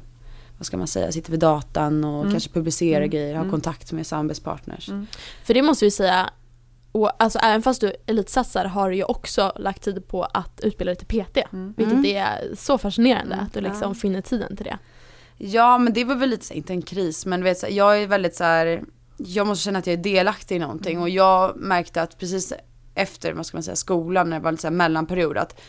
vad 0.58 0.66
ska 0.66 0.76
man 0.76 0.86
säga, 0.86 1.12
sitter 1.12 1.30
vid 1.30 1.40
datan 1.40 2.04
och 2.04 2.20
Mm. 2.20 2.32
kanske 2.32 2.50
publicerar 2.50 2.96
Mm. 3.00 3.10
grejer, 3.10 3.34
har 3.34 3.40
Mm. 3.40 3.50
kontakt 3.50 3.92
med 3.92 4.06
samarbetspartners. 4.06 4.88
Mm. 4.88 5.06
För 5.44 5.54
det 5.54 5.62
måste 5.62 5.84
vi 5.84 5.90
säga, 5.90 6.30
och 6.92 7.22
alltså 7.22 7.38
även 7.38 7.62
fast 7.62 7.80
du 7.80 7.92
elitsatsar 8.06 8.64
har 8.64 8.90
du 8.90 8.96
ju 8.96 9.04
också 9.04 9.52
lagt 9.56 9.82
tid 9.82 10.08
på 10.08 10.24
att 10.24 10.60
utbilda 10.62 10.94
dig 10.94 11.04
till 11.04 11.24
PT. 11.24 11.36
Mm. 11.52 11.74
Vilket 11.76 11.92
Mm. 11.94 12.16
är 12.16 12.54
så 12.56 12.78
fascinerande 12.78 13.34
Mm, 13.34 13.46
att 13.46 13.54
du 13.54 13.60
liksom 13.60 13.88
ja. 13.88 13.94
finner 13.94 14.20
tiden 14.20 14.56
till 14.56 14.64
det. 14.66 14.78
Ja 15.38 15.78
men 15.78 15.92
det 15.92 16.04
var 16.04 16.14
väl 16.14 16.30
lite 16.30 16.54
inte 16.56 16.72
en 16.72 16.82
kris 16.82 17.26
men 17.26 17.44
vet 17.44 17.58
jag 17.70 18.02
är 18.02 18.06
väldigt 18.06 18.34
så 18.36 18.44
här, 18.44 18.82
jag 19.16 19.46
måste 19.46 19.64
känna 19.64 19.78
att 19.78 19.86
jag 19.86 19.94
är 19.94 20.02
delaktig 20.02 20.56
i 20.56 20.58
någonting 20.58 21.00
och 21.00 21.08
jag 21.08 21.56
märkte 21.56 22.02
att 22.02 22.18
precis 22.18 22.52
efter, 22.94 23.32
vad 23.32 23.46
ska 23.46 23.56
man 23.56 23.62
säga, 23.62 23.76
skolan 23.76 24.30
när 24.30 24.36
det 24.38 24.42
var 24.44 24.50
här 24.66 24.70
mellanperiod 24.70 25.36
att 25.38 25.60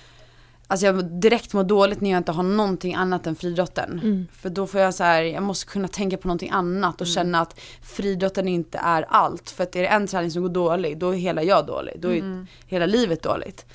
Alltså 0.68 0.86
jag 0.86 1.06
direkt 1.06 1.54
mår 1.54 1.64
dåligt 1.64 2.02
när 2.02 2.10
jag 2.10 2.18
inte 2.18 2.32
har 2.32 2.44
någonting 2.44 2.96
annat 2.96 3.28
än 3.28 3.36
friidrotten. 3.36 4.00
Mm. 4.04 4.28
För 4.34 4.50
då 4.50 4.68
får 4.68 4.82
jag 4.82 4.94
så 4.94 5.04
här, 5.04 5.22
jag 5.24 5.44
måste 5.44 5.66
kunna 5.66 5.88
tänka 5.88 6.18
på 6.18 6.28
någonting 6.28 6.50
annat 6.50 7.02
och 7.02 7.08
känna 7.08 7.40
att 7.42 7.60
friidrotten 7.82 8.48
inte 8.48 8.78
är 8.78 9.06
allt. 9.10 9.50
För 9.50 9.64
att 9.64 9.76
är 9.76 9.82
det 9.82 9.88
en 9.88 10.08
träning 10.08 10.32
som 10.32 10.42
går 10.42 10.50
dålig, 10.50 10.98
då 10.98 11.10
är 11.10 11.18
hela 11.18 11.44
jag 11.44 11.66
dålig. 11.66 11.94
Då 12.00 12.08
är 12.08 12.20
Mm. 12.20 12.48
hela 12.68 12.86
livet 12.86 13.24
dåligt. 13.24 13.66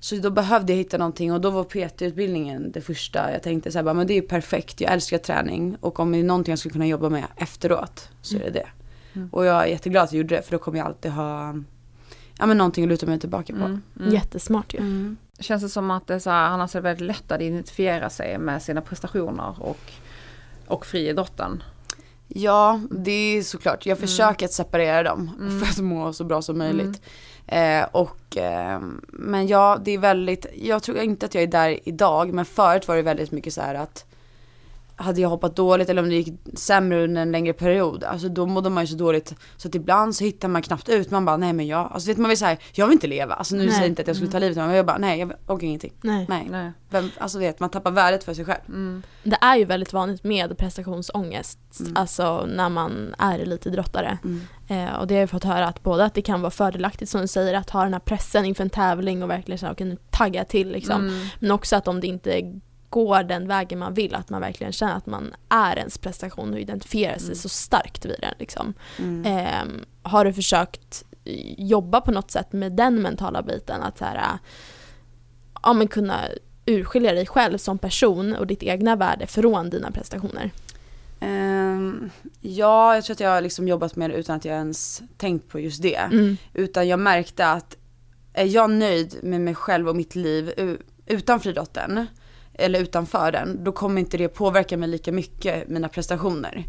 Så 0.00 0.16
då 0.16 0.30
behövde 0.30 0.72
jag 0.72 0.78
hitta 0.78 0.98
någonting 0.98 1.32
och 1.32 1.40
då 1.40 1.50
var 1.50 1.64
PT-utbildningen 1.64 2.72
det 2.72 2.80
första. 2.80 3.32
Jag 3.32 3.42
tänkte 3.42 3.72
så 3.72 3.78
här, 3.78 3.84
bara, 3.84 3.94
men 3.94 4.06
det 4.06 4.14
är 4.18 4.22
perfekt, 4.22 4.80
jag 4.80 4.92
älskar 4.92 5.18
träning 5.18 5.76
och 5.80 6.00
om 6.00 6.12
det 6.12 6.18
är 6.18 6.24
någonting 6.24 6.52
jag 6.52 6.58
skulle 6.58 6.72
kunna 6.72 6.86
jobba 6.86 7.08
med 7.08 7.24
efteråt 7.36 8.08
så 8.22 8.36
är 8.36 8.40
det 8.40 8.50
det. 8.50 8.66
Mm. 9.12 9.28
Och 9.32 9.44
jag 9.44 9.62
är 9.62 9.66
jätteglad 9.66 10.04
att 10.04 10.12
jag 10.12 10.18
gjorde 10.18 10.36
det 10.36 10.42
för 10.42 10.52
då 10.52 10.58
kommer 10.58 10.78
jag 10.78 10.86
alltid 10.86 11.10
ha 11.12 11.54
ja, 12.38 12.46
men 12.46 12.58
någonting 12.58 12.84
att 12.84 12.88
luta 12.88 13.06
mig 13.06 13.20
tillbaka 13.20 13.52
på. 13.52 13.64
Mm. 13.64 13.82
Mm. 14.00 14.14
Jättesmart 14.14 14.74
ju. 14.74 14.78
Mm. 15.38 15.42
Känns 15.42 15.62
det 15.62 15.68
som 15.68 15.90
att 15.90 16.06
det 16.06 16.20
så 16.20 16.30
här, 16.30 16.44
annars 16.48 16.74
är 16.74 16.78
det 16.80 16.82
väldigt 16.82 17.06
lätt 17.06 17.32
att 17.32 17.40
identifiera 17.40 18.10
sig 18.10 18.38
med 18.38 18.62
sina 18.62 18.80
prestationer 18.80 19.54
och, 19.62 19.78
och 20.66 20.86
friidrotten. 20.86 21.62
Ja, 22.28 22.80
det 22.90 23.10
är 23.38 23.42
såklart. 23.42 23.86
Jag 23.86 23.96
Mm. 23.98 24.08
försöker 24.08 24.46
att 24.46 24.52
separera 24.52 25.02
dem 25.02 25.30
Mm. 25.40 25.60
för 25.60 25.66
att 25.70 25.78
må 25.78 26.12
så 26.12 26.24
bra 26.24 26.42
som 26.42 26.58
möjligt. 26.58 27.02
Eh, 27.46 27.84
och, 27.92 28.36
eh, 28.36 28.80
men 29.08 29.46
ja, 29.46 29.78
det 29.84 29.90
är 29.90 29.98
väldigt, 29.98 30.46
jag 30.54 30.82
tror 30.82 30.98
inte 30.98 31.26
att 31.26 31.34
jag 31.34 31.42
är 31.42 31.46
där 31.46 31.78
idag, 31.88 32.32
men 32.32 32.44
förut 32.44 32.88
var 32.88 32.96
det 32.96 33.02
väldigt 33.02 33.32
mycket 33.32 33.54
så 33.54 33.60
här 33.60 33.74
att 33.74 34.05
hade 34.98 35.20
jag 35.20 35.28
hoppat 35.28 35.56
dåligt 35.56 35.88
eller 35.88 36.02
om 36.02 36.08
det 36.08 36.14
gick 36.14 36.34
sämre 36.54 37.04
under 37.04 37.22
en 37.22 37.32
längre 37.32 37.52
period, 37.52 38.04
alltså 38.04 38.28
då 38.28 38.46
mådde 38.46 38.70
man 38.70 38.82
ju 38.84 38.86
så 38.88 38.96
dåligt 38.96 39.34
så 39.56 39.68
att 39.68 39.74
ibland 39.74 40.16
så 40.16 40.24
hittar 40.24 40.48
man 40.48 40.62
knappt 40.62 40.88
ut, 40.88 41.10
man 41.10 41.24
bara 41.24 41.36
nej 41.36 41.52
men 41.52 41.66
jag, 41.66 41.90
alltså 41.92 42.08
vet 42.08 42.18
man 42.18 42.28
vill 42.28 42.38
säga 42.38 42.56
jag 42.72 42.86
vill 42.86 42.92
inte 42.92 43.06
leva, 43.06 43.34
alltså 43.34 43.54
nu 43.56 43.60
Nej. 43.62 43.70
säger 43.70 43.82
jag 43.82 43.88
inte 43.88 44.02
att 44.02 44.08
jag 44.08 44.16
skulle 44.16 44.30
ta 44.32 44.38
livet 44.38 44.56
av 44.56 44.62
mig, 44.62 44.68
men 44.68 44.76
jag 44.76 44.86
bara 44.86 44.98
nej 44.98 45.18
jag 45.20 45.32
orkar 45.46 45.66
ingenting. 45.66 45.92
Nej. 46.00 46.26
Nej, 46.28 46.46
Nej. 46.50 46.72
Vem, 46.90 47.10
alltså 47.18 47.38
vet 47.38 47.60
man 47.60 47.70
tappar 47.70 47.90
värdet 47.90 48.24
för 48.24 48.34
sig 48.34 48.44
själv. 48.44 48.60
Mm. 48.68 49.02
Det 49.22 49.38
är 49.40 49.56
ju 49.56 49.64
väldigt 49.64 49.92
vanligt 49.92 50.24
med 50.24 50.58
prestationsångest, 50.58 51.58
Mm. 51.80 51.92
alltså 51.96 52.46
när 52.46 52.68
man 52.68 53.14
är 53.18 53.38
elitidrottare. 53.38 54.18
Mm. 54.24 54.40
Eh, 54.68 54.94
och 54.94 55.06
det 55.06 55.14
har 55.14 55.20
jag 55.20 55.30
fått 55.30 55.44
höra 55.44 55.66
att 55.66 55.82
både 55.82 56.04
att 56.04 56.14
det 56.14 56.22
kan 56.22 56.40
vara 56.40 56.50
fördelaktigt 56.50 57.10
som 57.10 57.20
du 57.20 57.26
säger 57.26 57.54
att 57.54 57.70
ha 57.70 57.82
den 57.82 57.92
här 57.92 58.00
pressen 58.00 58.44
inför 58.44 58.62
en 58.64 58.70
tävling 58.70 59.22
och 59.22 59.30
verkligen 59.30 59.58
känna, 59.58 59.72
okej 59.72 59.86
nu 59.86 59.96
tagga 60.10 60.44
till 60.44 60.72
liksom. 60.72 61.08
Mm. 61.08 61.26
Men 61.38 61.50
också 61.50 61.76
att 61.76 61.88
om 61.88 62.00
det 62.00 62.06
inte 62.06 62.60
går 62.96 63.22
den 63.22 63.48
vägen 63.48 63.78
man 63.78 63.94
vill, 63.94 64.14
att 64.14 64.30
man 64.30 64.40
verkligen 64.40 64.72
känner 64.72 64.94
att 64.96 65.06
man 65.06 65.34
är 65.48 65.76
ens 65.76 65.98
prestation 65.98 66.52
och 66.54 66.60
identifierar 66.60 67.18
sig 67.18 67.26
Mm. 67.26 67.36
så 67.36 67.48
starkt 67.48 68.04
vid 68.04 68.16
den. 68.20 68.34
Liksom. 68.38 68.74
Mm. 68.98 69.24
Ehm, 69.26 69.84
har 70.02 70.24
du 70.24 70.32
försökt 70.32 71.04
jobba 71.58 72.00
på 72.00 72.10
något 72.10 72.30
sätt 72.30 72.52
med 72.52 72.72
den 72.72 73.02
mentala 73.02 73.42
biten? 73.42 73.82
Att 73.82 73.98
så 73.98 74.04
här, 74.04 74.16
äh, 74.16 74.38
ja, 75.62 75.72
men 75.72 75.88
kunna 75.88 76.20
urskilja 76.66 77.12
dig 77.12 77.26
själv 77.26 77.58
som 77.58 77.78
person 77.78 78.36
och 78.36 78.46
ditt 78.46 78.62
egna 78.62 78.96
värde 78.96 79.26
från 79.26 79.70
dina 79.70 79.90
prestationer? 79.90 80.50
Ehm, 81.20 82.10
ja, 82.40 82.94
jag 82.94 83.04
tror 83.04 83.14
att 83.14 83.20
jag 83.20 83.30
har 83.30 83.40
liksom 83.40 83.68
jobbat 83.68 83.96
med 83.96 84.10
det 84.10 84.16
utan 84.16 84.36
att 84.36 84.44
jag 84.44 84.54
ens 84.56 85.02
tänkt 85.16 85.48
på 85.48 85.60
just 85.60 85.82
det. 85.82 85.96
Mm. 85.96 86.36
Utan 86.54 86.88
jag 86.88 86.98
märkte 86.98 87.46
att 87.46 87.76
är 88.32 88.44
jag 88.46 88.70
nöjd 88.70 89.16
med 89.22 89.40
mig 89.40 89.54
själv 89.54 89.88
och 89.88 89.96
mitt 89.96 90.14
liv 90.14 90.52
utan 91.06 91.40
friidrotten 91.40 92.06
eller 92.58 92.80
utanför 92.80 93.32
den, 93.32 93.64
då 93.64 93.72
kommer 93.72 94.00
inte 94.00 94.18
det 94.18 94.28
påverka 94.28 94.76
mig 94.76 94.88
lika 94.88 95.12
mycket, 95.12 95.68
mina 95.68 95.88
prestationer. 95.88 96.64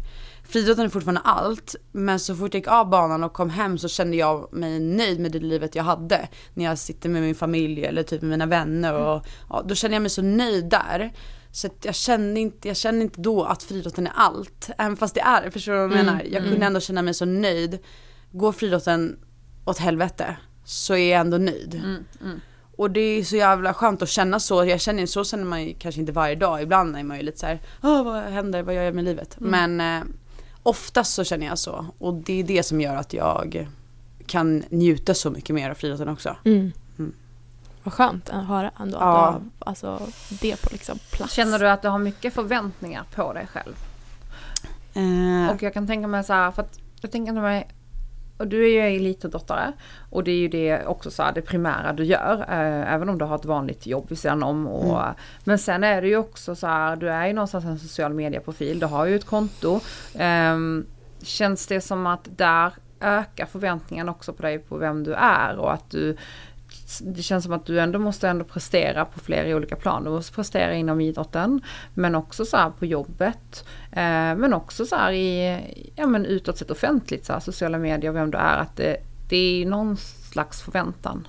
Friidrotten 0.48 0.84
är 0.84 0.88
fortfarande 0.88 1.20
allt, 1.20 1.76
men 1.92 2.20
så 2.20 2.34
fort 2.34 2.54
jag 2.54 2.60
gick 2.60 2.68
av 2.68 2.90
banan 2.90 3.24
och 3.24 3.32
kom 3.32 3.50
hem 3.50 3.78
så 3.78 3.88
kände 3.88 4.16
jag 4.16 4.52
mig 4.52 4.80
nöjd 4.80 5.20
med 5.20 5.32
det 5.32 5.38
livet 5.38 5.74
jag 5.74 5.84
hade. 5.84 6.28
När 6.54 6.64
jag 6.64 6.78
sitter 6.78 7.08
med 7.08 7.22
min 7.22 7.34
familj 7.34 7.84
eller 7.84 8.02
typ 8.02 8.22
med 8.22 8.30
mina 8.30 8.46
vänner 8.46 8.94
och 8.94 9.26
ja, 9.50 9.64
då 9.68 9.74
kände 9.74 9.94
jag 9.94 10.02
mig 10.02 10.10
så 10.10 10.22
nöjd 10.22 10.64
där. 10.70 11.12
Så 11.50 11.68
jag 11.82 11.94
kände 11.94 12.40
inte, 12.40 12.68
jag 12.68 12.76
kände 12.76 13.02
inte 13.02 13.20
då 13.20 13.44
att 13.44 13.62
friidrotten 13.62 14.06
är 14.06 14.12
allt. 14.14 14.70
Även 14.78 14.96
fast 14.96 15.14
det 15.14 15.20
är 15.20 15.50
förstår 15.50 15.72
du 15.72 15.78
vad 15.78 15.90
jag 15.90 15.92
Mm, 15.92 16.06
menar? 16.06 16.22
Jag 16.24 16.36
mm. 16.36 16.50
kunde 16.50 16.66
ändå 16.66 16.80
känna 16.80 17.02
mig 17.02 17.14
så 17.14 17.24
nöjd. 17.24 17.78
Går 18.32 18.52
friidrotten 18.52 19.18
åt 19.64 19.78
helvete 19.78 20.36
så 20.64 20.94
är 20.94 21.10
jag 21.10 21.20
ändå 21.20 21.38
nöjd. 21.38 21.74
Mm. 21.74 22.40
Och 22.78 22.90
det 22.90 23.00
är 23.00 23.24
så 23.24 23.36
jävla 23.36 23.74
skönt 23.74 24.02
att 24.02 24.08
känna 24.08 24.40
så. 24.40 24.64
Jag 24.64 24.80
känner 24.80 25.06
så 25.06 25.24
känner 25.24 25.44
man 25.44 25.62
ju 25.64 25.74
kanske 25.78 26.00
inte 26.00 26.12
varje 26.12 26.34
dag. 26.34 26.62
Ibland 26.62 26.96
är 26.96 27.02
man 27.02 27.16
ju 27.16 27.22
lite 27.22 27.38
så 27.38 27.46
här, 27.46 27.58
Åh, 27.82 28.02
vad 28.04 28.22
händer, 28.22 28.62
vad 28.62 28.74
gör 28.74 28.82
jag 28.82 28.94
med 28.94 29.04
livet? 29.04 29.36
Mm. 29.40 29.50
Men 29.76 30.00
eh, 30.02 30.06
oftast 30.62 31.14
så 31.14 31.24
känner 31.24 31.46
jag 31.46 31.58
så. 31.58 31.86
Och 31.98 32.14
det 32.14 32.40
är 32.40 32.44
det 32.44 32.62
som 32.62 32.80
gör 32.80 32.96
att 32.96 33.12
jag 33.12 33.68
kan 34.26 34.64
njuta 34.70 35.14
så 35.14 35.30
mycket 35.30 35.54
mer 35.54 35.70
av 35.70 35.74
friidrotten 35.74 36.08
också. 36.08 36.36
Mm. 36.44 36.72
Mm. 36.98 37.12
Vad 37.82 37.94
skönt 37.94 38.28
att 38.30 38.46
höra 38.46 38.70
ändå 38.80 38.98
Ja. 39.00 39.28
att 39.28 39.42
du 39.42 39.50
alltså, 39.58 40.00
det 40.40 40.62
på 40.62 40.68
liksom 40.72 40.98
plats. 41.12 41.32
Känner 41.32 41.58
du 41.58 41.68
att 41.68 41.82
du 41.82 41.88
har 41.88 41.98
mycket 41.98 42.34
förväntningar 42.34 43.04
på 43.14 43.32
dig 43.32 43.46
själv? 43.52 43.74
Eh, 44.94 45.54
Och 45.54 45.62
jag 45.62 45.74
kan 45.74 45.86
tänka 45.86 46.08
mig 46.08 46.24
så 46.24 46.32
här, 46.32 46.50
för 46.50 46.62
att 46.62 46.78
jag 47.00 47.10
tänker 47.10 47.32
mig 47.32 47.68
och 48.38 48.48
du 48.48 48.64
är 48.64 48.88
ju 48.88 48.96
elitidrottare 48.96 49.72
och 50.10 50.24
det 50.24 50.30
är 50.30 50.36
ju 50.36 50.48
det 50.48 50.86
också 50.86 51.10
så 51.10 51.22
här, 51.22 51.32
det 51.32 51.42
primära 51.42 51.92
du 51.92 52.04
gör. 52.04 52.44
Eh, 52.48 52.94
även 52.94 53.08
om 53.08 53.18
du 53.18 53.24
har 53.24 53.34
ett 53.34 53.44
vanligt 53.44 53.86
jobb 53.86 54.06
vid 54.08 54.18
sidan 54.18 54.42
om. 54.42 54.66
Och, 54.66 54.98
Mm. 54.98 55.14
Men 55.44 55.58
sen 55.58 55.84
är 55.84 56.02
det 56.02 56.08
ju 56.08 56.16
också 56.16 56.54
så 56.54 56.66
här, 56.66 56.96
du 56.96 57.10
är 57.10 57.26
ju 57.26 57.32
någonstans 57.32 57.64
en 57.64 57.78
social 57.78 58.14
medieprofil, 58.14 58.80
du 58.80 58.86
har 58.86 59.06
ju 59.06 59.16
ett 59.16 59.24
konto. 59.24 59.80
Ehm, 60.14 60.86
känns 61.22 61.66
det 61.66 61.80
som 61.80 62.06
att 62.06 62.28
där 62.36 62.72
ökar 63.00 63.46
förväntningen 63.46 64.08
också 64.08 64.32
på 64.32 64.42
dig 64.42 64.58
på 64.58 64.76
vem 64.76 65.04
du 65.04 65.14
är 65.14 65.56
och 65.56 65.72
att 65.72 65.90
du 65.90 66.16
det 67.00 67.22
känns 67.22 67.44
som 67.44 67.52
att 67.52 67.66
du 67.66 67.80
ändå 67.80 67.98
måste 67.98 68.28
ändå 68.28 68.44
prestera 68.44 69.04
på 69.04 69.20
flera 69.20 69.56
olika 69.56 69.76
plan. 69.76 70.04
Du 70.04 70.10
måste 70.10 70.32
prestera 70.32 70.74
inom 70.74 71.00
idrotten 71.00 71.60
men 71.94 72.14
också 72.14 72.44
så 72.44 72.56
här 72.56 72.70
på 72.70 72.86
jobbet. 72.86 73.64
Eh, 73.92 74.36
men 74.36 74.54
också 74.54 74.86
så 74.86 75.10
i, 75.10 75.58
ja 75.96 76.06
men 76.06 76.26
utåt 76.26 76.58
sett 76.58 76.70
offentligt, 76.70 77.26
så 77.26 77.32
här, 77.32 77.40
sociala 77.40 77.78
medier, 77.78 78.12
vem 78.12 78.30
du 78.30 78.38
är. 78.38 78.58
Att 78.58 78.76
det, 78.76 78.96
det 79.28 79.62
är 79.62 79.66
någon 79.66 79.96
slags 80.30 80.62
förväntan. 80.62 81.28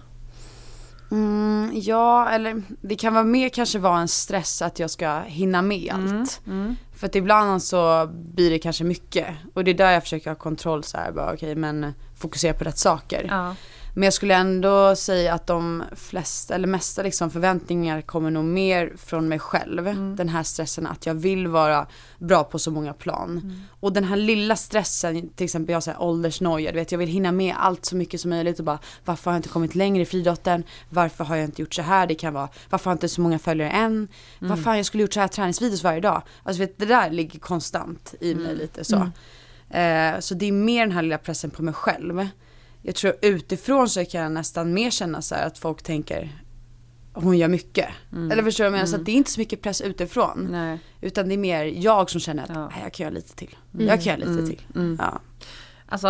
Mm, 1.11 1.71
ja, 1.73 2.29
eller 2.29 2.61
det 2.81 2.95
kan 2.95 3.13
vara 3.13 3.23
mer 3.23 3.49
kanske 3.49 3.79
vara 3.79 3.99
en 3.99 4.07
stress 4.07 4.61
att 4.61 4.79
jag 4.79 4.89
ska 4.89 5.19
hinna 5.19 5.61
med 5.61 5.93
allt. 5.93 6.41
Mm. 6.47 6.75
För 6.95 7.07
att 7.07 7.15
ibland 7.15 7.63
så 7.63 8.09
blir 8.11 8.49
det 8.49 8.59
kanske 8.59 8.83
mycket. 8.83 9.27
Och 9.53 9.63
det 9.63 9.71
är 9.71 9.75
där 9.75 9.91
jag 9.91 10.03
försöker 10.03 10.29
ha 10.29 10.35
kontroll 10.35 10.83
så 10.83 10.97
här, 10.97 11.11
bara 11.11 11.33
okej 11.33 11.55
men 11.55 11.93
fokusera 12.15 12.53
på 12.53 12.63
rätt 12.63 12.77
saker. 12.77 13.25
Ja. 13.29 13.55
Men 13.93 14.03
jag 14.03 14.13
skulle 14.13 14.35
ändå 14.35 14.95
säga 14.95 15.33
att 15.33 15.47
de 15.47 15.83
flesta, 15.95 16.55
eller 16.55 16.67
mesta 16.67 17.03
liksom 17.03 17.31
förväntningar 17.31 18.01
kommer 18.01 18.31
nog 18.31 18.45
mer 18.45 18.93
från 18.97 19.27
mig 19.27 19.39
själv. 19.39 19.85
Den 20.15 20.29
här 20.29 20.43
stressen 20.43 20.87
att 20.87 21.05
jag 21.05 21.13
vill 21.13 21.47
vara 21.47 21.87
bra 22.17 22.43
på 22.43 22.59
så 22.59 22.71
många 22.71 22.93
plan. 22.93 23.65
Och 23.79 23.93
den 23.93 24.03
här 24.03 24.15
lilla 24.15 24.55
stressen, 24.55 25.29
till 25.29 25.45
exempel 25.45 25.73
jag 25.73 25.83
säger 25.83 26.01
åldersnoja, 26.01 26.71
du 26.71 26.77
vet 26.77 26.91
jag 26.91 26.99
vill 26.99 27.09
hinna 27.09 27.31
med 27.31 27.55
allt 27.57 27.85
så 27.85 27.95
mycket 27.95 28.21
som 28.21 28.29
möjligt 28.29 28.59
och 28.59 28.65
bara 28.65 28.79
varför 29.05 29.31
har 29.31 29.35
jag 29.35 29.39
inte 29.39 29.49
kommit 29.49 29.75
längre 29.75 30.01
i 30.01 30.05
friidrotten? 30.05 30.63
Varför 30.89 31.23
har 31.23 31.35
jag 31.35 31.45
inte 31.45 31.61
gjort 31.61 31.73
så 31.73 31.81
här? 31.81 32.07
Det 32.07 32.15
kan 32.15 32.33
vara 32.33 32.49
varför 32.69 32.85
har 32.85 32.91
jag 32.91 32.95
inte 32.95 33.09
så 33.09 33.21
många 33.21 33.39
följare 33.39 33.69
än? 33.69 34.07
Vad 34.39 34.63
fan 34.63 34.77
jag 34.77 34.85
skulle 34.85 35.03
gjort 35.03 35.13
så 35.13 35.19
här 35.19 35.27
träningsvideos 35.27 35.83
varje 35.83 35.99
dag? 35.99 36.21
Alltså 36.43 36.59
vet, 36.59 36.77
det 36.77 36.85
där 36.85 37.09
ligger 37.09 37.39
konstant 37.39 38.13
i 38.19 38.35
mig 38.35 38.55
lite 38.55 38.83
så. 38.83 38.95
Eh, 39.77 40.19
så 40.19 40.35
det 40.35 40.45
är 40.45 40.51
mer 40.51 40.81
den 40.85 40.91
här 40.91 41.01
lilla 41.01 41.17
pressen 41.17 41.49
på 41.49 41.63
mig 41.63 41.73
själv. 41.73 42.27
Jag 42.81 42.95
tror 42.95 43.13
utifrån 43.21 43.89
så 43.89 44.05
kan 44.05 44.21
jag 44.21 44.31
nästan 44.31 44.73
mer 44.73 44.91
känna 44.91 45.21
så 45.21 45.35
här 45.35 45.47
att 45.47 45.57
folk 45.57 45.81
tänker 45.83 46.41
hon 47.13 47.37
gör 47.37 47.47
mycket. 47.47 47.87
Eller 48.31 48.43
förstår 48.43 48.63
du 48.63 48.69
vad 48.69 48.79
jag 48.79 48.81
menar? 48.83 48.85
Så 48.85 48.95
att 48.95 49.05
det 49.05 49.11
är 49.11 49.15
inte 49.15 49.31
så 49.31 49.39
mycket 49.39 49.61
press 49.61 49.81
utifrån. 49.81 50.47
Nej. 50.51 50.79
Utan 51.01 51.27
det 51.29 51.35
är 51.35 51.37
mer 51.37 51.63
jag 51.65 52.09
som 52.09 52.21
känner 52.21 52.43
att 52.43 52.49
Ja. 52.49 52.69
"Nej, 52.69 52.79
jag 52.83 52.93
kan 52.93 53.03
göra 53.03 53.13
lite 53.13 53.35
till. 53.35 53.55
Jag 53.71 54.03
kan 54.03 54.19
göra 54.19 54.29
lite 54.31 54.47
till. 54.47 54.61
Ja. 54.99 55.19
Alltså 55.85 56.07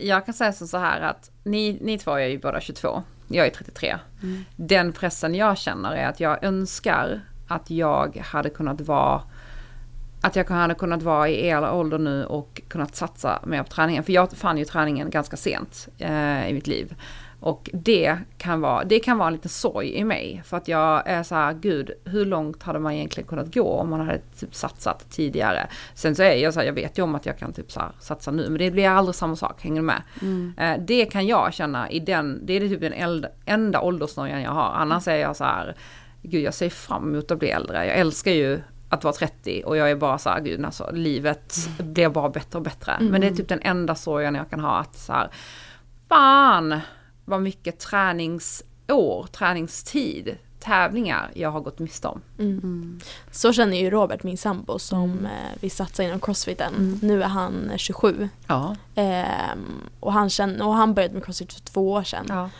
jag 0.00 0.24
kan 0.24 0.34
säga 0.34 0.52
så 0.52 0.78
här 0.78 1.00
att 1.00 1.30
ni, 1.44 1.78
ni 1.80 1.98
två 1.98 2.14
är 2.14 2.26
ju 2.28 2.38
båda 2.38 2.60
22. 2.60 3.02
Jag 3.28 3.46
är 3.46 3.50
33. 3.50 3.98
Den 4.56 4.92
pressen 4.92 5.34
jag 5.34 5.58
känner 5.58 5.92
är 5.92 6.06
att 6.08 6.20
jag 6.20 6.44
önskar 6.44 7.20
att 7.48 7.70
jag 7.70 8.16
hade 8.16 8.50
kunnat 8.50 8.80
vara 8.80 9.22
att 10.20 10.36
jag 10.36 10.50
hade 10.50 10.74
kunnat 10.74 11.02
vara 11.02 11.28
i 11.28 11.46
er 11.46 11.72
ålder 11.72 11.98
nu 11.98 12.24
och 12.24 12.60
kunnat 12.68 12.96
satsa 12.96 13.40
mer 13.46 13.62
på 13.62 13.68
träningen. 13.68 14.04
För 14.04 14.12
jag 14.12 14.32
fann 14.32 14.58
ju 14.58 14.64
träningen 14.64 15.10
ganska 15.10 15.36
sent 15.36 15.88
eh, 15.98 16.50
i 16.50 16.52
mitt 16.52 16.66
liv. 16.66 16.94
Och 17.40 17.70
det 17.72 18.18
kan, 18.38 18.60
vara, 18.60 18.84
det 18.84 19.00
kan 19.00 19.18
vara 19.18 19.26
en 19.26 19.32
liten 19.32 19.48
sorg 19.48 19.94
i 19.94 20.04
mig. 20.04 20.42
För 20.44 20.56
att 20.56 20.68
jag 20.68 21.02
är 21.06 21.22
så 21.22 21.34
här, 21.34 21.52
gud, 21.52 21.90
hur 22.04 22.26
långt 22.26 22.62
hade 22.62 22.78
man 22.78 22.92
egentligen 22.92 23.28
kunnat 23.28 23.54
gå 23.54 23.68
om 23.68 23.90
man 23.90 24.00
hade 24.00 24.18
typ 24.38 24.54
satsat 24.54 25.10
tidigare? 25.10 25.68
Sen 25.94 26.14
så 26.14 26.22
är 26.22 26.34
jag 26.34 26.54
så 26.54 26.60
här, 26.60 26.66
jag 26.66 26.72
vet 26.72 26.98
ju 26.98 27.02
om 27.02 27.14
att 27.14 27.26
jag 27.26 27.38
kan 27.38 27.52
typ 27.52 27.72
så 27.72 27.80
här, 27.80 27.90
satsa 27.98 28.30
nu, 28.30 28.48
men 28.48 28.58
det 28.58 28.70
blir 28.70 28.88
aldrig 28.88 29.14
samma 29.14 29.36
sak, 29.36 29.62
hänger 29.62 29.80
du 29.80 29.86
med? 29.86 30.02
Eh, 30.58 30.80
det 30.86 31.04
kan 31.04 31.26
jag 31.26 31.54
känna 31.54 31.90
i 31.90 32.00
den, 32.00 32.46
det 32.46 32.52
är 32.52 32.60
typ 32.60 32.80
den 32.80 32.92
eld, 32.92 33.26
enda 33.44 33.80
åldersnojan 33.80 34.42
jag 34.42 34.50
har. 34.50 34.72
Annars 34.74 35.08
är 35.08 35.16
jag 35.16 35.36
så 35.36 35.44
här, 35.44 35.76
gud 36.22 36.42
jag 36.42 36.54
ser 36.54 36.68
fram 36.68 37.08
emot 37.08 37.30
att 37.30 37.38
bli 37.38 37.50
äldre. 37.50 37.86
Jag 37.86 37.96
älskar 37.96 38.30
ju 38.30 38.60
att 38.90 39.04
vara 39.04 39.14
30 39.14 39.62
och 39.66 39.76
jag 39.76 39.90
är 39.90 39.96
bara 39.96 40.18
så 40.18 40.30
här, 40.30 40.40
gud 40.40 40.64
alltså 40.64 40.90
livet 40.92 41.68
blir 41.78 42.08
bara 42.08 42.28
bättre 42.28 42.58
och 42.58 42.64
bättre. 42.64 42.96
Men 43.00 43.20
det 43.20 43.26
är 43.26 43.34
typ 43.34 43.48
den 43.48 43.62
enda 43.62 43.94
sorgen 43.94 44.34
jag 44.34 44.50
kan 44.50 44.60
ha 44.60 44.78
att 44.78 44.94
så 44.94 45.12
här, 45.12 45.30
fan 46.08 46.80
vad 47.24 47.42
mycket 47.42 47.78
träningsår, 47.80 49.26
träningstid, 49.32 50.36
tävlingar 50.60 51.30
jag 51.34 51.50
har 51.50 51.60
gått 51.60 51.78
miste 51.78 52.08
om. 52.08 52.20
Så 53.30 53.52
känner 53.52 53.76
ju 53.76 53.90
Robert, 53.90 54.22
min 54.22 54.38
sambo, 54.38 54.78
som 54.78 55.26
eh, 55.26 55.56
vi 55.60 55.70
satsar 55.70 56.04
inom 56.04 56.20
crossfiten. 56.20 56.98
Nu 57.02 57.22
är 57.22 57.28
han 57.28 57.70
eh, 57.70 57.76
27. 57.76 58.28
Ja. 58.46 58.76
Ehm, 58.94 59.88
och, 60.00 60.12
han 60.12 60.30
känner, 60.30 60.66
och 60.66 60.74
han 60.74 60.94
började 60.94 61.14
med 61.14 61.24
crossfit 61.24 61.52
för 61.52 61.60
två 61.60 61.92
år 61.92 62.02
sedan. 62.02 62.26
ja. 62.28 62.50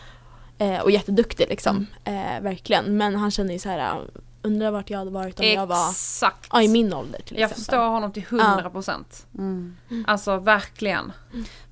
Eh, 0.59 0.81
och 0.81 0.91
jätteduktig 0.91 1.47
liksom. 1.49 1.87
Eh, 2.05 2.41
verkligen. 2.41 2.97
Men 2.97 3.17
han 3.17 3.31
känner 3.31 3.53
ju 3.53 3.59
så 3.59 3.69
här, 3.69 4.01
undrar 4.43 4.71
vart 4.71 4.91
jag 4.91 4.99
hade 4.99 5.11
varit 5.11 5.41
om 5.41 5.47
jag 5.47 5.67
var 5.67 5.91
Exakt. 5.91 6.49
ja, 6.53 6.63
i 6.63 6.69
min 6.69 6.93
ålder 6.93 7.21
till 7.23 7.37
jag 7.37 7.45
exempel. 7.45 7.59
förstår 7.65 7.89
honom 7.89 8.13
till 8.13 8.23
100 8.23 8.71
procent. 8.71 9.27
Mm. 9.39 9.77
Alltså 10.07 10.37
verkligen. 10.37 11.13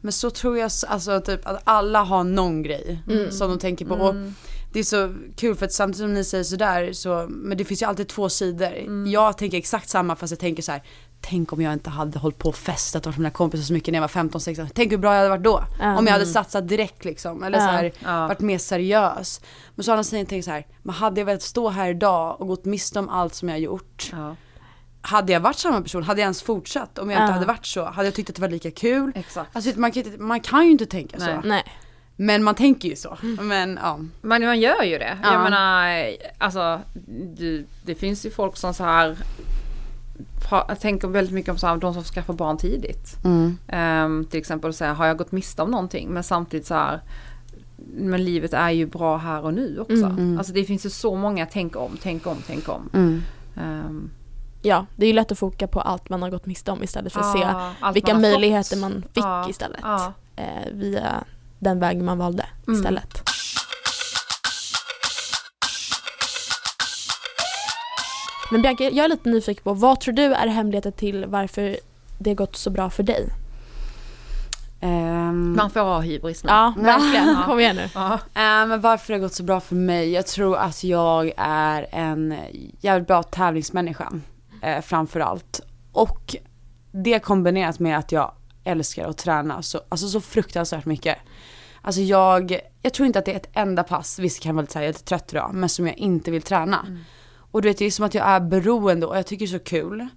Men 0.01 0.13
så 0.13 0.31
tror 0.31 0.59
jag 0.59 0.71
alltså 0.89 1.21
typ 1.21 1.47
att 1.47 1.63
alla 1.65 2.03
har 2.03 2.25
någon 2.25 2.63
grej 2.63 3.03
som 3.31 3.51
de 3.51 3.59
tänker 3.59 3.85
på. 3.87 3.95
Och 3.95 4.15
det 4.73 4.79
är 4.79 4.85
så 4.85 5.15
kul 5.37 5.55
för 5.57 5.67
att 5.67 5.73
samtidigt 5.73 5.99
som 5.99 6.15
ni 6.15 6.25
säger 6.25 6.45
sådär 6.45 6.93
så, 6.93 7.27
men 7.29 7.59
det 7.59 7.65
finns 7.65 7.83
ju 7.83 7.87
alltid 7.87 8.09
två 8.09 8.29
sidor. 8.29 8.73
Jag 9.07 9.39
tänker 9.39 9.59
exakt 9.59 9.89
samma 9.89 10.17
fast 10.17 10.31
jag 10.31 10.41
tänker 10.41 10.63
så 10.63 10.73
här. 10.73 10.83
Tänk 11.31 11.53
om 11.53 11.61
jag 11.63 11.73
inte 11.73 11.91
hade 11.91 12.19
hållit 12.19 12.39
på 12.39 12.49
och 12.49 12.57
festat 12.57 13.07
och 13.07 13.13
varit 13.13 13.17
med 13.17 13.23
mina 13.23 13.31
kompisar 13.31 13.65
så 13.65 13.73
mycket 13.73 13.93
när 13.93 13.97
jag 13.97 14.03
var 14.03 14.23
15-16. 14.23 14.69
Tänk 14.75 14.93
hur 14.93 14.99
bra 14.99 15.11
jag 15.11 15.19
hade 15.19 15.29
varit 15.31 15.43
då. 15.43 15.65
Ja. 15.81 15.99
Om 15.99 16.07
jag 16.07 16.13
hade 16.13 16.27
satsat 16.27 16.69
direkt 16.69 17.05
liksom. 17.05 17.43
Eller 17.43 17.59
Ja. 17.59 17.65
så 17.65 17.71
här, 17.71 17.93
Ja. 18.05 18.27
varit 18.27 18.41
mer 18.41 18.59
seriös. 18.59 19.41
Men 19.75 19.85
så 19.85 19.93
andra 19.93 20.05
sidan 20.05 20.27
jag 20.31 20.45
så 20.45 20.51
här. 20.51 20.67
Men 20.83 20.95
hade 20.95 21.21
jag 21.21 21.27
velat 21.27 21.43
stå 21.43 21.69
här 21.69 21.91
idag 21.91 22.41
och 22.41 22.47
gått 22.49 22.65
miste 22.65 22.99
om 22.99 23.09
allt 23.09 23.35
som 23.35 23.49
jag 23.49 23.57
har 23.57 23.61
gjort. 23.61 24.11
Hade 25.01 25.33
jag 25.33 25.41
varit 25.41 25.57
samma 25.59 25.83
person, 25.83 26.03
hade 26.03 26.21
jag 26.21 26.25
ens 26.25 26.43
fortsatt? 26.43 26.99
Om 26.99 27.11
jag 27.11 27.23
inte 27.23 27.33
hade 27.33 27.47
varit 27.47 27.67
så, 27.67 27.85
hade 27.85 28.07
jag 28.07 28.15
tyckt 28.15 28.31
att 28.31 28.37
det 28.37 28.43
var 28.43 28.49
lika 28.49 28.71
kul? 28.71 29.13
Exakt. 29.15 29.57
Alltså 29.57 29.81
man 29.81 29.93
kan, 29.93 30.05
man 30.19 30.41
kan 30.41 30.65
ju 30.65 30.71
inte 30.71 30.87
tänka 30.87 31.17
Nej. 31.19 31.39
så. 31.43 31.49
Nej. 31.49 31.65
Men 32.17 32.43
man 32.43 32.55
tänker 32.55 32.89
ju 32.89 32.97
så. 32.97 33.19
Men 33.41 33.79
ja. 33.83 33.99
Men 34.21 34.45
man 34.45 34.61
gör 34.61 34.83
ju 34.83 34.99
det. 34.99 35.19
Ja. 35.23 35.33
Jag 35.33 35.43
menar, 35.43 36.07
alltså 36.39 36.81
du, 37.37 37.67
det 37.85 37.95
finns 37.95 38.27
ju 38.27 38.31
folk 38.31 38.57
som 38.57 38.75
så 38.75 38.85
här 38.85 39.17
jag 40.51 40.81
tänker 40.81 41.09
väldigt 41.09 41.35
mycket 41.35 41.51
om 41.51 41.59
så 41.59 41.67
här, 41.67 41.77
de 41.77 41.95
som 41.95 42.05
skaffar 42.05 42.35
barn 42.35 42.57
tidigt. 42.57 43.17
Mm. 43.25 43.59
Ehm, 43.69 44.25
till 44.31 44.41
exempel 44.41 44.73
säga, 44.73 44.93
har 44.93 45.07
jag 45.07 45.17
gått 45.19 45.33
miste 45.33 45.63
om 45.63 45.71
någonting? 45.71 46.09
Men 46.11 46.23
samtidigt 46.23 46.67
så 46.67 46.75
här, 46.75 47.01
men 47.97 48.25
livet 48.25 48.53
är 48.55 48.71
ju 48.71 48.87
bra 48.87 49.17
här 49.17 49.45
och 49.45 49.55
nu 49.55 49.79
också. 49.81 49.93
Mm. 50.07 50.39
Alltså 50.39 50.53
det 50.53 50.65
finns 50.65 50.87
ju 50.87 50.91
så 50.91 51.15
många 51.15 51.47
tänk 51.47 51.77
om, 51.77 51.97
tänk 52.03 52.27
om, 52.27 52.37
tänk 52.47 52.69
om. 52.69 52.89
Mm. 52.95 53.23
Ehm, 53.57 54.11
Ja, 54.63 54.87
det 54.97 55.05
är 55.05 55.09
ju 55.09 55.13
lätt 55.15 55.33
att 55.33 55.39
foka 55.39 55.67
på 55.67 55.81
allt 55.81 56.09
man 56.09 56.23
har 56.23 56.31
gått 56.31 56.47
miste 56.47 56.71
om 56.71 56.83
istället 56.83 57.13
för 57.13 57.21
att 57.21 57.33
se 57.33 57.39
ja, 57.39 57.73
allt 57.81 57.97
vilka 57.97 58.13
man 58.13 58.23
möjligheter 58.23 58.77
fått. 58.77 58.81
man 58.81 58.93
fick 59.15 59.25
Ja, 59.25 59.49
istället. 59.49 59.81
Ja. 59.83 60.13
Eh, 60.37 60.73
via 60.73 61.25
den 61.59 61.81
väg 61.81 62.03
man 62.03 62.19
valde 62.19 62.47
Mm. 62.67 62.79
istället. 62.81 63.18
Men 68.51 68.63
Bianca, 68.63 68.85
jag 68.85 69.05
är 69.05 69.09
lite 69.09 69.29
nyfiken 69.29 69.65
på 69.65 69.73
vad 69.75 70.01
tror 70.01 70.15
du 70.15 70.35
är 70.35 70.47
hemligheten 70.47 70.93
till 70.93 71.27
varför 71.27 71.77
det 72.19 72.31
har 72.31 72.35
gått 72.35 72.57
så 72.57 72.71
bra 72.71 72.91
för 72.91 73.03
dig? 73.03 73.29
Ehm, 74.81 75.57
Man 75.57 75.71
får 75.71 75.81
ha 75.81 76.01
hybris 76.01 76.45
nu. 76.45 76.51
Ja, 76.51 76.75
verkligen. 76.77 77.29
Ja. 77.29 77.43
Kom 77.47 77.61
igen 77.61 77.77
nu. 77.77 77.89
Ja. 77.95 78.19
men 78.67 78.81
varför 78.81 79.13
det 79.13 79.19
har 79.19 79.21
gått 79.21 79.35
så 79.35 79.43
bra 79.43 79.61
för 79.61 79.75
mig? 79.75 80.11
Jag 80.11 80.27
tror 80.27 80.57
att 80.57 80.85
jag 80.85 81.33
är 81.37 81.87
en 81.93 82.35
jävligt 82.81 83.09
bra 83.09 83.23
tävlingsmänniska. 83.23 84.13
Eh, 84.63 84.81
framför 84.81 85.21
allt. 85.21 85.61
Och 85.93 86.37
det 86.93 87.19
kombinerat 87.19 87.79
med 87.79 87.99
att 87.99 88.13
jag 88.13 88.33
älskar 88.65 89.09
att 89.09 89.19
träna 89.19 89.63
så, 89.63 89.81
alltså 89.89 90.09
så 90.09 90.21
fruktansvärt 90.21 90.85
mycket. 90.85 91.19
Alltså 91.83 92.01
jag, 92.01 92.59
jag 92.83 92.93
tror 92.93 93.07
inte 93.07 93.19
att 93.19 93.25
det 93.25 93.33
är 93.33 93.37
ett 93.37 93.51
enda 93.53 93.83
pass, 93.83 94.19
visst 94.19 94.43
kan 94.43 94.51
jag 94.51 94.55
vara 94.55 94.63
lite, 94.63 94.73
så 94.73 94.79
här, 94.79 94.85
jag 94.85 94.89
är 94.89 94.93
lite 94.93 95.05
trött 95.05 95.33
idag, 95.33 95.51
men 95.55 95.69
som 95.69 95.87
jag 95.87 95.97
inte 95.97 96.31
vill 96.31 96.43
träna. 96.43 96.87
Och 97.51 97.63
du 97.63 97.69
vet 97.69 97.79
det 97.79 97.85
är 97.85 97.91
som 97.91 98.05
att 98.05 98.15
jag 98.15 98.27
är 98.27 98.41
beroende 98.41 99.07
och 99.07 99.17
jag 99.17 99.27
tycker 99.27 99.47
det 99.47 99.51
är 99.55 99.59
så 99.59 99.65
kul. 99.65 100.09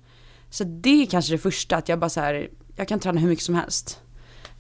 Så 0.50 0.64
det 0.64 1.02
är 1.02 1.06
kanske 1.06 1.34
det 1.34 1.38
första, 1.38 1.76
att 1.78 1.90
jag 1.90 2.00
bara 2.00 2.10
så 2.10 2.20
här, 2.20 2.50
jag 2.76 2.88
kan 2.88 3.00
träna 3.00 3.20
hur 3.20 3.28
mycket 3.30 3.46
som 3.46 3.56
helst. 3.56 4.00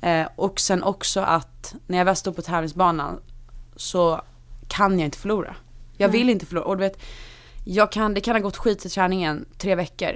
Eh, 0.01 0.27
och 0.35 0.59
sen 0.59 0.83
också 0.83 1.19
att 1.19 1.75
när 1.87 1.97
jag 1.97 2.05
väl 2.05 2.15
står 2.15 2.31
på 2.31 2.41
tävlingsbanan 2.41 3.19
så 3.75 4.21
kan 4.67 4.99
jag 4.99 5.05
inte 5.07 5.17
förlora. 5.17 5.55
Jag 5.97 6.09
vill 6.09 6.29
inte 6.29 6.45
förlora. 6.45 6.65
Och 6.65 6.77
du 6.77 6.83
vet, 6.83 7.01
jag 7.65 7.91
kan, 7.91 8.13
det 8.13 8.21
kan 8.21 8.35
ha 8.35 8.39
gått 8.41 8.57
skit 8.57 8.85
i 8.85 8.89
träningen 8.89 9.45
tre 9.57 9.75
veckor. 9.75 10.09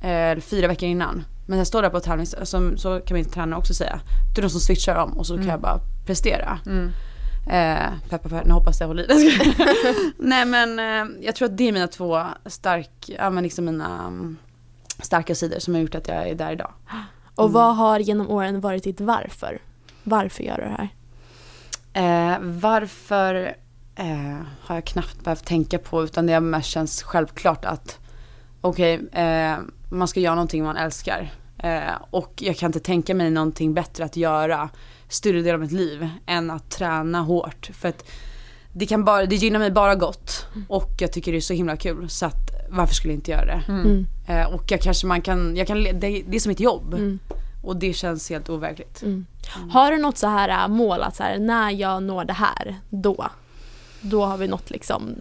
eh, 0.00 0.08
Eller 0.10 0.40
fyra 0.40 0.68
veckor 0.68 0.88
innan. 0.88 1.24
Men 1.46 1.58
jag 1.58 1.66
står 1.66 1.82
där 1.82 1.90
på 1.90 2.00
tävlings, 2.00 2.34
som, 2.42 2.76
så 2.76 3.00
kan 3.00 3.14
min 3.14 3.24
tränare 3.24 3.58
också 3.58 3.74
säga. 3.74 4.00
Det 4.34 4.40
är 4.40 4.42
de 4.42 4.50
som 4.50 4.60
switchar 4.60 4.96
om 4.96 5.18
och 5.18 5.26
så 5.26 5.36
kan 5.36 5.46
jag 5.46 5.60
bara 5.60 5.80
prestera. 6.06 6.58
Mm. 6.66 6.90
Eh, 7.46 7.92
peppa 8.08 8.28
peppa, 8.28 8.42
nu 8.44 8.52
hoppas 8.52 8.80
jag 8.80 8.86
håller 8.86 9.12
i. 9.12 9.40
Nej 10.18 10.44
men 10.44 10.78
eh, 10.78 11.24
jag 11.26 11.34
tror 11.34 11.48
att 11.48 11.56
det 11.56 11.68
är 11.68 11.72
mina 11.72 11.88
två 11.88 12.24
stark, 12.46 12.90
ja 13.18 13.30
men 13.30 13.42
liksom 13.42 13.64
mina 13.64 14.06
um, 14.06 14.36
starka 15.02 15.34
sidor 15.34 15.58
som 15.58 15.74
har 15.74 15.80
gjort 15.80 15.94
att 15.94 16.08
jag 16.08 16.28
är 16.28 16.34
där 16.34 16.52
idag. 16.52 16.72
Och 17.34 17.52
vad 17.52 17.76
har 17.76 17.98
genom 17.98 18.30
åren 18.30 18.60
varit 18.60 18.84
ditt 18.84 19.00
varför? 19.00 19.58
Varför 20.04 20.44
gör 20.44 20.56
du 20.56 20.62
det 20.62 20.76
här? 20.78 20.88
Eh, 21.92 22.38
varför 22.40 23.54
eh, 23.94 24.38
har 24.62 24.74
jag 24.74 24.84
knappt 24.84 25.24
behövt 25.24 25.44
tänka 25.44 25.78
på 25.78 26.04
utan 26.04 26.26
det 26.26 26.40
mest 26.40 26.68
känns 26.68 27.02
självklart 27.02 27.64
att 27.64 27.98
okej, 28.60 29.08
eh, 29.12 29.56
man 29.90 30.08
ska 30.08 30.20
göra 30.20 30.34
någonting 30.34 30.64
man 30.64 30.76
älskar. 30.76 31.32
Eh, 31.58 31.94
och 32.10 32.32
jag 32.36 32.56
kan 32.56 32.68
inte 32.68 32.80
tänka 32.80 33.14
mig 33.14 33.30
någonting 33.30 33.74
bättre 33.74 34.04
att 34.04 34.16
göra 34.16 34.70
större 35.10 35.42
del 35.42 35.54
av 35.54 35.60
mitt 35.60 35.72
liv 35.72 36.08
än 36.26 36.50
att 36.50 36.70
träna 36.70 37.20
hårt. 37.20 37.70
För 37.72 37.88
att 37.88 38.04
det, 38.72 38.86
kan 38.86 39.04
bara, 39.04 39.26
det 39.26 39.36
gynnar 39.36 39.58
mig 39.58 39.70
bara 39.70 39.94
gott 39.94 40.46
och 40.68 40.90
jag 40.98 41.12
tycker 41.12 41.32
det 41.32 41.38
är 41.38 41.40
så 41.40 41.54
himla 41.54 41.76
kul 41.76 42.08
så 42.10 42.26
att 42.26 42.50
varför 42.68 42.94
skulle 42.94 43.12
jag 43.12 43.18
inte 43.18 43.30
göra 43.30 43.44
det? 43.44 43.62
Mm. 43.68 44.06
Eh, 44.26 44.54
och 44.54 44.64
jag 44.70 44.80
kanske 44.80 45.06
man 45.06 45.22
kan, 45.22 45.56
jag 45.56 45.66
kan 45.66 45.82
det, 45.82 45.92
det 46.28 46.36
är 46.36 46.40
som 46.40 46.50
mitt 46.50 46.60
jobb 46.60 46.94
Mm. 46.94 47.18
och 47.62 47.76
det 47.76 47.92
känns 47.92 48.30
helt 48.30 48.48
overkligt. 48.50 49.02
Mm. 49.02 49.26
Har 49.70 49.90
du 49.92 49.98
något 49.98 50.18
så 50.18 50.26
här 50.26 50.48
äh, 50.48 50.68
mål 50.68 51.02
att 51.02 51.16
så 51.16 51.22
här, 51.22 51.38
när 51.38 51.70
jag 51.70 52.02
når 52.02 52.24
det 52.24 52.32
här, 52.32 52.78
då? 52.90 53.26
Då 54.00 54.24
har 54.24 54.36
vi 54.36 54.48
nått 54.48 54.70
liksom 54.70 55.14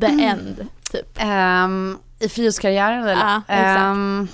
the 0.00 0.06
end, 0.24 0.66
typ. 0.92 1.22
Um, 1.64 1.98
I 2.18 2.28
friidrottskarriären 2.28 3.02
eller? 3.02 3.12
Ja, 3.12 3.42
exakt. 3.48 3.80
Ehm, 3.80 4.28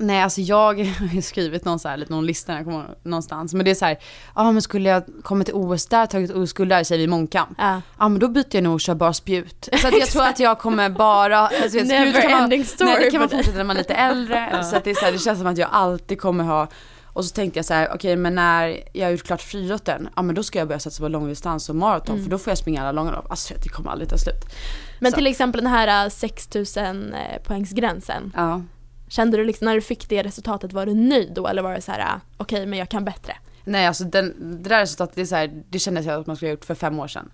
nej 0.00 0.22
alltså 0.22 0.40
jag 0.40 0.84
har 1.14 1.20
skrivit 1.20 1.64
någon, 1.64 1.78
så 1.78 1.88
här, 1.88 2.04
någon 2.08 2.26
lista 2.26 2.52
när 2.52 2.58
jag 2.58 2.66
kommer 2.66 2.84
någonstans. 3.02 3.54
Men 3.54 3.64
det 3.64 3.70
är 3.70 3.74
så 3.74 3.84
här, 3.84 3.98
ja 4.34 4.52
men 4.52 4.62
skulle 4.62 4.88
jag 4.88 5.02
komma 5.22 5.44
till 5.44 5.54
OS 5.54 5.86
där, 5.86 6.06
tagit 6.06 6.30
OS-guld 6.30 6.70
där 6.70 6.84
säger 6.84 7.00
vi 7.00 7.06
mångkamp. 7.06 7.50
Ja. 7.58 7.80
Ja 7.98 8.08
men 8.08 8.18
då 8.20 8.28
byter 8.28 8.54
jag 8.54 8.64
nog 8.64 8.74
och 8.74 8.80
kör 8.80 8.94
bara 8.94 9.12
spjut. 9.12 9.68
Så 9.80 9.88
att 9.88 9.98
jag 9.98 10.08
tror 10.08 10.22
att 10.22 10.40
jag 10.40 10.58
kommer 10.58 10.90
bara, 10.90 11.38
alltså, 11.38 11.78
vet, 11.78 11.88
spjut 11.88 12.22
kan 12.22 12.30
man, 12.30 12.64
story 12.64 12.90
nej, 12.90 13.04
det 13.04 13.10
kan 13.10 13.20
man 13.20 13.28
fortsätta 13.28 13.56
när 13.56 13.64
man 13.64 13.76
är 13.76 13.80
lite 13.80 13.94
äldre. 13.94 14.64
Så 14.70 14.76
att 14.76 14.84
det, 14.84 14.90
är 14.90 14.94
så 14.94 15.04
här, 15.04 15.12
det 15.12 15.18
känns 15.18 15.38
som 15.38 15.46
att 15.48 15.58
jag 15.58 15.68
alltid 15.72 16.20
kommer 16.20 16.44
ha 16.44 16.68
och 17.12 17.24
så 17.24 17.34
tänkte 17.34 17.58
jag 17.58 17.66
så 17.66 17.74
här, 17.74 17.88
okej 17.94 18.16
men 18.16 18.34
när 18.34 18.82
jag 18.92 19.06
har 19.06 19.10
gjort 19.10 19.22
klart 19.22 19.42
friidrotten, 19.42 20.08
ja 20.16 20.22
men 20.22 20.34
då 20.34 20.42
ska 20.42 20.58
jag 20.58 20.68
börja 20.68 20.78
satsa 20.78 21.02
på 21.02 21.08
långdistans 21.08 21.68
och 21.68 21.76
maraton 21.76 22.14
Mm. 22.14 22.24
för 22.24 22.30
då 22.30 22.38
får 22.38 22.50
jag 22.50 22.58
springa 22.58 22.80
alla 22.80 22.92
långa 22.92 23.10
lopp. 23.10 23.30
Alltså 23.30 23.54
det 23.62 23.68
kommer 23.68 23.90
aldrig 23.90 24.08
ta 24.08 24.18
slut. 24.18 24.44
Men 25.00 25.12
Så. 25.12 25.16
till 25.16 25.26
exempel 25.26 25.60
den 25.62 25.70
här 25.70 26.04
äh, 26.04 26.10
6000 26.10 27.14
äh, 27.14 27.42
poängsgränsen. 27.42 28.32
Ja. 28.36 28.62
Kände 29.10 29.36
du 29.36 29.44
liksom 29.44 29.64
när 29.64 29.74
du 29.74 29.80
fick 29.80 30.08
det 30.08 30.22
resultatet, 30.22 30.72
var 30.72 30.86
du 30.86 30.94
nöjd 30.94 31.32
då 31.34 31.46
eller 31.46 31.62
var 31.62 31.74
det 31.74 31.80
så 31.80 31.92
här, 31.92 32.20
okej 32.36 32.56
okej 32.56 32.66
men 32.66 32.78
jag 32.78 32.88
kan 32.88 33.04
bättre? 33.04 33.36
Nej 33.64 33.86
alltså 33.86 34.04
den, 34.04 34.34
det 34.62 34.68
där 34.68 34.80
resultatet, 34.80 35.14
det, 35.14 35.20
är 35.20 35.26
så 35.26 35.34
här, 35.34 35.62
det 35.68 35.78
kändes 35.78 36.06
jag 36.06 36.20
att 36.20 36.26
man 36.26 36.36
skulle 36.36 36.48
ha 36.48 36.54
gjort 36.54 36.64
för 36.64 36.74
fem 36.74 37.00
år 37.00 37.08
sedan. 37.08 37.30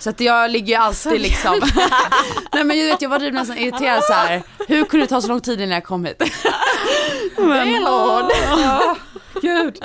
Så 0.00 0.10
att 0.10 0.20
jag 0.20 0.50
ligger 0.50 0.66
ju 0.68 0.74
alltid 0.74 1.20
liksom, 1.20 1.60
nej 2.52 2.64
men 2.64 2.78
jag 2.78 2.86
vet 2.86 3.02
jag 3.02 3.08
var 3.08 3.18
typ 3.18 3.34
nästan 3.34 3.58
irriterad 3.58 4.04
så 4.04 4.12
här. 4.12 4.42
hur 4.68 4.84
kunde 4.84 5.06
det 5.06 5.10
ta 5.10 5.20
så 5.20 5.28
lång 5.28 5.40
tid 5.40 5.60
innan 5.60 5.74
jag 5.74 5.84
kom 5.84 6.04
hit? 6.04 6.22
Men, 7.38 7.82
Lord. 7.82 8.24
Ja, 8.62 8.96
gud. 9.42 9.78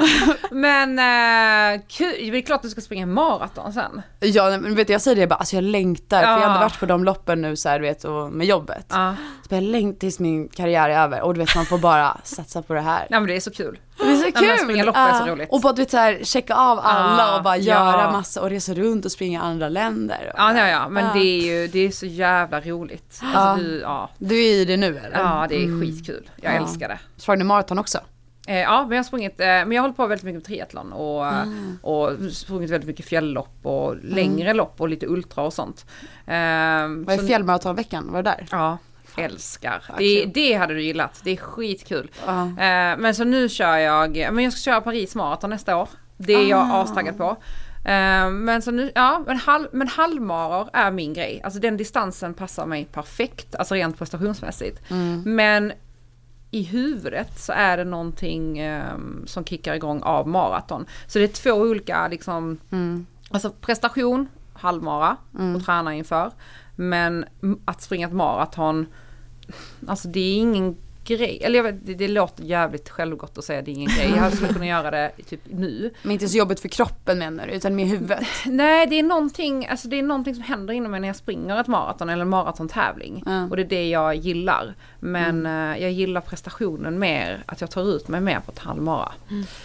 Men 0.51 0.99
eh, 0.99 1.81
kul. 1.87 2.31
det 2.31 2.37
är 2.37 2.41
klart 2.41 2.61
du 2.61 2.69
ska 2.69 2.81
springa 2.81 3.05
maraton 3.05 3.73
sen. 3.73 4.01
Ja 4.19 4.49
nej, 4.49 4.59
men 4.59 4.75
vet 4.75 4.87
du, 4.87 4.93
jag 4.93 5.01
säger 5.01 5.17
det 5.21 5.27
bara, 5.27 5.35
alltså 5.35 5.55
jag 5.55 5.63
längtar, 5.63 6.21
för 6.23 6.29
jag 6.31 6.41
Ja. 6.41 6.47
hade 6.47 6.59
varit 6.59 6.79
på 6.79 6.85
de 6.85 7.03
loppen 7.03 7.41
nu 7.41 7.55
så 7.55 7.69
här, 7.69 7.79
du 7.79 7.85
vet, 7.85 8.03
och 8.03 8.31
med 8.31 8.47
jobbet. 8.47 8.85
Ja. 8.89 9.15
Så 9.49 9.55
jag 9.55 9.63
längtar 9.63 9.99
tills 9.99 10.19
min 10.19 10.49
karriär 10.49 10.89
är 10.89 11.03
över 11.03 11.21
och 11.21 11.33
du 11.33 11.39
vet 11.39 11.55
man 11.55 11.65
får 11.65 11.77
bara 11.77 12.17
satsa 12.23 12.61
på 12.61 12.73
det 12.73 12.81
här. 12.81 13.07
Nej 13.09 13.19
men 13.19 13.27
det 13.27 13.35
är 13.35 13.39
så 13.39 13.51
kul. 13.51 13.79
Så 14.35 14.41
men 14.43 14.57
springa 14.57 14.83
lopp 14.83 14.95
är 14.97 15.13
så 15.13 15.25
roligt. 15.25 15.49
Och 15.51 15.61
bara 15.61 15.73
du 15.73 15.81
vet 15.81 15.91
så 15.91 15.97
här, 15.97 16.19
checka 16.23 16.55
av 16.55 16.79
alla 16.83 17.37
och 17.37 17.43
bara 17.43 17.57
ja. 17.57 17.63
göra 17.93 18.11
massa 18.11 18.41
och 18.41 18.49
resa 18.49 18.73
runt 18.73 19.05
och 19.05 19.11
springa 19.11 19.39
i 19.39 19.43
andra 19.43 19.69
länder. 19.69 20.33
Ja, 20.37 20.57
ja, 20.57 20.67
ja, 20.67 20.89
men 20.89 21.17
det 21.17 21.25
är 21.25 21.41
ju 21.61 21.67
det 21.67 21.79
är 21.79 21.91
så 21.91 22.05
jävla 22.05 22.61
roligt. 22.61 23.21
Alltså, 23.33 23.63
du, 23.65 23.79
ja. 23.79 24.09
Du 24.17 24.35
är 24.45 24.53
i 24.53 24.65
det 24.65 24.77
nu 24.77 24.97
eller? 24.97 25.19
ja, 25.19 25.45
det 25.49 25.55
är 25.63 25.81
skitkul. 25.81 26.29
Jag 26.41 26.53
Ja. 26.55 26.57
älskar 26.59 26.87
det. 26.89 26.99
Sprang 27.17 27.39
du 27.39 27.45
maraton 27.45 27.79
också? 27.79 27.99
Eh, 28.47 28.59
ja, 28.59 28.81
men 28.81 28.91
jag 28.91 28.97
har 28.97 29.03
sprungit, 29.03 29.39
eh, 29.39 29.45
men 29.47 29.71
jag 29.71 29.81
håller 29.81 29.93
på 29.95 30.07
väldigt 30.07 30.23
mycket 30.25 30.35
med 30.37 30.45
triathlon 30.45 30.93
och, 30.93 31.25
och 31.81 32.11
sprungit 32.33 32.69
väldigt 32.69 32.87
mycket 32.87 33.05
fjälllopp 33.05 33.59
och 33.63 33.95
längre 34.03 34.53
lopp 34.53 34.81
och 34.81 34.89
lite 34.89 35.05
ultra 35.07 35.43
och 35.43 35.53
sånt. 35.53 35.85
Eh, 36.25 36.33
Vad 36.35 37.09
är 37.09 37.17
så- 37.17 37.27
fjällmaratonveckan? 37.27 38.11
Var 38.11 38.23
det 38.23 38.29
där? 38.29 38.47
Ja, 38.51 38.77
älskar. 39.17 39.83
Ja, 39.87 39.93
Det, 39.97 40.25
det 40.25 40.53
hade 40.53 40.73
du 40.73 40.81
gillat, 40.83 41.21
det 41.23 41.31
är 41.31 41.37
skitkul. 41.37 42.11
Ja. 42.25 42.41
Eh, 42.45 42.97
men 42.97 43.15
så 43.15 43.23
nu 43.23 43.49
kör 43.49 43.77
jag, 43.77 44.17
men 44.33 44.43
jag 44.43 44.53
ska 44.53 44.71
köra 44.71 44.81
Paris 44.81 45.15
Marathon 45.15 45.49
nästa 45.49 45.77
år. 45.77 45.89
Det 46.17 46.33
är 46.33 46.45
jag 46.49 46.59
Ah. 46.71 46.81
astaggad 46.81 47.17
på. 47.17 47.29
Eh, 47.89 48.29
men 48.29 48.61
så 48.61 48.71
nu, 48.71 48.91
ja, 48.95 49.23
men, 49.27 49.37
halv, 49.37 49.67
men 49.71 49.87
halvmaror 49.87 50.69
är 50.73 50.91
min 50.91 51.13
grej. 51.13 51.41
Alltså 51.43 51.59
den 51.59 51.77
distansen 51.77 52.33
passar 52.33 52.65
mig 52.65 52.85
perfekt, 52.85 53.55
alltså 53.55 53.75
rent 53.75 53.97
prestationsmässigt. 53.97 54.91
Mm. 54.91 55.23
Men 55.35 55.71
i 56.51 56.63
huvudet 56.63 57.39
så 57.39 57.53
är 57.53 57.77
det 57.77 57.83
någonting 57.83 58.57
ehm, 58.59 59.23
som 59.27 59.45
kickar 59.45 59.73
igång 59.73 60.01
av 60.03 60.27
maraton. 60.27 60.85
Så 61.07 61.19
det 61.19 61.23
är 61.25 61.27
två 61.27 61.51
olika 61.51 62.07
liksom, 62.07 62.57
Mm. 62.71 63.05
alltså 63.31 63.51
prestation, 63.51 64.27
halvmara 64.53 65.17
Mm. 65.39 65.55
och 65.55 65.65
träna 65.65 65.93
inför. 65.95 66.31
Men 66.75 67.25
att 67.65 67.81
springa 67.81 68.07
ett 68.07 68.13
maraton, 68.13 68.85
alltså 69.87 70.07
det 70.07 70.19
är 70.19 70.37
ingen 70.37 70.75
grej. 71.05 71.39
Eller 71.43 71.59
jag 71.59 71.63
vet, 71.63 71.85
det, 71.85 71.93
det 71.93 72.07
låter 72.07 72.43
jävligt 72.43 72.89
självgott 72.89 73.37
att 73.37 73.43
säga 73.43 73.61
det 73.61 73.71
är 73.71 73.73
ingen 73.73 73.89
grej. 73.89 74.13
Jag 74.15 74.33
skulle 74.33 74.53
kunna 74.53 74.67
göra 74.67 74.91
det 74.91 75.11
typ 75.29 75.41
nu. 75.45 75.93
Men 76.01 76.11
inte 76.11 76.29
så 76.29 76.37
jobbigt 76.37 76.59
för 76.59 76.69
kroppen 76.69 77.19
menar 77.19 77.47
du, 77.47 77.53
utan 77.53 77.75
med 77.75 77.87
huvudet? 77.87 78.27
Nej, 78.45 78.87
det 78.87 78.99
är 78.99 79.03
någonting, 79.03 79.67
alltså 79.67 79.87
det 79.87 79.99
är 79.99 80.03
någonting 80.03 80.35
som 80.35 80.43
händer 80.43 80.73
inom 80.73 80.91
mig 80.91 80.99
när 80.99 81.07
jag 81.07 81.15
springer 81.15 81.59
ett 81.61 81.67
maraton 81.67 82.09
eller 82.09 82.21
en 82.21 82.29
maratontävling. 82.29 83.23
Ja. 83.25 83.43
Och 83.43 83.55
det 83.55 83.61
är 83.61 83.69
det 83.69 83.89
jag 83.89 84.15
gillar. 84.15 84.75
Men 84.99 85.45
eh, 85.45 85.81
jag 85.81 85.91
gillar 85.91 86.21
prestationen 86.21 86.99
mer, 86.99 87.43
att 87.45 87.61
jag 87.61 87.71
tar 87.71 87.95
ut 87.95 88.07
mig 88.07 88.21
mer 88.21 88.39
på 88.39 88.51
ett 88.51 88.59
halvmara. 88.59 89.11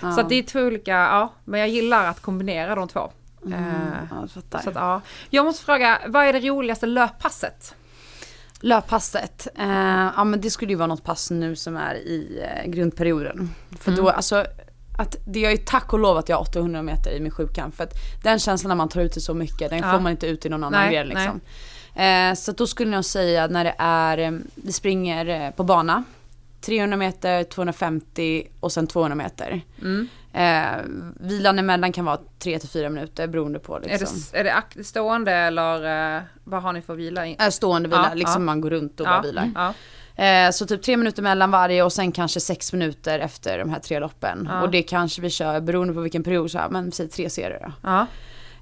Ja. 0.03 0.12
Så 0.12 0.22
det 0.22 0.35
är 0.35 0.43
två 0.43 0.61
olika, 0.61 0.93
ja, 0.93 1.33
men 1.45 1.61
jag 1.61 1.68
gillar 1.68 2.07
att 2.07 2.20
kombinera 2.20 2.74
de 2.74 2.89
två. 2.89 3.11
Mm. 3.47 3.59
Ja, 4.11 4.26
fattar. 4.35 4.59
så 4.59 4.70
att, 4.70 4.76
ja. 4.76 5.01
Jag 5.31 5.45
måste 5.45 5.64
fråga, 5.64 5.99
vad 6.07 6.24
är 6.24 6.33
det 6.33 6.41
roligaste 6.41 6.87
löppasset? 6.87 7.74
Löppasset, 8.61 9.49
eh, 9.59 10.11
ja 10.17 10.25
men 10.25 10.41
det 10.41 10.51
skulle 10.51 10.73
ju 10.73 10.77
vara 10.77 10.87
något 10.87 11.05
pass 11.05 11.31
nu 11.31 11.57
som 11.57 11.77
är 11.77 11.95
i 11.95 12.43
eh, 12.45 12.71
grundperioden. 12.71 13.51
För 13.81 13.93
då, 13.93 14.09
alltså, 14.11 14.45
att 14.99 15.17
det 15.27 15.45
är 15.45 15.51
ju 15.51 15.57
tack 15.57 15.93
och 15.93 15.99
lov 15.99 16.17
att 16.17 16.29
jag 16.29 16.37
har 16.37 16.43
800 16.43 16.83
meter 16.83 17.11
i 17.11 17.21
min 17.21 17.31
sjukamp. 17.33 17.77
För 17.77 17.85
att 17.85 17.93
den 18.23 18.39
känslan 18.39 18.69
när 18.69 18.75
man 18.77 18.89
tar 18.89 19.01
ut 19.01 19.15
det 19.15 19.21
så 19.21 19.35
mycket, 19.35 19.71
den 19.71 19.79
Ja. 19.79 19.93
får 19.93 20.01
man 20.01 20.13
inte 20.13 20.27
ut 20.27 20.47
i 20.47 20.49
någon 20.49 20.65
annan 20.65 20.81
Nej, 20.81 20.95
gren 20.95 21.07
liksom. 21.09 21.41
Eh, 21.95 22.35
så 22.35 22.53
då 22.53 22.67
skulle 22.67 22.95
jag 22.95 23.05
säga 23.05 23.47
när 23.47 23.65
det 23.65 23.75
är, 23.79 24.19
eh, 24.19 24.31
vi 24.55 24.73
springer 24.73 25.27
eh, 25.47 25.51
på 25.51 25.65
bana, 25.65 26.05
300 26.61 26.97
meter, 26.97 27.45
250 27.45 28.47
och 28.61 28.73
sen 28.73 28.87
200 28.87 29.15
meter. 29.15 29.61
Mm. 29.81 30.09
Eh, 30.33 30.83
vilan 31.20 31.59
emellan 31.59 31.93
kan 31.93 32.05
vara 32.05 32.18
3 32.39 32.59
till 32.59 32.68
4 32.68 32.89
minuter 32.89 33.26
beroende 33.26 33.59
på 33.59 33.78
liksom. 33.78 34.16
Är 34.33 34.45
det, 34.45 34.51
är 34.51 34.62
det 34.74 34.85
stående 34.85 35.33
eller 35.33 36.16
eh, 36.16 36.22
vad 36.45 36.62
har 36.62 36.72
ni 36.72 36.83
för 36.83 36.95
vila? 36.95 37.26
Äh, 37.26 37.49
stående 37.49 37.89
vila, 37.89 38.07
Ja, 38.09 38.14
liksom 38.14 38.43
ja. 38.43 38.47
man 38.47 38.61
går 38.61 38.70
runt 38.70 39.01
och 39.01 39.07
bara 39.07 39.22
vilar. 39.22 39.51
Ja. 39.55 39.74
Eh, 40.24 40.51
så 40.51 40.66
typ 40.66 40.83
tre 40.83 40.97
minuter 40.97 41.22
mellan 41.22 41.51
varje 41.51 41.83
och 41.83 41.93
sen 41.93 42.12
kanske 42.12 42.41
sex 42.41 42.72
minuter 42.72 43.18
efter 43.18 43.59
de 43.59 43.70
här 43.70 43.81
tre 43.81 43.99
loppen. 43.99 44.49
Ja. 44.51 44.62
Och 44.62 44.70
det 44.70 44.83
kanske 44.83 45.22
vi 45.22 45.31
kör 45.31 45.61
beroende 45.61 45.95
på 45.95 46.01
vilken 46.01 46.22
period 46.22 46.51
så 46.51 46.59
här, 46.59 46.68
men 46.68 46.93
säg 46.93 47.09
tre 47.09 47.31
serier 47.31 47.61
då. 47.66 47.72
Ja. 47.89 48.07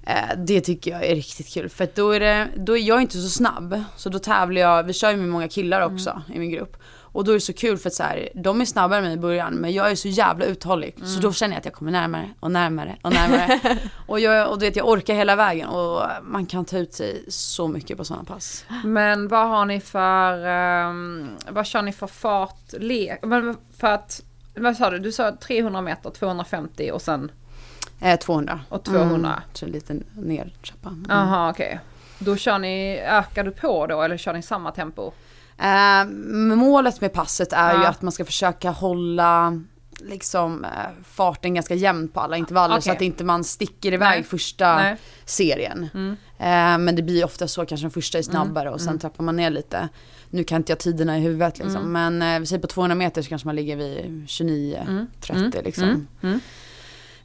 Eh, 0.07 0.37
det 0.37 0.61
tycker 0.61 0.91
jag 0.91 1.05
är 1.05 1.15
riktigt 1.15 1.49
kul 1.49 1.69
för 1.69 1.89
då 1.95 2.11
är 2.11 2.21
det, 2.21 2.49
då 2.57 2.77
är 2.77 2.83
jag 2.83 3.03
inte 3.03 3.19
så 3.19 3.29
snabb. 3.29 3.83
Så 3.97 4.09
då 4.09 4.19
tävlar 4.19 4.61
jag, 4.61 4.83
vi 4.83 4.93
kör 4.93 5.11
ju 5.11 5.17
med 5.17 5.29
många 5.29 5.49
killar 5.49 5.81
också 5.81 6.23
i 6.35 6.39
min 6.39 6.51
grupp. 6.51 6.77
Och 7.13 7.25
då 7.25 7.31
är 7.31 7.35
det 7.35 7.41
så 7.41 7.53
kul 7.53 7.79
för 7.79 7.89
att 7.89 7.95
så 7.95 8.03
här, 8.03 8.29
de 8.35 8.61
är 8.61 8.65
snabbare 8.65 8.99
än 8.99 9.05
mig 9.05 9.15
i 9.15 9.17
början 9.17 9.55
men 9.55 9.73
jag 9.73 9.91
är 9.91 9.95
så 9.95 10.09
jävla 10.09 10.45
uthållig. 10.45 10.95
Så 11.05 11.21
då 11.21 11.33
känner 11.33 11.55
jag 11.55 11.59
att 11.59 11.65
jag 11.65 11.75
kommer 11.75 11.93
närmare 11.93 12.31
och 12.41 12.51
närmare 12.51 12.97
och 13.03 13.13
närmare. 13.13 13.61
och, 14.07 14.21
jag, 14.21 14.51
och 14.51 14.59
du 14.59 14.67
vet 14.67 14.77
jag 14.77 14.89
orkar 14.89 15.15
hela 15.15 15.37
vägen 15.37 15.69
och 15.69 16.03
man 16.23 16.47
kan 16.47 16.65
ta 16.65 16.79
ut 16.79 16.95
sig 16.95 17.25
så 17.29 17.69
mycket 17.69 17.97
på 17.97 18.05
sådana 18.05 18.25
pass. 18.25 18.65
Men 18.85 19.29
vad 19.29 19.49
har 19.49 19.65
ni 19.65 19.81
för, 19.81 20.47
ehm, 20.47 21.29
vad 21.51 21.67
kör 21.67 21.83
ni 21.83 21.93
för 21.93 22.07
fart, 22.07 22.73
le, 22.73 23.17
men 23.23 23.57
för 23.79 23.89
att, 23.89 24.23
vad 24.57 24.77
sa 24.77 24.91
du, 24.91 24.99
du 24.99 25.13
sa 25.13 25.37
300 25.37 25.81
meter, 25.81 26.11
250 26.11 26.91
och 26.93 27.03
sen, 27.03 27.31
Eh, 28.01 28.19
200. 28.19 28.61
och 28.69 28.85
200. 28.85 29.29
Mm, 29.29 29.41
så 29.53 29.67
lite. 29.67 29.93
Mm. 30.87 31.07
Jaha 31.09 31.51
okej. 31.51 31.81
Då 32.19 32.37
kör 32.37 32.59
ni, 32.59 32.99
ökar 32.99 33.45
du 33.45 33.51
på 33.51 33.87
då 33.87 34.03
eller 34.03 34.17
kör 34.17 34.33
ni 34.33 34.43
samma 34.43 34.71
tempo? 34.71 35.13
Eh, 35.59 36.05
målet 36.57 37.01
med 37.01 37.13
passet 37.13 37.53
är 37.53 37.73
ju 37.75 37.83
Ja. 37.83 37.89
att 37.89 38.03
man 38.03 38.13
ska 38.13 38.25
försöka 38.25 38.71
hålla 38.71 39.61
liksom 40.01 40.65
eh, 40.65 40.71
farten 41.05 41.55
ganska 41.55 41.75
jämn 41.75 42.09
på 42.09 42.21
alla 42.21 42.37
intervaller 42.37 42.81
så 42.81 42.91
Okej. 42.91 42.97
att 42.97 43.03
inte 43.03 43.25
man 43.25 43.45
sticker 43.45 43.93
iväg 43.93 44.11
Nej. 44.19 44.23
första 44.23 44.77
Nej. 44.77 44.97
serien. 45.25 45.89
Mm. 45.95 46.11
Eh, 46.39 46.85
men 46.85 46.97
det 46.97 47.03
blir 47.03 47.25
ofta 47.25 47.49
så 47.49 47.67
kanske 47.67 47.85
den 47.85 47.91
första 47.91 48.19
är 48.19 48.23
snabbare 48.23 48.71
och 48.71 48.81
sen 48.81 48.99
trappar 48.99 49.25
man 49.25 49.37
ner 49.37 49.51
lite. 49.51 49.89
Nu 50.31 50.45
kan 50.45 50.57
inte 50.57 50.73
jag 50.73 50.79
tiderna 50.79 51.19
i 51.19 51.21
huvudet 51.21 51.59
liksom 51.59 51.93
men 51.93 52.23
eh, 52.23 52.41
vi 52.41 52.47
säger 52.47 52.61
på 52.61 52.67
200 52.67 52.95
meter 52.95 53.23
så 53.23 53.29
kanske 53.29 53.49
man 53.49 53.57
ligger 53.57 53.77
vid 53.77 54.25
29, 54.29 54.79
Mm. 54.89 55.07
30 55.21 55.39
Mm. 55.41 55.65
liksom. 55.65 56.07
Mm. 56.23 56.41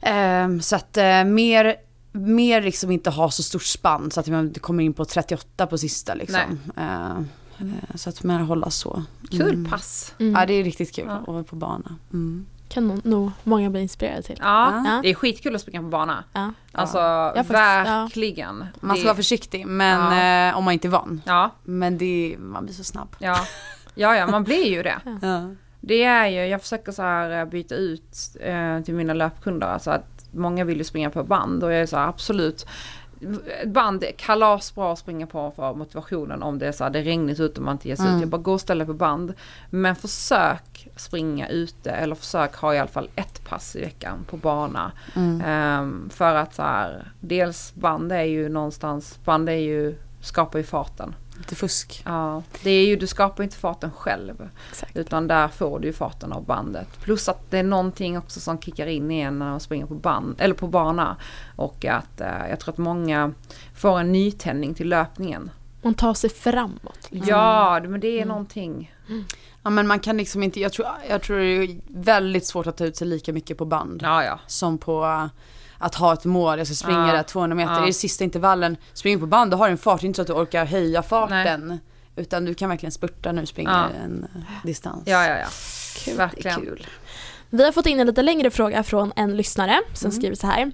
Mm. 0.00 0.56
Eh, 0.56 0.60
så 0.62 0.76
att 0.76 0.96
eh, 0.96 1.24
mer, 1.24 1.76
mer 2.12 2.62
liksom 2.62 2.90
inte 2.90 3.10
ha 3.10 3.30
så 3.30 3.42
stort 3.42 3.62
spann 3.64 4.10
så 4.10 4.20
att 4.20 4.26
man 4.28 4.46
inte 4.46 4.60
kommer 4.60 4.84
in 4.84 4.94
på 4.94 5.04
38 5.04 5.66
på 5.66 5.78
sista 5.78 6.14
liksom. 6.14 6.60
Eh, 7.58 7.96
så 7.96 8.08
att 8.10 8.22
mer 8.22 8.38
hålla 8.38 8.70
så. 8.70 9.02
Kul 9.30 9.54
Mm. 9.54 9.70
pass. 9.70 10.14
Mm. 10.18 10.34
Ja 10.40 10.46
det 10.46 10.52
är 10.54 10.64
riktigt 10.64 10.94
kul 10.94 11.04
Ja. 11.08 11.12
att 11.14 11.26
vara 11.26 11.42
på 11.44 11.56
bana. 11.56 11.94
Mm. 12.12 12.46
kan 12.68 13.00
nog, 13.04 13.30
många 13.44 13.70
bli 13.70 13.80
inspirerade 13.80 14.22
till. 14.22 14.36
Ja, 14.40 14.82
Ja. 14.86 15.00
det 15.02 15.10
är 15.10 15.14
skitkul 15.14 15.54
att 15.54 15.60
springa 15.60 15.80
på 15.80 15.88
bana. 15.88 16.24
Ja. 16.32 16.52
Alltså 16.72 16.98
faktiskt- 17.34 17.50
verkligen. 17.50 18.64
Man 18.80 18.96
ska 18.96 19.04
vara 19.06 19.16
försiktig 19.16 19.66
men 19.66 20.50
eh, 20.50 20.58
om 20.58 20.64
man 20.64 20.72
inte 20.74 20.88
är 20.88 20.90
van. 20.90 21.20
Ja, 21.24 21.50
Men 21.64 21.98
det, 21.98 22.36
man 22.38 22.64
blir 22.64 22.74
så 22.74 22.84
snabb. 22.84 23.16
ja. 23.18 23.36
Ja, 23.94 24.16
ja, 24.16 24.26
man 24.26 24.44
blir 24.44 24.64
ju 24.66 24.82
det. 24.82 24.98
Ja. 25.22 25.50
Det 25.80 26.02
är 26.04 26.26
ju, 26.26 26.46
jag 26.46 26.60
försöker 26.62 26.92
så 26.92 27.02
här 27.02 27.40
eh, 27.40 27.44
byta 27.44 27.74
ut 27.74 28.36
eh, 28.40 28.80
till 28.80 28.94
mina 28.94 29.14
löpkunder, 29.14 29.66
alltså 29.66 29.90
att 29.90 30.24
många 30.30 30.64
vill 30.64 30.78
ju 30.78 30.84
springa 30.84 31.10
på 31.10 31.24
band 31.24 31.64
och 31.64 31.72
jag 31.72 31.80
är 31.80 31.86
så 31.86 31.96
här, 31.96 32.08
absolut. 32.08 32.66
Ett 33.62 33.68
band 33.68 34.04
är 34.04 34.12
kalasbra 34.12 34.92
att 34.92 34.98
springa 34.98 35.26
på 35.26 35.52
för 35.56 35.74
motivationen 35.74 36.42
om 36.42 36.58
det 36.58 36.66
är 36.66 36.72
så 36.72 36.84
här, 36.84 36.90
det 36.90 36.98
är 36.98 37.02
regnigt 37.02 37.40
ute 37.40 37.60
och 37.60 37.64
man 37.64 37.72
inte 37.72 37.88
ger 37.88 37.96
sig 37.96 38.04
Mm. 38.06 38.16
ut. 38.16 38.20
Jag 38.20 38.28
bara 38.30 38.42
gå 38.42 38.52
och 38.52 38.60
ställa 38.60 38.84
på 38.86 38.94
band. 38.94 39.34
Men 39.70 39.96
försök 39.96 40.88
springa 40.96 41.48
ute 41.48 41.90
eller 41.90 42.14
försök 42.14 42.54
ha 42.56 42.74
i 42.74 42.78
alla 42.78 42.88
fall 42.88 43.08
ett 43.16 43.44
pass 43.44 43.76
i 43.76 43.80
veckan 43.80 44.24
på 44.30 44.36
bana. 44.36 44.92
Mm. 45.16 45.40
Ehm, 45.46 46.10
för 46.12 46.34
att 46.34 46.54
så 46.54 46.62
här, 46.62 47.12
dels 47.20 47.74
band 47.74 48.12
är 48.12 48.22
ju 48.22 48.48
någonstans, 48.48 49.18
band 49.24 49.48
är 49.48 49.52
ju, 49.52 49.96
skapar 50.20 50.58
ju 50.58 50.64
farten. 50.64 51.14
Lite 51.38 51.54
fusk. 51.54 52.02
Ja, 52.04 52.42
det 52.62 52.70
är 52.70 52.86
ju, 52.86 52.96
du 52.96 53.06
skapar 53.06 53.44
inte 53.44 53.56
farten 53.56 53.90
själv. 53.92 54.48
Exakt. 54.70 54.96
Utan 54.96 55.28
där 55.28 55.48
får 55.48 55.80
du 55.80 55.86
ju 55.86 55.92
farten 55.92 56.32
av 56.32 56.44
bandet. 56.44 57.00
Plus 57.00 57.28
att 57.28 57.50
det 57.50 57.58
är 57.58 57.62
någonting 57.62 58.18
också 58.18 58.40
som 58.40 58.58
kickar 58.60 58.86
in 58.86 59.10
igen 59.10 59.38
när 59.38 59.50
man 59.50 59.60
springer 59.60 59.86
på 59.86 59.94
band, 59.94 60.34
eller 60.38 60.54
på 60.54 60.66
bana. 60.66 61.16
Och 61.56 61.84
att 61.84 62.20
eh, 62.20 62.48
jag 62.50 62.60
tror 62.60 62.72
att 62.72 62.78
många 62.78 63.32
får 63.76 63.98
en 64.00 64.12
nytändning 64.12 64.74
till 64.74 64.88
löpningen. 64.88 65.50
Man 65.82 65.94
tar 65.94 66.14
sig 66.14 66.30
framåt. 66.30 67.08
Liksom. 67.10 67.28
Ja, 67.30 67.80
men 67.84 68.00
det 68.00 68.08
är 68.08 68.16
Mm. 68.16 68.28
någonting. 68.28 68.94
Ja 69.62 69.70
men 69.70 69.86
man 69.86 70.00
kan 70.00 70.16
liksom 70.16 70.42
inte, 70.42 70.60
jag 70.60 70.72
tror, 70.72 70.88
jag 71.08 71.22
tror 71.22 71.38
det 71.38 71.44
är 71.44 71.80
väldigt 71.88 72.46
svårt 72.46 72.66
att 72.66 72.76
ta 72.76 72.84
ut 72.84 72.96
sig 72.96 73.06
lika 73.06 73.32
mycket 73.32 73.58
på 73.58 73.64
band. 73.64 74.00
Ja, 74.02 74.24
ja. 74.24 74.40
Som 74.46 74.78
på 74.78 75.04
uh, 75.04 75.26
att 75.84 75.94
ha 75.94 76.12
ett 76.12 76.24
mål, 76.24 76.58
jag 76.58 76.66
ska 76.66 76.74
springa 76.76 77.06
Ja. 77.08 77.12
där 77.12 77.22
200 77.22 77.54
meter, 77.56 77.72
Ja. 77.80 77.88
i 77.88 77.92
sista 77.92 78.24
intervallen, 78.24 78.76
spring 78.92 79.20
på 79.20 79.26
band, 79.26 79.50
då 79.50 79.56
har 79.56 79.66
du 79.66 79.72
en 79.72 79.78
fart, 79.78 80.00
det 80.00 80.04
är 80.04 80.06
inte 80.06 80.16
så 80.16 80.22
att 80.22 80.26
du 80.28 80.32
orkar 80.32 80.64
höja 80.64 81.02
farten. 81.02 81.78
Utan 82.16 82.44
du 82.44 82.54
kan 82.54 82.68
verkligen 82.68 82.92
spurta 82.92 83.32
när 83.32 83.40
du 83.40 83.46
springer 83.46 83.70
Ja. 83.70 83.86
en 84.04 84.26
uh, 84.36 84.40
distans. 84.66 85.02
Ja, 85.06 85.26
ja, 85.26 85.38
ja. 85.38 85.46
Kul. 86.04 86.16
Verkligen. 86.16 86.60
Det 86.60 86.66
är 86.66 86.70
kul. 86.70 86.86
Vi 87.50 87.64
har 87.64 87.72
fått 87.72 87.86
in 87.86 88.00
en 88.00 88.06
lite 88.06 88.22
längre 88.22 88.50
fråga 88.50 88.82
från 88.82 89.12
en 89.16 89.36
lyssnare 89.36 89.80
som 89.94 90.06
Mm. 90.10 90.20
skriver 90.20 90.36
så 90.36 90.46
här. 90.46 90.72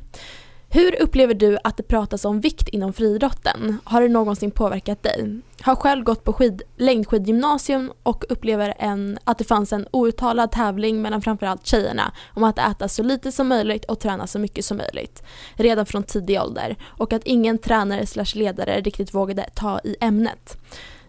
Hur 0.73 1.03
upplever 1.03 1.35
du 1.35 1.59
att 1.65 1.77
det 1.77 1.83
pratas 1.83 2.25
om 2.25 2.41
vikt 2.41 2.69
inom 2.69 2.93
friidrotten? 2.93 3.79
Har 3.85 4.03
det 4.03 4.09
någonsin 4.09 4.51
påverkat 4.51 5.03
dig? 5.03 5.41
Har 5.63 5.77
själv 5.77 6.05
gått 6.05 6.25
på 6.25 6.33
skid, 6.33 6.63
längdskidgymnasium 6.77 7.93
och 8.03 8.25
upplever 8.29 8.75
en, 8.79 9.19
att 9.25 9.39
det 9.39 9.45
fanns 9.45 9.73
en 9.73 9.87
outtalad 9.91 10.53
tävling 10.53 11.03
mellan 11.03 11.23
framförallt 11.23 11.67
tjejerna 11.67 12.13
om 12.35 12.45
att 12.45 12.59
äta 12.59 12.89
så 12.89 13.03
lite 13.03 13.33
som 13.33 13.49
möjligt 13.49 13.85
och 13.85 14.01
träna 14.01 14.27
så 14.27 14.39
mycket 14.39 14.65
som 14.65 14.77
möjligt. 14.77 15.23
Redan 15.55 15.87
från 15.87 16.03
tidig 16.03 16.41
ålder. 16.41 16.77
Och 16.85 17.13
att 17.13 17.25
ingen 17.25 17.59
tränare 17.59 18.07
slash 18.07 18.35
ledare 18.35 18.81
riktigt 18.81 19.15
vågade 19.15 19.47
ta 19.55 19.81
i 19.85 19.97
ämnet. 20.01 20.57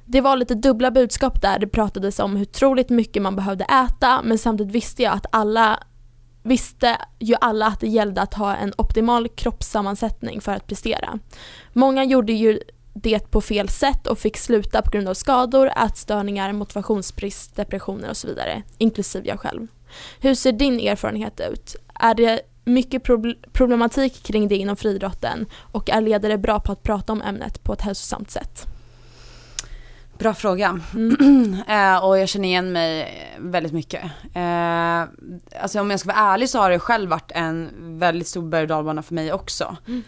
Det 0.06 0.22
var 0.22 0.38
lite 0.38 0.56
dubbla 0.56 0.92
budskap 0.92 1.42
där 1.42 1.60
det 1.60 1.68
pratades 1.68 2.20
om 2.20 2.36
hur 2.36 2.46
otroligt 2.46 2.90
mycket 2.90 3.22
man 3.22 3.36
behövde 3.36 3.64
äta 3.64 4.22
men 4.24 4.38
samtidigt 4.38 4.76
visste 4.76 5.04
jag 5.04 5.14
att 5.14 5.26
alla 5.32 5.80
visste 6.44 6.98
ju 7.20 7.36
alla 7.42 7.68
att 7.68 7.80
det 7.80 7.88
gällde 7.88 8.22
att 8.22 8.34
ha 8.34 8.56
en 8.56 8.74
optimal 8.78 9.28
kroppssammansättning 9.28 10.42
för 10.42 10.52
att 10.52 10.68
prestera. 10.68 11.20
Många 11.74 12.04
gjorde 12.04 12.34
ju 12.34 12.60
det 12.94 13.32
på 13.32 13.42
fel 13.42 13.70
sätt 13.70 14.08
och 14.08 14.20
fick 14.20 14.38
sluta 14.38 14.82
på 14.82 14.92
grund 14.92 15.08
av 15.08 15.14
skador, 15.14 15.72
ätstörningar, 15.86 16.54
motivationsbrist, 16.54 17.56
depressioner 17.56 18.10
och 18.10 18.18
så 18.18 18.28
vidare, 18.28 18.64
inklusive 18.78 19.28
jag 19.28 19.40
själv. 19.40 19.68
Hur 20.20 20.36
ser 20.36 20.52
din 20.52 20.80
erfarenhet 20.80 21.42
ut? 21.52 21.76
Är 21.94 22.16
det 22.16 22.42
mycket 22.64 23.04
problematik 23.54 24.24
kring 24.24 24.48
det 24.48 24.56
inom 24.56 24.76
friidrotten 24.76 25.46
och 25.72 25.90
är 25.90 26.02
ledare 26.02 26.38
bra 26.38 26.60
på 26.60 26.72
att 26.72 26.84
prata 26.84 27.14
om 27.14 27.22
ämnet 27.22 27.64
på 27.64 27.74
ett 27.74 27.82
hälsosamt 27.82 28.32
sätt? 28.32 28.68
Bra 30.22 30.34
fråga. 30.34 30.80
Mm. 30.94 31.58
Eh, 31.68 32.06
och 32.06 32.18
jag 32.20 32.30
känner 32.30 32.48
igen 32.48 32.72
mig 32.72 33.14
väldigt 33.40 33.74
mycket. 33.74 34.04
Eh, 34.34 35.02
alltså 35.62 35.80
om 35.80 35.92
jag 35.92 36.00
ska 36.00 36.14
vara 36.14 36.34
ärlig 36.34 36.50
så 36.50 36.60
har 36.60 36.70
det 36.70 36.80
själv 36.80 37.10
varit 37.10 37.32
en 37.32 37.70
väldigt 38.00 38.28
stor 38.28 38.42
berg 38.42 38.62
och 38.62 38.68
dalbana 38.68 39.04
för 39.04 39.14
mig 39.14 39.34
också. 39.34 39.78
Mm. 39.88 40.04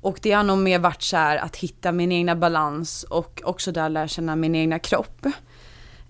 Och 0.00 0.18
det 0.22 0.32
har 0.32 0.42
nog 0.42 0.58
mer 0.58 0.78
varit 0.78 1.02
så 1.02 1.16
här 1.16 1.36
att 1.36 1.56
hitta 1.56 1.92
min 1.92 2.12
egna 2.12 2.36
balans 2.36 3.02
och 3.02 3.42
också 3.44 3.72
där 3.72 3.88
lära 3.88 4.08
känna 4.08 4.36
min 4.36 4.54
egna 4.54 4.78
kropp. 4.78 5.26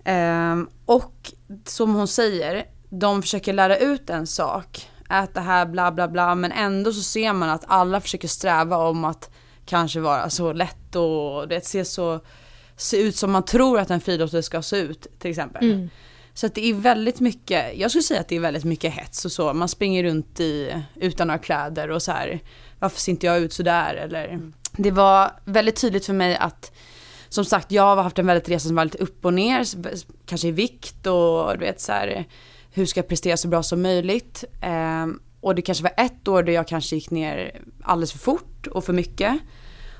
Eh, 0.05 0.55
och 0.85 1.31
som 1.65 1.95
hon 1.95 2.07
säger, 2.07 2.65
de 2.89 3.21
försöker 3.21 3.53
lära 3.53 3.77
ut 3.77 4.09
en 4.09 4.27
sak, 4.27 4.89
äta 5.09 5.41
här 5.41 5.65
bla 5.65 5.91
bla 5.91 6.07
bla, 6.07 6.35
men 6.35 6.51
ändå 6.51 6.93
så 6.93 7.01
ser 7.01 7.33
man 7.33 7.49
att 7.49 7.63
alla 7.67 8.01
försöker 8.01 8.27
sträva 8.27 8.77
om 8.77 9.05
att 9.05 9.29
kanske 9.65 9.99
vara 9.99 10.29
så 10.29 10.53
lätt 10.53 10.95
och 10.95 11.47
det 11.47 11.65
ser 11.65 11.83
så 11.83 12.19
se 12.83 12.97
ut 12.97 13.15
som 13.15 13.31
man 13.31 13.45
tror 13.45 13.79
att 13.79 13.89
en 13.89 14.01
friidrottare 14.01 14.43
ska 14.43 14.61
se 14.61 14.77
ut 14.77 15.07
till 15.19 15.29
exempel. 15.29 15.71
Mm. 15.71 15.89
Så 16.33 16.45
att 16.45 16.55
det 16.55 16.69
är 16.69 16.73
väldigt 16.73 17.19
mycket, 17.19 17.77
jag 17.77 17.91
skulle 17.91 18.03
säga 18.03 18.19
att 18.19 18.27
det 18.27 18.35
är 18.35 18.39
väldigt 18.39 18.63
mycket 18.63 18.93
hets 18.93 19.25
och 19.25 19.31
så. 19.31 19.53
Man 19.53 19.67
springer 19.67 20.03
runt 20.03 20.39
i, 20.39 20.83
utan 20.95 21.27
några 21.27 21.37
kläder 21.37 21.91
och 21.91 22.01
så 22.01 22.11
här, 22.11 22.39
varför 22.79 22.99
ser 22.99 23.11
inte 23.11 23.25
jag 23.25 23.39
ut 23.39 23.53
sådär 23.53 23.93
eller. 23.93 24.39
Det 24.77 24.91
var 24.91 25.31
väldigt 25.45 25.75
tydligt 25.75 26.05
för 26.05 26.13
mig 26.13 26.35
att, 26.35 26.71
som 27.29 27.45
sagt 27.45 27.71
jag 27.71 27.95
har 27.95 28.03
haft 28.03 28.19
en 28.19 28.27
väldigt 28.27 28.49
resa 28.49 28.67
som 28.67 28.75
var 28.75 28.85
lite 28.85 28.97
upp 28.97 29.25
och 29.25 29.33
ner, 29.33 29.65
kanske 30.25 30.47
i 30.47 30.51
vikt 30.51 31.07
och 31.07 31.57
du 31.57 31.65
vet 31.65 31.81
så 31.81 31.91
här, 31.91 32.25
hur 32.71 32.85
ska 32.85 32.99
jag 32.99 33.07
prestera 33.07 33.37
så 33.37 33.47
bra 33.47 33.63
som 33.63 33.81
möjligt. 33.81 34.43
Ehm, 34.61 35.19
och 35.41 35.55
det 35.55 35.61
kanske 35.61 35.83
var 35.83 35.93
ett 35.97 36.27
år 36.27 36.43
där 36.43 36.53
jag 36.53 36.67
kanske 36.67 36.95
gick 36.95 37.11
ner 37.11 37.61
alldeles 37.83 38.11
för 38.11 38.19
fort 38.19 38.67
och 38.67 38.83
för 38.85 38.93
mycket. 38.93 39.33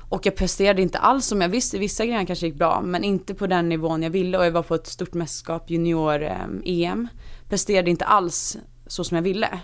Och 0.08 0.26
jag 0.26 0.36
presterade 0.36 0.82
inte 0.82 0.98
alls 0.98 1.26
som 1.26 1.40
jag 1.40 1.48
visste, 1.48 1.78
vissa 1.78 2.06
grejer 2.06 2.26
kanske 2.26 2.46
gick 2.46 2.54
bra 2.54 2.80
men 2.80 3.04
inte 3.04 3.34
på 3.34 3.46
den 3.46 3.68
nivån 3.68 4.02
jag 4.02 4.10
ville 4.10 4.38
och 4.38 4.46
jag 4.46 4.50
var 4.50 4.62
på 4.62 4.74
ett 4.74 4.86
stort 4.86 5.14
mästerskap, 5.14 5.70
junior-EM. 5.70 7.08
Presterade 7.48 7.90
inte 7.90 8.04
alls 8.04 8.56
så 8.86 9.04
som 9.04 9.14
jag 9.14 9.22
ville. 9.22 9.60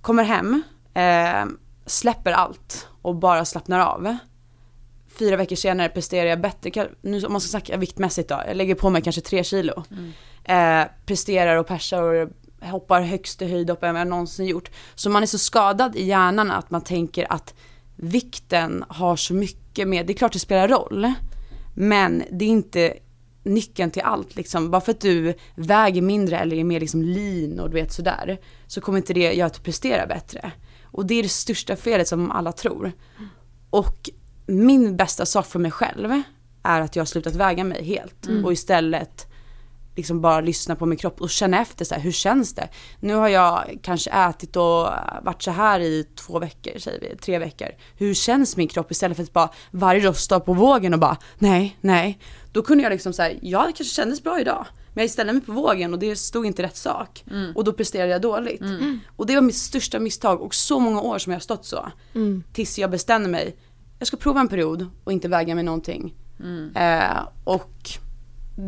Kommer 0.00 0.24
hem, 0.24 0.62
eh, 0.94 1.44
släpper 1.86 2.32
allt 2.32 2.88
och 3.02 3.14
bara 3.16 3.44
slappnar 3.44 3.80
av. 3.80 4.16
Fyra 5.18 5.36
veckor 5.36 5.56
senare 5.56 5.88
presterar 5.88 6.28
jag 6.28 6.40
bättre, 6.40 6.88
nu 7.02 7.24
om 7.26 7.32
man 7.32 7.40
ska 7.40 7.48
snacka 7.48 7.76
viktmässigt 7.76 8.28
då, 8.28 8.42
jag 8.46 8.56
lägger 8.56 8.74
på 8.74 8.90
mig 8.90 9.02
kanske 9.02 9.20
tre 9.20 9.44
kilo. 9.44 9.84
Eh, 10.44 10.82
presterar 11.06 11.56
och 11.56 11.66
persar 11.66 12.02
och 12.02 12.28
hoppar 12.62 13.00
högsta 13.00 13.44
höjdhopp 13.44 13.78
jag 13.82 14.06
någonsin 14.06 14.46
gjort. 14.46 14.70
Så 14.94 15.10
man 15.10 15.22
är 15.22 15.26
så 15.26 15.38
skadad 15.38 15.96
i 15.96 16.04
hjärnan 16.04 16.50
att 16.50 16.70
man 16.70 16.80
tänker 16.80 17.32
att 17.32 17.54
vikten 18.02 18.84
har 18.88 19.16
så 19.16 19.34
mycket 19.34 19.88
med, 19.88 20.06
det 20.06 20.12
är 20.12 20.14
klart 20.14 20.32
det 20.32 20.38
spelar 20.38 20.68
roll, 20.68 21.12
men 21.74 22.22
det 22.30 22.44
är 22.44 22.48
inte 22.48 22.94
nyckeln 23.42 23.90
till 23.90 24.02
allt 24.02 24.36
liksom. 24.36 24.70
Bara 24.70 24.80
för 24.80 24.92
att 24.92 25.00
du 25.00 25.34
väger 25.54 26.02
mindre 26.02 26.38
eller 26.38 26.56
är 26.56 26.64
mer 26.64 26.80
liksom 26.80 27.02
lean 27.02 27.60
och 27.60 27.70
du 27.70 27.74
vet 27.74 27.92
sådär, 27.92 28.40
så 28.66 28.80
kommer 28.80 28.98
inte 28.98 29.14
det 29.14 29.32
göra 29.32 29.46
att 29.46 29.54
du 29.54 29.60
presterar 29.60 30.06
bättre. 30.06 30.52
Och 30.84 31.06
det 31.06 31.14
är 31.14 31.22
det 31.22 31.28
största 31.28 31.76
felet 31.76 32.08
som 32.08 32.30
alla 32.30 32.52
tror. 32.52 32.92
Och 33.70 34.10
min 34.46 34.96
bästa 34.96 35.26
sak 35.26 35.46
för 35.46 35.58
mig 35.58 35.70
själv 35.70 36.22
är 36.62 36.80
att 36.80 36.96
jag 36.96 37.00
har 37.00 37.06
slutat 37.06 37.34
väga 37.34 37.64
mig 37.64 37.84
helt 37.84 38.44
och 38.44 38.52
istället 38.52 39.29
liksom 40.00 40.20
bara 40.20 40.40
lyssna 40.40 40.76
på 40.76 40.86
min 40.86 40.98
kropp 40.98 41.20
och 41.20 41.30
känna 41.30 41.60
efter 41.60 41.84
så 41.84 41.94
här, 41.94 42.02
hur 42.02 42.12
känns 42.12 42.54
det? 42.54 42.68
Nu 43.00 43.14
har 43.14 43.28
jag 43.28 43.78
kanske 43.82 44.10
ätit 44.10 44.56
och 44.56 44.88
varit 45.22 45.42
så 45.42 45.50
här 45.50 45.80
i 45.80 46.06
två 46.14 46.38
veckor, 46.38 46.78
säger 46.78 47.00
vi, 47.00 47.16
tre 47.16 47.38
veckor. 47.38 47.68
Hur 47.96 48.14
känns 48.14 48.56
min 48.56 48.68
kropp? 48.68 48.90
Istället 48.90 49.16
för 49.16 49.24
att 49.24 49.32
bara 49.32 49.50
varje 49.70 50.00
dag 50.02 50.16
stå 50.16 50.40
på 50.40 50.52
vågen 50.52 50.94
och 50.94 51.00
bara 51.00 51.16
nej, 51.38 51.76
nej. 51.80 52.18
Då 52.52 52.62
kunde 52.62 52.82
jag 52.82 52.90
liksom 52.90 53.12
säga, 53.12 53.38
ja 53.42 53.58
det 53.58 53.72
kanske 53.72 53.94
kändes 53.94 54.22
bra 54.22 54.40
idag. 54.40 54.66
Men 54.94 55.02
jag 55.04 55.10
ställde 55.10 55.32
mig 55.32 55.42
på 55.42 55.52
vågen 55.52 55.92
och 55.92 55.98
det 55.98 56.16
stod 56.16 56.46
inte 56.46 56.62
rätt 56.62 56.76
sak. 56.76 57.24
Och 57.54 57.64
då 57.64 57.72
presterade 57.72 58.12
jag 58.12 58.22
dåligt. 58.22 58.62
Och 59.16 59.26
det 59.26 59.34
var 59.34 59.42
mitt 59.42 59.56
största 59.56 59.98
misstag 59.98 60.42
och 60.42 60.54
så 60.54 60.78
många 60.80 61.00
år 61.00 61.18
som 61.18 61.32
jag 61.32 61.36
har 61.36 61.42
stått 61.42 61.64
så. 61.64 61.88
Mm. 62.14 62.42
Tills 62.52 62.78
jag 62.78 62.90
bestämde 62.90 63.28
mig, 63.28 63.56
jag 63.98 64.08
ska 64.08 64.16
prova 64.16 64.40
en 64.40 64.48
period 64.48 64.86
och 65.04 65.12
inte 65.12 65.28
väga 65.28 65.54
mig 65.54 65.64
någonting. 65.64 66.14
Eh, 66.74 67.28
och 67.44 67.90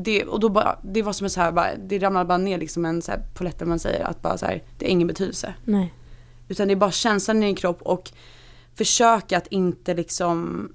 det, 0.05 0.25
och 0.25 0.41
då 0.41 0.49
bara, 0.49 0.79
det 0.83 1.03
var 1.03 1.13
som 1.13 1.25
en 1.25 1.31
så 1.31 1.41
här, 1.41 1.53
bara, 1.53 1.77
det 1.77 1.99
ramlade 1.99 2.25
bara 2.25 2.39
ner 2.39 2.59
liksom 2.59 2.85
en 2.85 3.03
så 3.03 3.13
här 3.13 3.23
polett 3.35 3.59
där 3.59 3.67
man 3.67 3.79
säger 3.79 4.05
att 4.05 4.23
bara 4.23 4.39
så 4.39 4.47
här, 4.47 4.63
det 4.79 4.87
har 4.87 4.91
ingen 4.91 5.09
betydelse. 5.09 5.55
Nej. 5.65 5.95
Utan 6.49 6.69
det 6.69 6.75
är 6.75 6.77
bara 6.77 6.91
känslan 6.91 7.43
i 7.43 7.47
din 7.47 7.55
kropp 7.55 7.83
och 7.83 8.13
försöka 8.75 9.39
att 9.39 9.47
inte 9.47 9.95
liksom 9.95 10.69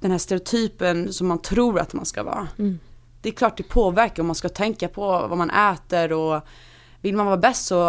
den 0.00 0.10
här 0.10 0.18
stereotypen 0.18 1.12
som 1.12 1.26
man 1.26 1.38
tror 1.38 1.78
att 1.78 1.92
man 1.92 2.06
ska 2.06 2.22
vara. 2.22 2.48
Mm. 2.58 2.78
Det 3.22 3.28
är 3.28 3.32
klart 3.32 3.56
det 3.56 3.62
påverkar 3.62 4.22
om 4.22 4.26
man 4.26 4.36
ska 4.36 4.48
tänka 4.48 4.88
på 4.88 5.02
vad 5.02 5.38
man 5.38 5.50
äter 5.50 6.12
och 6.12 6.42
vill 7.00 7.16
man 7.16 7.26
vara 7.26 7.36
bäst 7.36 7.66
så 7.66 7.88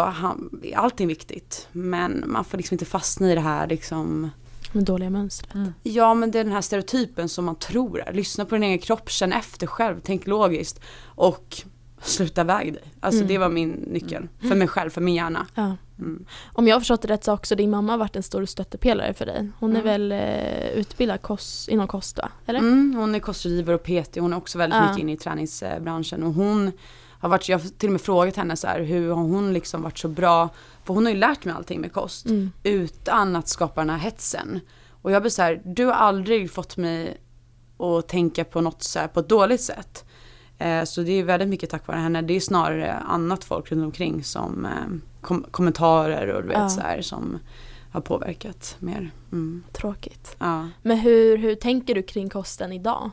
är 0.62 0.76
allting 0.76 1.08
viktigt. 1.08 1.68
Men 1.72 2.24
man 2.26 2.44
får 2.44 2.58
liksom 2.58 2.74
inte 2.74 2.84
fastna 2.84 3.32
i 3.32 3.34
det 3.34 3.40
här 3.40 3.66
liksom 3.66 4.30
Med 4.74 4.84
dåliga 4.84 5.10
mönstret. 5.10 5.68
Ja 5.82 6.14
men 6.14 6.30
det 6.30 6.38
är 6.38 6.44
den 6.44 6.52
här 6.52 6.60
stereotypen 6.60 7.28
som 7.28 7.44
man 7.44 7.56
tror 7.56 8.00
är. 8.08 8.12
Lyssna 8.12 8.44
på 8.44 8.54
din 8.54 8.62
egen 8.62 8.78
kropp, 8.78 9.10
känn 9.10 9.32
efter 9.32 9.66
själv, 9.66 10.00
tänk 10.04 10.26
logiskt. 10.26 10.80
Och 11.04 11.56
sluta 12.02 12.44
väga 12.44 12.72
dig. 12.72 12.82
Alltså 13.00 13.18
Mm. 13.20 13.28
det 13.28 13.38
var 13.38 13.48
min 13.48 13.70
nyckel. 13.70 14.28
För 14.40 14.54
mig 14.54 14.68
själv, 14.68 14.90
för 14.90 15.00
min 15.00 15.14
hjärna. 15.14 15.46
Ja. 15.54 15.76
Mm. 15.98 16.24
Om 16.52 16.68
jag 16.68 16.74
har 16.74 16.80
förstått 16.80 17.02
det 17.02 17.08
rätt 17.08 17.24
så 17.24 17.30
har 17.30 17.36
också 17.36 17.54
din 17.54 17.70
mamma 17.70 17.96
varit 17.96 18.16
en 18.16 18.22
stor 18.22 18.44
stöttepelare 18.46 19.14
för 19.14 19.26
dig. 19.26 19.50
Hon 19.60 19.76
är 19.76 19.80
Mm. 19.80 19.84
väl 19.84 20.12
eh, 20.12 20.68
utbildad 20.80 21.22
kost, 21.22 21.68
inom 21.68 21.86
kost 21.88 22.18
va? 22.18 22.28
Eller? 22.46 22.58
Mm, 22.58 22.94
hon 22.96 23.14
är 23.14 23.18
kostrådgivare 23.18 23.74
och 23.76 23.82
PT, 23.82 24.16
hon 24.20 24.32
är 24.32 24.36
också 24.36 24.58
väldigt 24.58 24.76
Ja. 24.76 24.82
mycket 24.86 24.98
inne 24.98 25.12
i 25.12 25.16
träningsbranschen 25.16 26.22
och 26.22 26.32
hon 26.34 26.72
har 27.20 27.28
varit, 27.28 27.48
jag 27.48 27.58
har 27.58 27.68
till 27.68 27.88
och 27.88 27.92
med 27.92 28.00
frågat 28.00 28.36
henne 28.36 28.56
så 28.56 28.66
här, 28.66 28.80
hur 28.80 29.08
har 29.08 29.22
hon 29.22 29.52
liksom 29.52 29.82
varit 29.82 29.98
så 29.98 30.08
bra, 30.08 30.48
för 30.86 30.94
hon 30.94 31.04
har 31.04 31.12
ju 31.12 31.18
lärt 31.18 31.44
mig 31.44 31.54
allting 31.54 31.80
med 31.80 31.92
kost 31.92 32.26
Mm. 32.26 32.52
utan 32.62 33.36
att 33.36 33.48
skapa 33.48 33.80
den 33.80 33.90
här 33.90 33.98
hetsen. 33.98 34.60
Och 35.02 35.10
jag 35.12 35.22
blir 35.22 35.30
så 35.30 35.42
här, 35.42 35.62
du 35.64 35.84
har 35.86 35.92
aldrig 35.92 36.50
fått 36.50 36.76
mig 36.76 37.20
att 37.78 38.08
tänka 38.08 38.44
på 38.44 38.60
något 38.60 38.82
så 38.82 38.98
här, 38.98 39.08
på 39.08 39.20
ett 39.20 39.28
dåligt 39.28 39.60
sätt. 39.60 40.04
Eh, 40.58 40.84
så 40.84 41.02
det 41.02 41.12
är 41.12 41.24
väldigt 41.24 41.48
mycket 41.48 41.70
tack 41.70 41.86
vare 41.86 41.98
henne, 41.98 42.22
det 42.22 42.34
är 42.36 42.40
snarare 42.40 42.92
annat 42.92 43.44
folk 43.44 43.72
runt 43.72 43.84
omkring 43.84 44.24
som 44.24 44.64
eh, 44.66 44.72
kom- 45.20 45.46
kommentarer 45.50 46.28
och 46.28 46.42
du 46.42 46.48
vet 46.48 46.56
Ja. 46.58 46.68
så 46.68 46.80
här 46.80 47.02
som 47.02 47.38
har 47.92 48.00
påverkat 48.00 48.76
mer. 48.78 49.10
Mm. 49.32 49.62
Tråkigt. 49.72 50.36
Ja. 50.38 50.68
Men 50.82 50.98
hur, 50.98 51.38
hur 51.38 51.54
tänker 51.54 51.94
du 51.94 52.02
kring 52.02 52.28
kosten 52.30 52.72
idag? 52.72 53.10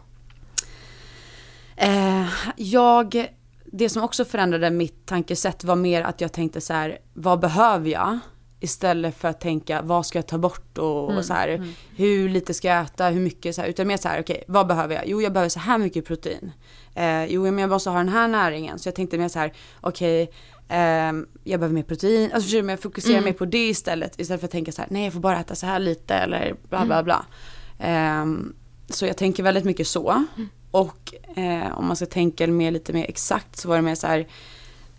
Eh, 1.76 2.26
jag, 2.56 3.28
det 3.72 3.90
som 3.90 4.04
också 4.04 4.26
förändrade 4.26 4.70
mitt 4.72 5.06
tankesätt 5.06 5.64
var 5.64 5.76
mer 5.76 6.02
att 6.02 6.22
jag 6.22 6.32
tänkte 6.34 6.62
så 6.62 6.74
här, 6.74 6.98
vad 7.14 7.40
behöver 7.40 7.90
jag? 7.90 8.20
Istället 8.60 9.18
för 9.18 9.28
att 9.28 9.42
tänka, 9.42 9.82
vad 9.82 10.06
ska 10.06 10.18
jag 10.18 10.28
ta 10.28 10.38
bort 10.38 10.78
och, 10.78 11.18
och 11.18 11.26
så 11.26 11.34
här, 11.34 11.68
hur 11.96 12.30
lite 12.30 12.54
ska 12.54 12.68
jag 12.68 12.82
äta, 12.86 13.08
hur 13.10 13.22
mycket 13.22 13.56
så 13.56 13.62
här, 13.62 13.68
utan 13.70 13.88
mer 13.88 13.98
så 13.98 14.08
här, 14.08 14.22
okej, 14.22 14.44
vad 14.48 14.68
behöver 14.68 14.96
jag? 14.96 15.04
Jo, 15.08 15.22
jag 15.22 15.34
behöver 15.34 15.50
så 15.50 15.60
här 15.60 15.78
mycket 15.78 16.06
protein. 16.06 16.52
Eh, 16.96 17.26
jo, 17.26 17.44
men 17.44 17.58
jag 17.58 17.70
måste 17.70 17.90
ha 17.90 17.98
den 17.98 18.10
här 18.10 18.28
näringen. 18.28 18.80
Så 18.80 18.88
jag 18.88 18.96
tänkte 18.96 19.18
mer 19.18 19.28
så 19.28 19.40
här, 19.40 19.54
okej, 19.82 20.32
ehm, 20.70 21.28
jag 21.44 21.60
behöver 21.60 21.76
mer 21.76 21.84
protein. 21.84 22.32
Alltså 22.34 22.58
jag 22.58 22.80
fokusera 22.82 23.14
Mm. 23.14 23.26
mer 23.26 23.34
på 23.34 23.46
det 23.46 23.70
istället. 23.70 24.20
Istället 24.20 24.40
för 24.42 24.48
att 24.48 24.52
tänka 24.52 24.72
så 24.72 24.82
här, 24.82 24.88
nej 24.92 25.04
jag 25.04 25.14
får 25.14 25.20
bara 25.20 25.40
äta 25.40 25.56
så 25.56 25.66
här 25.66 25.80
lite 25.80 26.16
eller 26.16 26.56
bla 26.70 26.86
bla 26.86 27.04
bla. 27.04 27.26
Ehm, 27.80 28.54
så 28.90 29.06
jag 29.06 29.18
tänker 29.18 29.44
väldigt 29.44 29.64
mycket 29.66 29.88
så. 29.88 30.26
Och 30.72 31.14
eh, 31.36 31.78
om 31.78 31.88
man 31.88 31.96
ska 31.96 32.06
tänka 32.06 32.48
mer, 32.48 32.72
lite 32.72 32.94
mer 32.94 33.06
exakt 33.10 33.58
så 33.58 33.70
var 33.70 33.76
det 33.76 33.82
mer 33.82 33.96
så 33.96 34.08
här, 34.08 34.28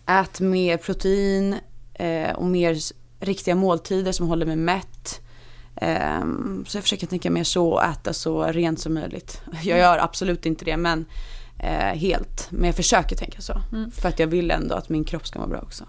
ät 0.07 0.41
mer 0.41 0.77
protein 0.77 1.57
eh, 1.95 2.31
och 2.33 2.47
mer 2.47 2.77
riktiga 3.21 3.55
måltider 3.55 4.13
som 4.13 4.29
håller 4.29 4.47
mig 4.47 4.57
mätt. 4.57 5.21
Ehm, 5.77 6.65
så 6.69 6.77
jag 6.77 6.83
försöker 6.83 7.07
tänka 7.07 7.31
mer 7.31 7.45
så 7.45 7.69
och 7.69 7.85
äta 7.85 8.13
så 8.13 8.45
rent 8.45 8.81
som 8.81 8.95
möjligt. 8.95 9.43
Jag 9.63 9.79
gör 9.79 9.99
absolut 9.99 10.47
inte 10.47 10.65
det 10.65 10.77
men 10.77 11.05
eh, 11.59 11.99
helt. 11.99 12.47
Men 12.51 12.65
jag 12.65 12.77
försöker 12.77 13.17
tänka 13.17 13.41
så. 13.41 13.63
För 13.93 14.09
att 14.09 14.19
jag 14.19 14.27
vill 14.27 14.51
ändå 14.51 14.75
att 14.75 14.89
min 14.89 15.05
kropp 15.05 15.27
ska 15.27 15.39
vara 15.39 15.49
bra 15.49 15.61
också. 15.61 15.85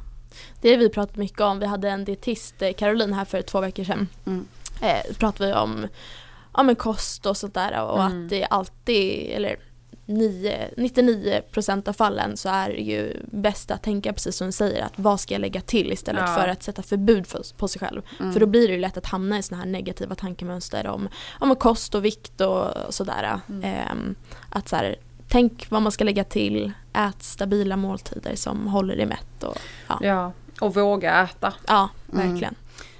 Det 0.61 0.71
har 0.71 0.77
vi 0.77 0.89
pratat 0.89 1.15
mycket 1.15 1.41
om. 1.41 1.59
Vi 1.59 1.65
hade 1.65 1.89
en 1.89 2.05
dietist, 2.05 2.61
eh, 2.61 2.73
Caroline, 2.73 3.13
här 3.13 3.25
för 3.25 3.41
två 3.41 3.61
veckor 3.61 3.83
sedan. 3.83 4.07
Mm. 4.25 4.45
Eh, 4.81 5.15
pratade 5.17 5.49
vi 5.49 5.55
om 5.55 5.87
ja, 6.53 6.63
men 6.63 6.75
kost 6.75 7.25
och 7.25 7.37
sånt 7.37 7.53
där 7.53 7.83
och 7.83 7.99
Mm. 8.03 8.23
att 8.23 8.29
det 8.29 8.45
alltid, 8.45 9.29
eller 9.29 9.57
9, 10.05 10.69
99% 10.77 11.89
av 11.89 11.93
fallen 11.93 12.37
så 12.37 12.49
är 12.49 12.69
det 12.69 12.81
ju 12.81 13.17
bäst 13.31 13.71
att 13.71 13.83
tänka 13.83 14.13
precis 14.13 14.35
som 14.37 14.47
du 14.47 14.51
säger 14.51 14.83
att 14.85 14.93
vad 14.95 15.19
ska 15.19 15.33
jag 15.33 15.41
lägga 15.41 15.61
till 15.61 15.91
istället 15.91 16.23
Ja. 16.27 16.35
för 16.35 16.47
att 16.47 16.63
sätta 16.63 16.83
förbud 16.83 17.27
för, 17.27 17.41
på 17.57 17.67
sig 17.67 17.79
själv. 17.79 18.01
Mm. 18.19 18.33
För 18.33 18.39
då 18.39 18.45
blir 18.45 18.67
det 18.67 18.73
ju 18.73 18.79
lätt 18.79 18.97
att 18.97 19.05
hamna 19.05 19.37
i 19.39 19.43
såna 19.43 19.61
här 19.61 19.69
negativa 19.69 20.15
tankemönster 20.15 20.87
om, 20.87 21.09
om 21.39 21.55
kost 21.55 21.95
och 21.95 22.05
vikt 22.05 22.41
och 22.41 22.67
sådär. 22.93 23.39
Mm. 23.49 23.63
Ehm, 23.63 24.15
att 24.49 24.69
så 24.69 24.75
här, 24.75 24.95
tänk 25.27 25.65
vad 25.69 25.81
man 25.81 25.91
ska 25.91 26.03
lägga 26.03 26.23
till, 26.23 26.71
ät 26.93 27.23
stabila 27.23 27.77
måltider 27.77 28.35
som 28.35 28.67
håller 28.67 28.95
dig 28.95 29.05
mätt 29.05 29.43
och 29.43 29.57
ja, 29.87 29.99
Ja, 30.01 30.31
och 30.61 30.75
våga 30.75 31.23
äta. 31.23 31.53
ja 31.67 31.89
Mm. 32.13 32.29
verkligen. 32.31 32.55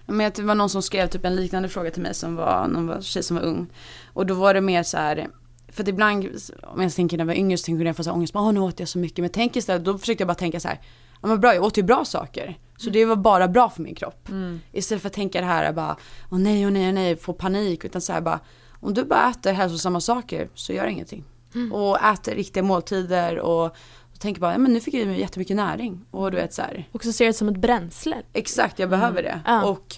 Men 0.05 0.31
det 0.35 0.41
var 0.41 0.55
någon 0.55 0.69
som 0.69 0.81
skrev 0.81 1.07
typ 1.07 1.25
en 1.25 1.35
liknande 1.35 1.69
fråga 1.69 1.91
till 1.91 2.01
mig 2.01 2.13
som 2.13 2.35
var 2.35 2.67
någon 2.67 3.01
tjej 3.01 3.23
som 3.23 3.35
var 3.37 3.43
ung. 3.43 3.67
Och 4.13 4.25
då 4.25 4.33
var 4.33 4.53
det 4.53 4.61
mer 4.61 4.83
så 4.83 4.97
här, 4.97 5.27
för 5.73 5.83
att 5.83 5.87
ibland 5.87 6.39
om 6.63 6.81
jag 6.81 6.93
tänker 6.93 7.17
när 7.17 7.21
jag 7.21 7.27
var 7.27 7.33
yngre 7.33 7.57
så 7.57 7.65
tänkte 7.65 7.85
jag 7.85 7.95
få 7.95 8.03
så 8.03 8.09
här 8.09 8.17
ångest, 8.17 8.35
åh 8.35 8.51
nu 8.51 8.59
åt 8.59 8.79
jag 8.79 8.89
så 8.89 8.97
mycket. 8.97 9.19
Men 9.19 9.29
tänk 9.29 9.55
istället, 9.55 9.85
då 9.85 9.97
försökte 9.97 10.21
jag 10.21 10.27
bara 10.27 10.35
tänka 10.35 10.59
så 10.59 10.67
här, 10.67 10.79
ja 11.21 11.27
men 11.27 11.39
bra 11.39 11.55
jag 11.55 11.63
åt 11.63 11.77
ju 11.77 11.83
bra 11.83 12.05
saker. 12.05 12.57
Så 12.77 12.89
det 12.89 13.05
var 13.05 13.15
bara 13.15 13.47
bra 13.47 13.69
för 13.69 13.81
min 13.81 13.95
kropp. 13.95 14.29
Istället 14.71 15.01
för 15.01 15.09
att 15.09 15.13
tänka 15.13 15.41
det 15.41 15.47
här 15.47 15.73
bara, 15.73 15.97
åh 16.31 16.39
nej, 16.39 16.65
åh 16.65 16.71
nej, 16.71 16.87
åh 16.87 16.93
nej, 16.93 17.15
få 17.15 17.33
panik. 17.33 17.85
Utan 17.85 18.01
så 18.01 18.13
här 18.13 18.21
bara, 18.21 18.39
om 18.79 18.93
du 18.93 19.03
bara 19.03 19.29
äter 19.29 19.53
hälsosamma 19.53 19.99
saker 19.99 20.49
så 20.53 20.73
gör 20.73 20.85
ingenting. 20.85 21.23
Och 21.71 22.03
äter 22.03 22.35
riktiga 22.35 22.63
måltider 22.63 23.39
och, 23.39 23.75
tänker 24.23 24.41
bara, 24.41 24.51
ja 24.51 24.57
men 24.57 24.73
nu 24.73 24.79
fick 24.79 24.93
jag 24.93 25.19
jättemycket 25.19 25.55
näring. 25.55 26.05
Och 26.11 26.31
du 26.31 26.37
vet 26.37 26.53
så 26.53 26.61
här, 26.61 26.87
Och 26.91 27.03
så 27.03 27.11
ser 27.11 27.25
det 27.25 27.33
som 27.33 27.49
ett 27.49 27.57
bränsle. 27.57 28.17
Exakt, 28.33 28.79
jag 28.79 28.89
behöver 28.89 29.23
det. 29.23 29.41
Ja. 29.45 29.63
Och 29.63 29.95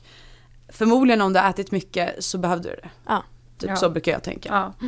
förmodligen 0.69 1.21
om 1.21 1.33
du 1.33 1.39
har 1.39 1.49
ätit 1.49 1.71
mycket 1.71 2.23
så 2.23 2.37
behövde 2.37 2.69
du 2.69 2.75
det. 2.75 2.89
Ja. 3.05 3.23
Typ 3.57 3.69
Ja. 3.69 3.75
så 3.75 3.89
brukar 3.89 4.11
jag 4.11 4.23
tänka. 4.23 4.73
Ja. 4.79 4.87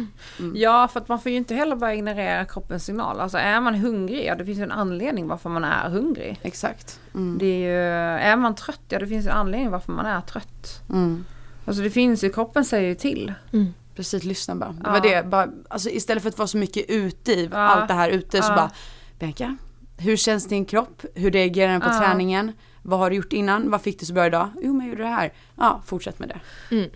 ja, 0.55 0.87
för 0.87 0.99
att 0.99 1.07
man 1.07 1.19
får 1.19 1.31
ju 1.31 1.37
inte 1.37 1.55
heller 1.55 1.75
bara 1.75 1.93
ignorera 1.93 2.45
kroppens 2.45 2.85
signal. 2.85 3.19
Alltså 3.19 3.37
är 3.37 3.61
man 3.61 3.75
hungrig, 3.75 4.25
ja 4.25 4.35
det 4.35 4.45
finns 4.45 4.59
ju 4.59 4.63
en 4.63 4.71
anledning 4.71 5.27
varför 5.27 5.49
man 5.49 5.63
är 5.63 5.89
hungrig. 5.89 6.39
Exakt. 6.41 6.99
Mm. 7.15 7.37
Det 7.37 7.45
är 7.45 7.59
ju, 7.59 7.77
är 8.21 8.35
man 8.35 8.55
trött, 8.55 8.81
ja 8.89 8.99
det 8.99 9.07
finns 9.07 9.25
en 9.25 9.31
anledning 9.31 9.71
varför 9.71 9.91
man 9.91 10.05
är 10.05 10.21
trött. 10.21 10.81
Mm. 10.89 11.25
Alltså 11.65 11.83
det 11.83 11.89
finns 11.89 12.23
ju, 12.23 12.29
kroppen 12.29 12.65
säger 12.65 12.87
ju 12.89 12.95
till. 12.95 13.33
Mm. 13.53 13.73
Precis, 13.95 14.23
lyssna 14.23 14.55
bara. 14.55 14.69
Det 14.71 14.81
Ja. 14.83 14.91
var 14.91 14.99
det, 15.01 15.25
bara, 15.27 15.47
alltså 15.69 15.89
istället 15.89 16.23
för 16.23 16.29
att 16.29 16.37
vara 16.37 16.47
så 16.47 16.57
mycket 16.57 16.85
ute 16.89 17.31
i 17.31 17.49
Ja. 17.51 17.57
allt 17.57 17.87
det 17.87 17.93
här 17.93 18.09
ute 18.09 18.41
så 18.41 18.51
Ja. 18.51 18.55
bara 18.55 18.71
Bianca, 19.19 19.57
hur 19.97 20.15
känns 20.17 20.47
din 20.47 20.65
kropp? 20.65 21.01
Hur 21.15 21.31
reagerar 21.31 21.71
den 21.71 21.81
på 21.81 21.87
Ja. 21.89 21.99
träningen? 21.99 22.51
Vad 22.87 22.99
har 22.99 23.09
du 23.09 23.15
gjort 23.15 23.33
innan? 23.33 23.71
Vad 23.71 23.81
fick 23.81 23.99
du 23.99 24.05
så 24.05 24.13
bra 24.13 24.25
idag? 24.25 24.49
Jo 24.61 24.73
men 24.73 24.85
jag 24.85 24.89
gjorde 24.89 25.03
det 25.03 25.09
här. 25.09 25.33
Ja, 25.55 25.81
fortsätt 25.85 26.19
med 26.19 26.29
det. 26.29 26.39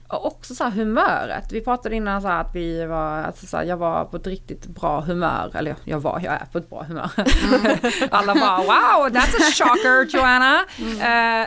Och 0.07 0.25
också 0.25 0.55
så 0.55 0.63
här 0.63 0.71
humöret. 0.71 1.51
Vi 1.51 1.61
pratade 1.61 1.95
innan 1.95 2.21
så 2.21 2.27
här 2.27 2.41
att 2.41 2.55
vi 2.55 2.85
var, 2.85 3.23
alltså 3.23 3.45
så 3.45 3.57
här, 3.57 3.63
jag 3.63 3.77
var 3.77 4.05
på 4.05 4.17
ett 4.17 4.27
riktigt 4.27 4.67
bra 4.67 5.01
humör. 5.01 5.51
Eller 5.55 5.75
jag 5.83 5.99
var, 5.99 6.19
jag 6.23 6.33
är 6.33 6.45
på 6.51 6.57
ett 6.57 6.69
bra 6.69 6.83
humör. 6.83 7.09
Alla 8.11 8.33
bara 8.33 8.57
wow, 8.57 9.09
that's 9.09 9.35
a 9.35 9.51
shocker 9.53 10.17
Joanna. 10.17 10.59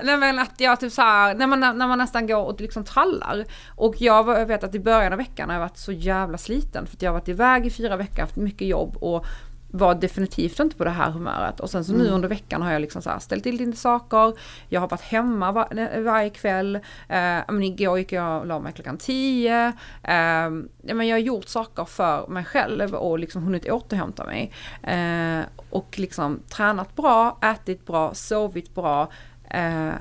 Nej 0.03 0.16
men 0.16 0.38
att 0.38 0.61
jag 0.61 0.80
typ 0.80 0.92
så 0.92 1.03
här, 1.03 1.34
när 1.34 1.47
man, 1.47 1.61
när 1.61 1.88
man 1.88 1.99
nästan 1.99 2.26
går 2.26 2.45
och 2.45 2.61
liksom 2.61 2.84
trallar. 2.84 3.45
Och 3.76 3.95
jag, 3.99 4.24
var, 4.24 4.38
jag 4.38 4.47
vet 4.47 4.64
att 4.64 4.74
i 4.74 4.80
början 4.80 5.12
av 5.12 5.18
veckan 5.18 5.49
har 5.49 5.57
jag 5.57 5.61
varit 5.61 5.78
så 5.78 5.92
jävla 5.92 6.38
sliten. 6.38 6.86
För 6.86 6.97
att 6.97 7.03
jag 7.03 7.11
har 7.11 7.18
varit 7.18 7.28
iväg 7.28 7.66
i 7.66 7.70
fyra 7.70 7.97
veckor, 7.97 8.20
haft 8.20 8.36
mycket 8.36 8.68
jobb 8.68 8.97
och 8.97 9.26
var 9.74 9.94
definitivt 9.94 10.60
inte 10.60 10.76
på 10.76 10.84
det 10.84 10.90
här 10.90 11.10
humöret. 11.10 11.60
Och 11.60 11.70
sen 11.70 11.84
så 11.84 11.92
nu 11.92 12.08
under 12.08 12.28
veckan 12.28 12.62
har 12.62 12.72
jag 12.72 12.80
liksom 12.80 13.02
så 13.02 13.10
ställt 13.20 13.42
till 13.42 13.56
lite 13.56 13.76
saker. 13.76 14.32
Jag 14.68 14.80
har 14.80 14.88
varit 14.88 15.00
hemma 15.00 15.52
var, 15.52 16.00
varje 16.02 16.30
kväll. 16.30 16.76
Eh, 16.76 16.80
men 17.48 17.62
igår 17.62 17.98
gick 17.98 18.12
jag 18.12 18.40
och 18.40 18.46
la 18.46 18.60
mig 18.60 18.72
klockan 18.72 18.98
10. 18.98 19.66
Eh, 19.66 19.72
men 20.82 21.08
jag 21.08 21.14
har 21.14 21.18
gjort 21.18 21.48
saker 21.48 21.84
för 21.84 22.26
mig 22.26 22.44
själv 22.44 22.94
och 22.94 23.18
liksom 23.18 23.42
hunnit 23.42 23.70
återhämta 23.70 24.24
mig. 24.24 24.52
Eh, 24.82 25.44
och 25.70 25.98
liksom 25.98 26.40
tränat 26.48 26.96
bra, 26.96 27.38
ätit 27.42 27.86
bra, 27.86 28.14
sovit 28.14 28.74
bra. 28.74 29.10
Eh, 29.50 29.92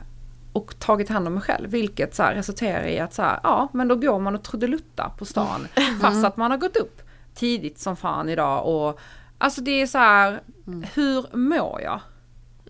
och 0.53 0.79
tagit 0.79 1.09
hand 1.09 1.27
om 1.27 1.33
mig 1.33 1.43
själv. 1.43 1.69
Vilket 1.69 2.15
så 2.15 2.23
här 2.23 2.35
resulterar 2.35 2.85
i 2.87 2.99
att 2.99 3.13
så 3.13 3.21
här, 3.21 3.39
ja 3.43 3.67
men 3.73 3.87
då 3.87 3.95
går 3.95 4.19
man 4.19 4.35
och 4.35 4.43
trudeluttar 4.43 5.11
på 5.17 5.25
stan. 5.25 5.67
Fast 6.01 6.25
att 6.25 6.37
man 6.37 6.51
har 6.51 6.57
gått 6.57 6.77
upp 6.77 7.01
tidigt 7.35 7.79
som 7.79 7.95
fan 7.95 8.29
idag 8.29 8.65
och 8.65 8.99
Alltså 9.43 9.61
det 9.61 9.81
är 9.81 9.87
så 9.87 9.97
här, 9.97 10.41
hur 10.93 11.37
mår 11.37 11.81
jag? 11.81 11.99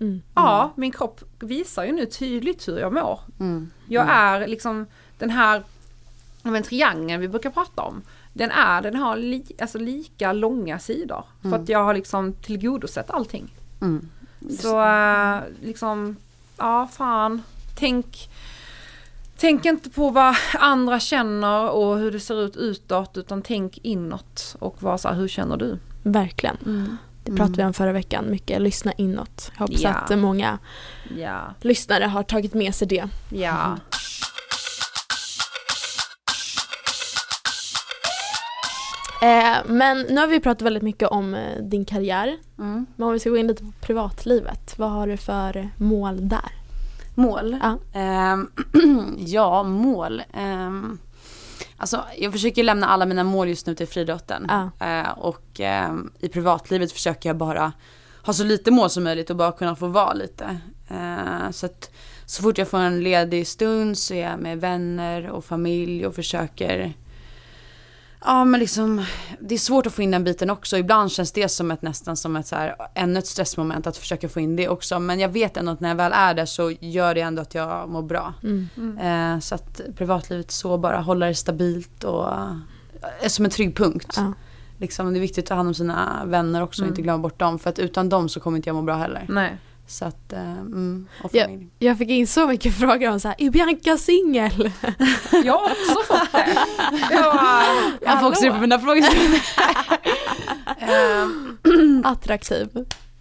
Mm. 0.01 0.21
Ja, 0.35 0.73
min 0.75 0.91
kropp 0.91 1.21
visar 1.39 1.83
ju 1.83 1.91
nu 1.91 2.05
tydligt 2.05 2.67
hur 2.67 2.79
jag 2.79 2.93
mår. 2.93 3.19
Mm. 3.39 3.71
Jag 3.87 4.09
är 4.09 4.47
liksom 4.47 4.85
den 5.17 5.29
här 5.29 5.63
men 6.43 6.63
triangeln 6.63 7.21
vi 7.21 7.27
brukar 7.27 7.49
prata 7.49 7.81
om. 7.81 8.01
Den 8.33 8.51
är, 8.51 8.81
den 8.81 8.95
har 8.95 9.17
li, 9.17 9.45
alltså 9.61 9.77
lika 9.77 10.33
långa 10.33 10.79
sidor. 10.79 11.23
För 11.41 11.55
att 11.55 11.69
jag 11.69 11.83
har 11.83 11.93
liksom 11.93 12.33
tillgodosett 12.33 13.11
allting. 13.11 13.53
Mm. 13.81 14.09
Så 14.59 14.85
äh, 14.85 15.39
liksom, 15.61 16.15
ja 16.57 16.87
fan, 16.91 17.41
tänk 17.75 18.29
Tänk 19.37 19.65
inte 19.65 19.89
på 19.89 20.09
vad 20.09 20.35
andra 20.53 20.99
känner 20.99 21.69
och 21.69 21.97
hur 21.97 22.11
det 22.11 22.19
ser 22.19 22.41
ut 22.41 22.55
utåt 22.55 23.17
utan 23.17 23.41
tänk 23.41 23.77
inåt 23.77 24.55
och 24.59 24.83
var 24.83 24.97
så 24.97 25.07
här, 25.07 25.15
hur 25.15 25.27
känner 25.27 25.57
du? 25.57 25.79
Verkligen. 26.03 26.57
Mm. 26.65 26.97
Det 27.23 27.31
pratade 27.31 27.57
vi 27.57 27.63
om 27.63 27.73
förra 27.73 27.91
veckan, 27.91 28.31
mycket 28.31 28.61
lyssna 28.61 28.91
inåt. 28.97 29.51
Jag 29.53 29.59
hoppas 29.59 29.81
Ja. 29.81 29.89
att 29.89 30.19
många 30.19 30.59
Ja, 31.17 31.53
lyssnare 31.61 32.03
har 32.03 32.23
tagit 32.23 32.53
med 32.53 32.75
sig 32.75 32.87
det. 32.87 33.07
ja. 33.29 33.77
Eh, 39.21 39.57
men 39.65 40.01
nu 40.01 40.17
har 40.21 40.27
vi 40.27 40.39
pratat 40.39 40.61
väldigt 40.61 40.83
mycket 40.83 41.09
om 41.09 41.33
eh, 41.33 41.61
din 41.63 41.85
karriär. 41.85 42.37
Mm. 42.59 42.85
Men 42.95 43.07
om 43.07 43.13
vi 43.13 43.19
ska 43.19 43.29
gå 43.29 43.37
in 43.37 43.47
lite 43.47 43.63
på 43.63 43.71
privatlivet, 43.81 44.73
vad 44.79 44.91
har 44.91 45.07
du 45.07 45.17
för 45.17 45.69
mål 45.77 46.29
där? 46.29 46.51
Mål? 47.15 47.57
Ja. 47.61 47.77
Ehm, 47.99 48.49
ja, 49.17 49.63
mål. 49.63 50.21
Alltså, 51.77 52.05
jag 52.17 52.31
försöker 52.31 52.63
lämna 52.63 52.87
alla 52.87 53.05
mina 53.05 53.23
mål 53.23 53.49
just 53.49 53.67
nu 53.67 53.75
till 53.75 53.87
friidrotten. 53.87 54.45
Ja. 54.49 54.87
Eh, 54.87 55.09
och 55.09 55.59
ehm, 55.59 56.11
i 56.19 56.29
privatlivet 56.29 56.91
försöker 56.91 57.29
jag 57.29 57.37
bara 57.37 57.71
ha 58.25 58.33
så 58.33 58.43
lite 58.43 58.71
mål 58.71 58.89
som 58.89 59.03
möjligt 59.03 59.29
och 59.29 59.35
bara 59.35 59.51
kunna 59.51 59.75
få 59.75 59.87
vara 59.87 60.13
lite. 60.13 60.57
Eh, 60.89 61.51
så 61.51 61.65
att 61.65 61.91
så 62.25 62.41
fort 62.41 62.57
jag 62.57 62.67
får 62.67 62.77
en 62.77 63.03
ledig 63.03 63.47
stund 63.47 63.97
så 63.97 64.13
är 64.13 64.29
jag 64.29 64.39
med 64.39 64.61
vänner 64.61 65.29
och 65.29 65.45
familj 65.45 66.07
och 66.07 66.15
försöker 66.15 66.93
Ja 68.25 68.45
men 68.45 68.59
liksom, 68.59 69.05
det 69.39 69.55
är 69.55 69.59
svårt 69.59 69.85
att 69.85 69.93
få 69.93 70.01
in 70.01 70.11
den 70.11 70.23
biten 70.23 70.49
också. 70.49 70.77
Ibland 70.77 71.11
känns 71.11 71.31
det 71.31 71.49
som 71.49 71.71
ett 71.71 71.81
nästan 71.81 72.17
som 72.17 72.35
ett 72.35 72.47
så 72.47 72.55
här, 72.55 72.75
ännu 72.95 73.19
ett 73.19 73.27
stressmoment 73.27 73.87
att 73.87 73.97
försöka 73.97 74.29
få 74.29 74.39
in 74.39 74.55
det 74.55 74.67
också. 74.69 74.99
Men 74.99 75.19
jag 75.19 75.29
vet 75.29 75.57
ändå 75.57 75.71
att 75.71 75.79
när 75.79 75.89
jag 75.89 75.95
väl 75.95 76.11
är 76.15 76.33
där 76.33 76.45
så 76.45 76.71
gör 76.71 77.15
det 77.15 77.21
ändå 77.21 77.41
att 77.41 77.55
jag 77.55 77.89
mår 77.89 78.01
bra. 78.01 78.33
Mm. 78.43 78.97
Eh, 78.97 79.39
så 79.39 79.55
att 79.55 79.81
privatlivet 79.95 80.51
så 80.51 80.77
bara 80.77 81.01
hålla 81.01 81.25
det 81.25 81.35
stabilt 81.35 82.03
och 82.03 82.27
är 83.21 83.29
som 83.29 83.45
en 83.45 83.51
trygg 83.51 83.75
punkt. 83.77 84.13
Ja. 84.17 84.33
Liksom, 84.77 85.13
det 85.13 85.19
är 85.19 85.21
viktigt 85.21 85.43
att 85.45 85.49
ta 85.49 85.55
hand 85.55 85.67
om 85.67 85.73
sina 85.73 86.25
vänner 86.25 86.61
också 86.63 86.81
och 86.81 86.85
Mm. 86.85 86.91
inte 86.93 87.01
glömma 87.01 87.17
bort 87.17 87.39
dem. 87.39 87.59
För 87.59 87.69
att 87.69 87.79
utan 87.79 88.09
dem 88.09 88.29
så 88.29 88.39
kommer 88.39 88.57
inte 88.57 88.69
jag 88.69 88.75
må 88.75 88.81
bra 88.81 88.95
heller. 88.95 89.25
Nej. 89.29 89.57
Så 89.87 90.05
att, 90.05 90.33
eh, 90.33 90.51
mm, 90.51 91.07
och 91.23 91.29
Ja. 91.33 91.43
familj. 91.43 91.67
Jag 91.79 91.97
fick 91.97 92.09
in 92.09 92.27
så 92.27 92.47
mycket 92.47 92.75
frågor 92.75 93.09
om 93.11 93.19
så 93.19 93.27
här, 93.27 93.35
är 93.39 93.49
Bianca 93.49 93.97
singel? 93.97 94.71
Jag 95.43 95.53
har 95.53 95.63
också 95.71 96.13
fått 96.13 96.31
det. 96.31 96.57
Jag 97.11 97.35
bara, 97.35 97.63
Jag 98.01 98.19
får 98.19 98.27
också 98.27 98.43
det 98.45 98.51
på 98.51 98.57
mina 98.57 98.79
frågor. 98.79 99.03
Eh, 100.77 101.27
Attraktiv. 102.11 102.69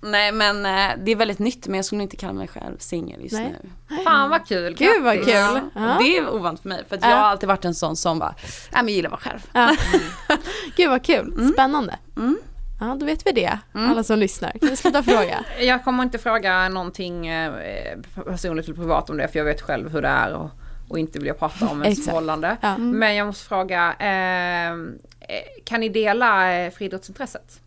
Nej 0.00 0.32
men 0.32 0.66
eh, 0.66 0.90
det 1.04 1.12
är 1.12 1.16
väldigt 1.16 1.38
nytt 1.38 1.66
men 1.66 1.76
jag 1.76 1.84
skulle 1.84 2.02
inte 2.02 2.16
kalla 2.16 2.32
mig 2.32 2.48
själv 2.48 2.76
singel 2.78 3.20
just 3.22 3.32
Nej. 3.34 3.54
nu. 3.88 3.96
fan 4.04 4.30
vad 4.30 4.46
kul. 4.46 4.74
Gud 4.78 5.02
vad 5.02 5.14
kul. 5.14 5.28
Ja. 5.28 5.60
Ja. 5.74 5.96
Det 6.00 6.16
är 6.18 6.34
ovant 6.34 6.60
för 6.60 6.68
mig 6.68 6.84
för 6.88 6.96
att 6.96 7.02
Ja. 7.02 7.10
jag 7.10 7.16
har 7.16 7.24
alltid 7.24 7.46
varit 7.48 7.64
en 7.64 7.74
sån 7.74 7.96
som 7.96 8.18
bara, 8.18 8.34
nej 8.72 8.82
men 8.84 8.94
gillar 8.94 9.10
mig 9.10 9.18
själv. 9.18 9.40
Ja. 9.52 9.76
Gud 10.76 10.90
vad 10.90 11.04
kul, 11.04 11.50
spännande. 11.52 11.98
Mm. 12.16 12.36
Ja 12.88 12.96
då 13.00 13.06
vet 13.06 13.26
vi 13.26 13.32
det, 13.32 13.58
Mm. 13.74 13.90
alla 13.90 14.02
som 14.02 14.18
lyssnar. 14.18 14.50
Kan 14.50 14.68
vi 14.68 14.76
sluta 14.76 15.02
fråga? 15.02 15.44
Jag 15.60 15.84
kommer 15.84 16.02
inte 16.02 16.18
fråga 16.18 16.68
någonting 16.68 17.26
eh, 17.26 17.52
personligt 18.26 18.64
eller 18.64 18.76
privat 18.76 19.10
om 19.10 19.16
det 19.16 19.28
för 19.28 19.38
jag 19.38 19.44
vet 19.44 19.60
själv 19.60 19.92
hur 19.92 20.02
det 20.02 20.08
är 20.08 20.32
och, 20.34 20.50
och 20.88 20.98
inte 20.98 21.18
vill 21.18 21.26
jag 21.28 21.38
prata 21.38 21.68
om 21.68 21.82
ens 21.82 22.04
förhållande. 22.04 22.56
Ja. 22.60 22.78
Men 22.78 23.14
jag 23.16 23.26
måste 23.26 23.48
fråga, 23.48 23.94
eh, 23.98 24.70
eh, 24.72 24.74
kan 25.64 25.80
ni 25.80 25.88
dela 25.88 26.52
eh, 26.54 26.70
friidrottsintresset? 26.70 27.60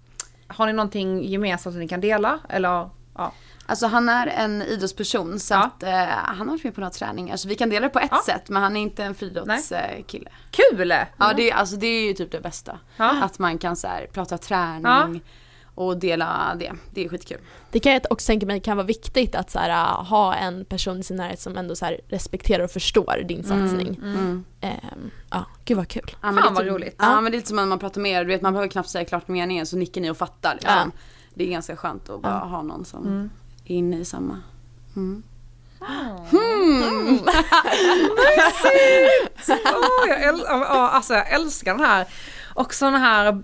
Har 0.47 0.65
ni 0.67 0.73
någonting 0.73 1.23
gemensamt 1.23 1.73
som 1.73 1.79
ni 1.79 1.87
kan 1.87 2.01
dela? 2.01 2.39
Eller, 2.49 2.89
ja. 3.17 3.31
Alltså 3.65 3.87
han 3.87 4.09
är 4.09 4.27
en 4.27 4.61
idrottsperson 4.61 5.39
så 5.39 5.53
Ja. 5.53 5.63
att 5.63 5.83
eh, 5.83 5.91
han 6.07 6.37
har 6.39 6.45
varit 6.45 6.63
med 6.63 6.75
på 6.75 6.81
några 6.81 6.91
träningar 6.91 7.35
så 7.37 7.47
vi 7.47 7.55
kan 7.55 7.69
dela 7.69 7.87
det 7.87 7.93
på 7.93 7.99
ett 7.99 8.07
Ja. 8.11 8.21
sätt 8.25 8.49
men 8.49 8.61
han 8.63 8.77
är 8.77 8.81
inte 8.81 9.03
en 9.03 9.15
friidrottskille. 9.15 10.29
Kul! 10.51 10.93
Ja 11.17 11.33
det, 11.35 11.51
är- 11.51 11.55
alltså, 11.55 11.75
det 11.75 11.87
är 11.87 12.07
ju 12.07 12.13
typ 12.13 12.31
det 12.31 12.41
bästa. 12.41 12.79
Ja. 12.97 13.23
Att 13.23 13.39
man 13.39 13.57
kan 13.57 13.75
så 13.75 13.87
här, 13.87 14.07
prata 14.13 14.37
träning 14.37 15.21
och 15.75 15.97
dela 15.97 16.55
det. 16.59 16.73
Det 16.91 17.05
är 17.05 17.09
skitkul. 17.09 17.37
Det 17.71 17.79
kan 17.79 17.91
jag 17.93 18.01
också 18.09 18.27
tänka 18.27 18.45
mig 18.45 18.59
kan 18.59 18.77
vara 18.77 18.87
viktigt 18.87 19.35
att 19.35 19.51
så 19.51 19.59
här, 19.59 19.69
äh, 19.69 20.05
ha 20.05 20.35
en 20.35 20.65
person 20.65 20.99
i 20.99 21.03
sin 21.03 21.17
närhet 21.17 21.39
som 21.39 21.57
ändå 21.57 21.75
så 21.75 21.85
här, 21.85 21.99
respekterar 22.09 22.63
och 22.63 22.71
förstår 22.71 23.21
din 23.27 23.43
satsning. 23.43 23.99
Mm. 24.03 24.43
Ehm, 24.61 25.11
ja, 25.31 25.45
gud 25.65 25.77
vad 25.77 25.87
kul. 25.87 26.03
Ja, 26.11 26.17
Fan 26.21 26.35
det 26.35 26.41
är 26.41 26.49
vad 26.51 26.57
typ- 26.57 26.67
roligt. 26.73 26.95
Ja 26.99 27.21
men 27.21 27.23
det 27.31 27.35
är 27.35 27.39
lite 27.39 27.47
som 27.47 27.55
när 27.55 27.65
man 27.65 27.79
pratar 27.79 28.01
med 28.01 28.11
er, 28.11 28.19
du 28.25 28.27
vet 28.27 28.41
man 28.41 28.53
behöver 28.53 28.69
knappt 28.69 28.89
säga 28.89 29.05
klart 29.05 29.27
meningen 29.27 29.65
så 29.65 29.77
nickar 29.77 30.01
ni 30.01 30.09
och 30.09 30.17
fattar 30.17 30.53
liksom. 30.53 30.91
Ja. 30.95 30.99
Det 31.33 31.43
är 31.47 31.51
ganska 31.51 31.75
skönt 31.75 32.09
att 32.09 32.21
bara 32.21 32.33
Ja. 32.33 32.45
ha 32.47 32.61
någon 32.61 32.85
som 32.85 33.03
Mm. 33.05 33.29
Inne 33.65 33.97
i 33.99 34.05
samma. 34.05 34.41
Mm. 34.95 35.23
Åh, 39.65 40.09
jag, 40.09 40.19
äl- 40.23 40.45
ja, 40.47 40.89
alltså 40.89 41.13
jag 41.13 41.29
älskar 41.31 41.75
den 41.77 41.85
här. 41.85 42.05
Och 42.53 42.73
så 42.73 42.85
den 42.85 43.01
här 43.01 43.41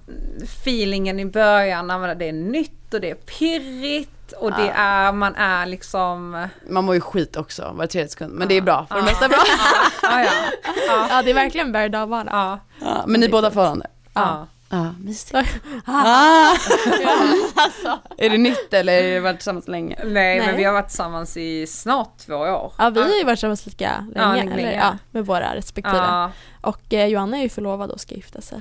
feelingen 0.63 1.19
i 1.19 1.25
början 1.25 1.87
när 1.87 2.15
det 2.15 2.25
är 2.29 2.33
nytt 2.33 2.93
och 2.93 3.01
det 3.01 3.09
är 3.11 3.15
pirrigt 3.15 4.31
och 4.39 4.51
det 4.51 4.65
Ja. 4.65 4.71
är, 4.73 5.11
man 5.11 5.35
är 5.35 5.65
liksom... 5.65 6.47
Man 6.69 6.83
mår 6.85 6.95
ju 6.95 7.01
skit 7.01 7.37
också 7.37 7.71
var 7.75 7.87
tredje 7.87 8.09
sekund 8.09 8.33
men 8.33 8.47
det 8.47 8.57
är 8.57 8.61
bra, 8.61 8.85
för 8.89 8.95
det 8.95 9.01
mesta 9.01 9.25
är 9.25 9.29
bra. 9.29 9.37
Ja, 10.01 10.23
ja, 10.23 10.31
ja, 10.87 11.07
Ja, 11.09 11.21
det 11.21 11.29
är 11.29 11.33
verkligen 11.33 11.71
berg 11.71 11.85
och 11.85 11.91
dalbana. 11.91 12.31
ja, 12.31 12.59
Ja, 12.87 13.03
men 13.07 13.19
ni 13.21 13.29
båda 13.29 13.47
har 13.47 13.51
förhållande? 13.51 13.87
ja. 14.13 14.47
Ja, 14.71 14.93
mysigt. 14.99 15.37
Ah. 15.85 16.55
Är 18.17 18.29
det 18.29 18.37
nytt 18.37 18.73
eller 18.73 18.93
är 18.93 19.13
det 19.13 19.19
varit 19.19 19.37
tillsammans 19.37 19.67
länge? 19.67 19.95
Nej, 20.03 20.11
Nej. 20.11 20.47
men 20.47 20.57
vi 20.57 20.63
har 20.63 20.73
varit 20.73 20.87
tillsammans 20.87 21.37
i 21.37 21.67
snart 21.67 22.17
två 22.17 22.35
år. 22.35 22.73
Ja, 22.77 22.89
vi 22.89 23.01
har 23.01 23.09
ju 23.09 23.23
varit 23.23 23.37
tillsammans 23.37 23.65
lika 23.65 24.05
länge, 24.15 24.35
länge, 24.35 24.53
eller, 24.53 24.71
ja. 24.71 24.77
ja, 24.77 24.97
med 25.11 25.25
våra 25.25 25.55
respektive. 25.55 25.97
Ja, 25.97 26.31
Och 26.61 26.93
eh, 26.93 27.07
Johanna 27.07 27.37
är 27.37 27.41
ju 27.41 27.49
förlovad 27.49 27.91
och 27.91 28.01
ska 28.01 28.15
gifta 28.15 28.41
sig. 28.41 28.59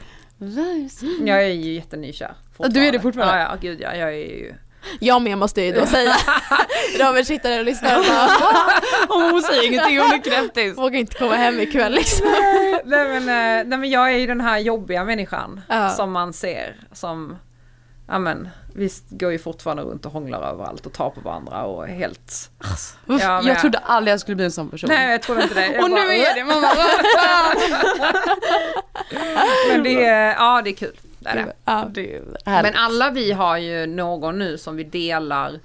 jag 1.25 1.45
är 1.45 1.49
ju 1.49 1.73
jättenykär. 1.73 2.35
Ja, 2.59 2.69
du 2.69 2.87
är 2.87 2.93
det 2.93 3.01
fortfarande? 3.01 3.39
Ja, 3.43 3.49
ja, 3.51 3.57
gud 3.61 3.81
ja, 3.81 3.95
jag 3.95 4.09
är 4.09 4.17
ju... 4.17 4.55
Jag 5.01 5.23
med 5.23 5.39
måste 5.39 5.61
jag 5.63 5.75
ju 5.75 5.81
då 5.81 5.87
säga. 5.87 6.15
Robert 7.01 7.27
sitter 7.27 7.51
där 7.51 7.59
och 7.59 7.65
lyssnar 7.65 7.99
och 7.99 8.05
bara 8.05 8.29
hon 9.31 9.43
säger 9.43 9.67
ingenting, 9.67 9.99
hon 10.01 10.13
är 10.13 10.23
knäpptis. 10.23 10.79
vågar 10.79 11.01
inte 11.01 11.19
komma 11.19 11.35
hem 11.35 11.61
ikväll 11.61 11.93
liksom. 11.93 12.27
nej, 12.85 13.09
men, 13.09 13.17
eh, 13.17 13.67
nej 13.69 13.79
men 13.79 13.91
jag 13.91 14.13
är 14.13 14.19
ju 14.19 14.27
den 14.27 14.41
här 14.41 14.59
jobbiga 14.59 15.05
människan 15.05 15.61
Ja. 15.69 15.91
som 15.91 16.13
man 16.13 16.33
ser 16.33 16.77
som, 16.93 17.39
ja 18.09 18.19
men 18.19 18.49
vi 18.75 18.91
går 19.11 19.33
ju 19.33 19.39
fortfarande 19.39 19.83
runt 19.83 20.07
och 20.07 20.13
hånglar 20.13 20.43
överallt 20.43 20.87
och 20.87 20.93
tar 20.93 21.11
på 21.11 21.21
varandra 21.21 21.63
och 21.63 21.87
helt, 21.87 22.51
Ja, 23.07 23.43
jag 23.45 23.59
trodde 23.61 23.79
aldrig 23.79 24.13
jag 24.13 24.21
skulle 24.21 24.35
bli 24.37 24.45
en 24.45 24.53
sån 24.53 24.71
person. 24.71 24.89
nej 24.89 25.11
jag 25.11 25.23
tror 25.23 25.41
inte 25.43 25.55
det. 25.55 25.79
Och 25.83 25.91
nu 25.91 25.97
bara- 25.97 26.15
är 26.15 26.35
det 26.35 26.45
mamma. 26.45 26.69
Men 29.69 29.83
det 29.83 30.05
är, 30.05 30.35
ja 30.35 30.63
det 30.65 30.71
är 30.71 30.75
kul. 30.75 30.97
Det 31.21 31.29
är 31.29 31.37
det. 31.37 31.53
Ja. 31.65 31.89
det 31.95 32.17
är 32.17 32.63
Men 32.63 32.75
alla 32.77 33.11
vi 33.11 33.33
har 33.33 33.57
ju 33.59 33.87
någon 33.87 34.39
nu 34.39 34.59
som 34.59 34.77
vi 34.77 34.85
delar 34.85 35.61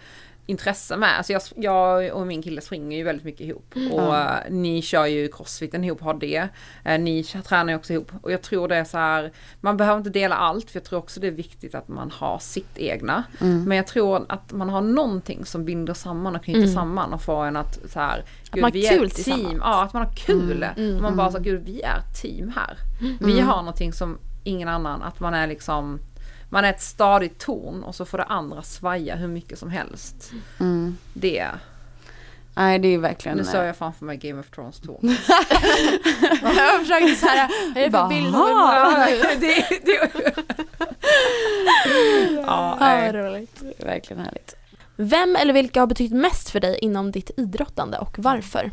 intresse 0.48 0.98
med. 0.98 1.18
Alltså 1.18 1.34
jag, 1.34 1.42
jag 1.56 2.14
och 2.14 2.28
min 2.28 2.44
kille 2.44 2.62
springer 2.62 2.98
ju 2.98 3.04
väldigt 3.04 3.26
mycket 3.26 3.42
ihop. 3.42 3.74
Och 3.92 4.16
eh, 4.18 4.36
ni 4.50 4.82
kör 4.82 5.06
ju 5.06 5.28
crossfiten 5.28 5.84
ihop, 5.84 6.02
har 6.02 6.14
det. 6.14 6.48
Eh, 6.84 7.00
ni 7.00 7.24
tränar 7.24 7.70
ju 7.74 7.76
också 7.76 7.94
ihop. 7.94 8.12
Och 8.22 8.32
jag 8.32 8.42
tror 8.42 8.68
det 8.68 8.76
är 8.76 8.84
så 8.84 8.98
här, 8.98 9.32
man 9.62 9.78
behöver 9.78 9.98
inte 9.98 10.10
dela 10.10 10.36
allt 10.36 10.72
för 10.72 10.80
jag 10.80 10.84
tror 10.84 11.00
också 11.00 11.20
det 11.20 11.28
är 11.28 11.32
viktigt 11.32 11.76
att 11.76 11.88
man 11.88 12.12
har 12.12 12.40
sitt 12.40 12.78
egna. 12.78 13.24
Men 13.40 13.78
jag 13.78 13.88
tror 13.88 14.26
att 14.30 14.52
man 14.52 14.70
har 14.70 14.82
någonting 14.82 15.46
som 15.46 15.66
binder 15.66 15.94
samman 15.94 16.36
och 16.36 16.44
knyter 16.44 16.60
Mm. 16.62 16.74
samman 16.74 17.14
och 17.14 17.22
får 17.22 17.46
en 17.46 17.56
att 17.56 17.80
så 17.90 18.00
här, 18.00 18.24
gud, 18.52 18.62
man 18.62 18.72
vi 18.72 18.82
kul 18.88 19.06
är 19.06 19.10
tillsammans. 19.10 19.48
team. 19.50 19.60
Ja, 19.64 19.84
att 19.84 19.94
man 19.94 20.06
har 20.06 20.14
kul. 20.16 20.66
Mm. 20.78 21.02
Man 21.02 21.16
bara 21.18 21.32
så 21.32 21.40
gud 21.40 21.64
vi 21.66 21.82
är 21.82 21.98
ett 21.98 22.22
team 22.22 22.54
här. 22.56 22.78
Vi 23.20 23.40
har 23.40 23.58
någonting 23.58 23.94
som 23.94 24.18
ingen 24.46 24.68
annan, 24.68 25.02
att 25.02 25.20
man 25.20 25.34
är 25.34 25.48
liksom 25.48 26.00
man 26.50 26.66
är 26.66 26.70
ett 26.70 26.82
stadigt 26.82 27.40
torn 27.40 27.84
och 27.84 27.96
så 27.96 28.06
får 28.06 28.18
det 28.18 28.24
andra 28.24 28.62
svaja 28.62 29.16
hur 29.16 29.28
mycket 29.28 29.60
som 29.60 29.70
helst. 29.70 30.32
Mm. 30.60 30.98
Det. 31.14 31.48
Nej 32.56 32.80
det 32.80 32.88
är 32.88 32.98
verkligen. 32.98 33.38
Nu 33.38 33.44
eh, 33.44 33.50
såg 33.50 33.66
jag 33.66 33.78
framför 33.78 34.06
mig 34.06 34.18
Game 34.18 34.40
of 34.40 34.50
Thrones 34.50 34.80
torn. 34.80 35.00
Jag 36.58 36.80
försökte 36.80 37.16
så 37.16 37.26
här, 37.26 37.50
vad 37.74 37.84
är 37.84 37.86
det 37.86 37.92
för 37.92 38.08
bild 38.10 38.36
av 38.36 38.50
ja, 38.50 39.08
det, 39.40 39.68
det. 39.86 40.36
ja, 42.46 42.78
Ja, 42.80 43.14
roligt. 43.14 43.64
verkligen 43.80 44.24
härligt. 44.26 44.56
Vem 44.96 45.36
eller 45.36 45.54
vilka 45.54 45.80
har 45.80 45.88
betytt 45.88 46.12
mest 46.12 46.50
för 46.50 46.60
dig 46.60 46.78
inom 46.82 47.12
ditt 47.12 47.32
idrottande 47.38 47.98
och 47.98 48.16
varför? 48.20 48.72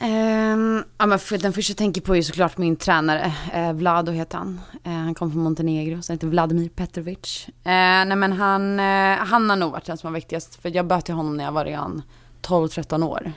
Um, 0.00 0.84
ja, 0.98 1.06
men 1.06 1.18
för, 1.18 1.38
den 1.38 1.52
första 1.52 1.70
jag 1.70 1.76
tänker 1.76 2.00
på 2.00 2.16
är 2.16 2.22
såklart 2.22 2.58
min 2.58 2.76
tränare, 2.76 3.32
eh, 3.52 3.72
Vlado 3.72 4.12
heter 4.12 4.38
han. 4.38 4.60
Eh, 4.84 4.92
han 4.92 5.14
kom 5.14 5.32
från 5.32 5.42
Montenegro, 5.42 6.02
så 6.02 6.12
han 6.12 6.16
heter 6.16 6.26
Vladimir 6.26 6.68
Petrovic. 6.68 7.46
Eh, 7.48 7.52
nej 7.64 8.16
men 8.16 8.32
han, 8.32 8.80
eh, 8.80 9.16
han 9.16 9.50
har 9.50 9.56
nog 9.56 9.72
varit 9.72 9.84
den 9.84 9.98
som 9.98 10.12
var 10.12 10.14
viktigast, 10.14 10.62
för 10.62 10.76
jag 10.76 10.86
böt 10.86 11.04
till 11.04 11.14
honom 11.14 11.36
när 11.36 11.44
jag 11.44 11.52
var 11.52 11.64
redan 11.64 12.02
12-13 12.42 13.02
år. 13.02 13.32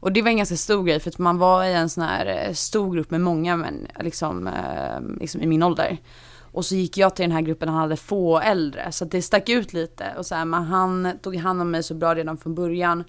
Och 0.00 0.12
det 0.12 0.22
var 0.22 0.28
en 0.28 0.36
ganska 0.36 0.56
stor 0.56 0.84
grej, 0.84 1.00
för 1.00 1.10
att 1.10 1.18
man 1.18 1.38
var 1.38 1.64
i 1.64 1.74
en 1.74 1.88
sån 1.88 2.04
här 2.04 2.26
eh, 2.26 2.52
stor 2.52 2.94
grupp 2.94 3.10
med 3.10 3.20
många 3.20 3.56
män, 3.56 3.86
liksom, 4.00 4.46
eh, 4.46 5.20
liksom 5.20 5.40
i 5.40 5.46
min 5.46 5.62
ålder. 5.62 5.98
Och 6.52 6.64
så 6.64 6.74
gick 6.74 6.98
jag 6.98 7.16
till 7.16 7.22
den 7.22 7.32
här 7.32 7.42
gruppen, 7.42 7.68
han 7.68 7.78
hade 7.78 7.96
få 7.96 8.40
äldre, 8.40 8.92
så 8.92 9.04
det 9.04 9.22
stack 9.22 9.48
ut 9.48 9.72
lite. 9.72 10.14
Och 10.18 10.26
så 10.26 10.34
här, 10.34 10.44
men 10.44 10.62
han 10.62 11.12
tog 11.22 11.36
hand 11.36 11.60
om 11.60 11.70
mig 11.70 11.82
så 11.82 11.94
bra 11.94 12.14
redan 12.14 12.36
från 12.36 12.54
början. 12.54 13.04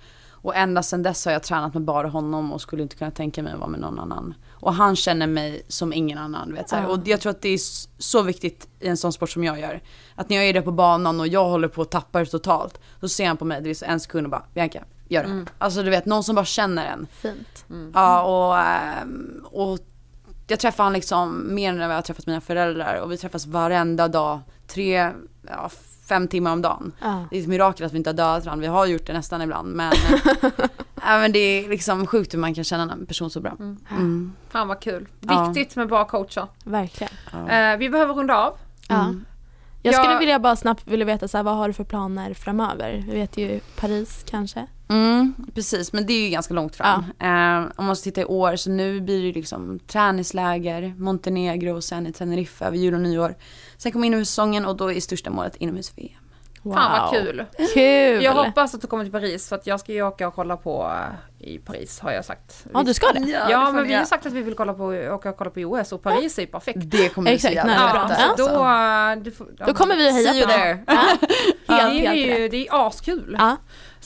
Och 0.48 0.56
ända 0.56 0.84
sedan 0.84 1.04
dess 1.04 1.26
har 1.26 1.32
jag 1.32 1.44
tränat 1.44 1.74
med 1.74 1.84
bara 1.84 2.08
honom 2.08 2.54
och 2.54 2.62
skulle 2.62 2.84
inte 2.84 2.96
kunna 2.96 3.12
tänka 3.12 3.44
mig 3.44 3.54
att 3.54 3.60
vara 3.60 3.70
med 3.70 3.80
någon 3.80 4.00
annan. 4.00 4.34
Och 4.50 4.74
han 4.74 4.96
känner 4.96 5.28
mig 5.28 5.62
som 5.68 5.94
ingen 5.94 6.18
annan. 6.18 6.54
Vet, 6.54 6.70
så 6.70 6.76
här. 6.76 6.90
Och 6.90 7.00
jag 7.06 7.22
tror 7.22 7.30
att 7.30 7.42
det 7.42 7.50
är 7.50 7.60
så 7.98 8.22
viktigt 8.22 8.68
i 8.80 8.88
en 8.88 8.98
sån 8.98 9.14
sport 9.14 9.30
som 9.30 9.44
jag 9.44 9.60
gör. 9.60 9.82
Att 10.16 10.30
när 10.30 10.38
jag 10.38 10.46
är 10.46 10.54
där 10.54 10.62
på 10.62 10.72
banan 10.72 11.20
och 11.20 11.28
jag 11.28 11.46
håller 11.46 11.68
på 11.68 11.82
att 11.82 11.92
tappa 11.92 12.20
det 12.20 12.26
totalt. 12.26 12.80
Då 13.00 13.08
ser 13.10 13.28
han 13.28 13.38
på 13.38 13.46
mig, 13.46 13.62
det 13.62 13.70
är 13.70 13.84
en 13.88 14.00
sekund 14.00 14.26
och 14.26 14.32
bara 14.32 14.44
Bianca, 14.54 14.84
gör 15.08 15.24
det. 15.24 15.46
Alltså 15.58 15.84
du 15.84 15.90
vet, 15.90 16.06
någon 16.06 16.24
som 16.24 16.36
bara 16.36 16.46
känner 16.46 16.86
en. 16.86 17.08
Fint. 17.12 17.66
Ja 17.94 18.24
och, 18.24 18.60
ehm, 18.60 19.46
och 19.52 19.80
jag 20.48 20.60
träffar 20.60 20.84
han 20.84 20.94
liksom 20.94 21.56
mer 21.56 21.70
än 21.70 21.80
vad 21.80 21.90
jag 21.90 21.96
har 21.96 22.02
träffat 22.02 22.28
mina 22.28 22.42
föräldrar. 22.42 23.02
Och 23.02 23.12
vi 23.12 23.18
träffas 23.18 23.46
varenda 23.46 24.08
dag. 24.08 24.40
Tre, 24.68 25.12
ja, 25.42 25.70
fem 26.08 26.28
timmar 26.28 26.52
om 26.52 26.62
dagen. 26.62 26.92
Ja. 27.02 27.26
Det 27.30 27.38
är 27.38 27.42
ett 27.42 27.48
mirakel 27.48 27.86
att 27.86 27.94
vi 27.94 27.98
inte 27.98 28.10
har 28.10 28.16
dödat 28.16 28.46
varandra. 28.46 28.62
Vi 28.62 28.68
har 28.68 28.86
gjort 28.86 29.06
det 29.08 29.14
nästan 29.14 29.42
ibland. 29.42 29.76
Men, 29.76 29.94
men 30.96 31.32
det 31.32 31.40
är 31.40 31.70
liksom 31.70 32.08
sjukt 32.08 32.34
hur 32.34 32.40
man 32.40 32.54
kan 32.54 32.64
känna 32.64 32.94
en 32.94 33.06
person 33.06 33.30
så 33.30 33.40
bra. 33.40 33.56
Mm. 33.90 34.34
Fan 34.50 34.68
vad 34.68 34.80
kul. 34.80 35.08
Ja. 35.20 35.46
Viktigt 35.46 35.76
med 35.76 35.88
bra 35.88 36.06
coacher. 36.06 36.48
Verkligen. 36.64 37.14
Ja. 37.32 37.50
Eh, 37.50 37.78
vi 37.78 37.90
behöver 37.90 38.14
runda 38.14 38.38
av. 38.38 38.54
Ja. 38.90 39.04
Mm. 39.06 39.26
Jag 39.82 39.96
skulle 39.96 40.14
Ja. 40.14 40.20
vilja 40.20 40.40
bara 40.40 40.56
snabbt 40.56 40.88
vilja 40.88 41.06
veta 41.06 41.28
så 41.28 41.38
här, 41.38 41.44
vad 41.44 41.56
har 41.56 41.68
du 41.68 41.74
för 41.74 41.84
planer 41.84 42.34
framöver? 42.34 43.04
Vi 43.08 43.14
vet 43.14 43.38
ju 43.38 43.60
Paris 43.80 44.26
kanske. 44.30 44.68
Mm, 44.90 45.34
precis, 45.56 45.94
men 45.94 46.06
det 46.06 46.14
är 46.14 46.24
ju 46.24 46.30
ganska 46.30 46.54
långt 46.54 46.76
fram. 46.76 47.04
Eh, 47.20 47.72
om 47.76 47.86
man 47.86 47.96
ska 47.96 48.04
titta 48.04 48.22
i 48.22 48.26
år, 48.26 48.56
så 48.56 48.70
nu 48.70 49.02
blir 49.02 49.20
det 49.22 49.28
ju 49.28 49.34
liksom 49.34 49.80
träningsläger, 49.88 50.94
Montenegro 50.98 51.76
och 51.76 51.84
sen 51.84 52.08
i 52.08 52.14
Teneriffa 52.14 52.66
över 52.66 52.78
jul 52.78 52.94
och 52.94 53.00
nyår. 53.02 53.36
Sen 53.78 53.92
kommer 53.92 54.08
inomhussäsongen 54.08 54.66
och 54.66 54.76
då 54.78 54.92
är 54.92 55.00
största 55.00 55.30
målet 55.30 55.56
inomhus-VM. 55.56 56.20
Wow. 56.62 56.74
Fan 56.74 57.02
vad 57.02 57.12
kul. 57.12 57.46
Kul! 57.74 58.24
Jag 58.24 58.34
hoppas 58.34 58.76
att 58.76 58.82
du 58.82 58.88
kommer 58.88 59.04
till 59.04 59.12
Paris 59.12 59.50
för 59.50 59.56
att 59.56 59.68
jag 59.68 59.80
ska 59.80 59.94
ju 59.94 60.02
åka 60.04 60.28
och 60.28 60.36
kolla 60.36 60.58
på 60.58 60.92
eh, 61.40 61.48
i 61.48 61.58
Paris 61.58 62.00
har 62.00 62.12
jag 62.12 62.26
sagt. 62.26 62.66
Ja, 62.74 62.84
du 62.84 62.94
ska 62.94 63.12
det? 63.12 63.30
Ja, 63.50 63.72
men 63.72 63.88
vi 63.88 63.94
har 63.94 64.06
sagt 64.06 64.26
att 64.26 64.34
vi 64.34 64.42
vill 64.42 64.56
kolla 64.56 64.74
på, 64.74 64.86
åka 64.86 65.30
och 65.30 65.38
kolla 65.38 65.50
på 65.50 65.60
OS 65.60 65.92
och 65.92 66.04
Paris 66.04 66.38
är 66.38 66.42
ju 66.42 66.48
perfekt. 66.48 66.80
Det 66.84 67.10
kommer 67.10 67.32
bli 67.32 67.40
så 67.40 67.48
Exakt, 67.48 67.56
jävla 67.56 67.74
nära. 67.86 67.92
bra. 67.92 68.08
Ja, 68.10 68.16
så 68.16 68.30
alltså. 68.30 68.58
då, 68.58 68.64
eh, 68.64 69.24
du 69.24 69.32
får, 69.32 69.66
Då 69.68 69.74
kommer 69.74 69.96
vi 69.96 70.08
att 70.08 70.14
heja 70.14 70.34
See 70.34 70.40
you 70.40 70.48
på 70.48 70.54
there. 70.54 70.74
dem. 70.74 70.84
Ja. 70.88 71.04
Ja, 71.70 71.76
Helt, 71.76 71.94
det, 71.94 72.06
är 72.06 72.16
helt 72.26 72.40
ju, 72.40 72.48
det 72.50 72.68
är 72.68 72.88
askul. 72.88 73.36
Ja, 73.40 73.58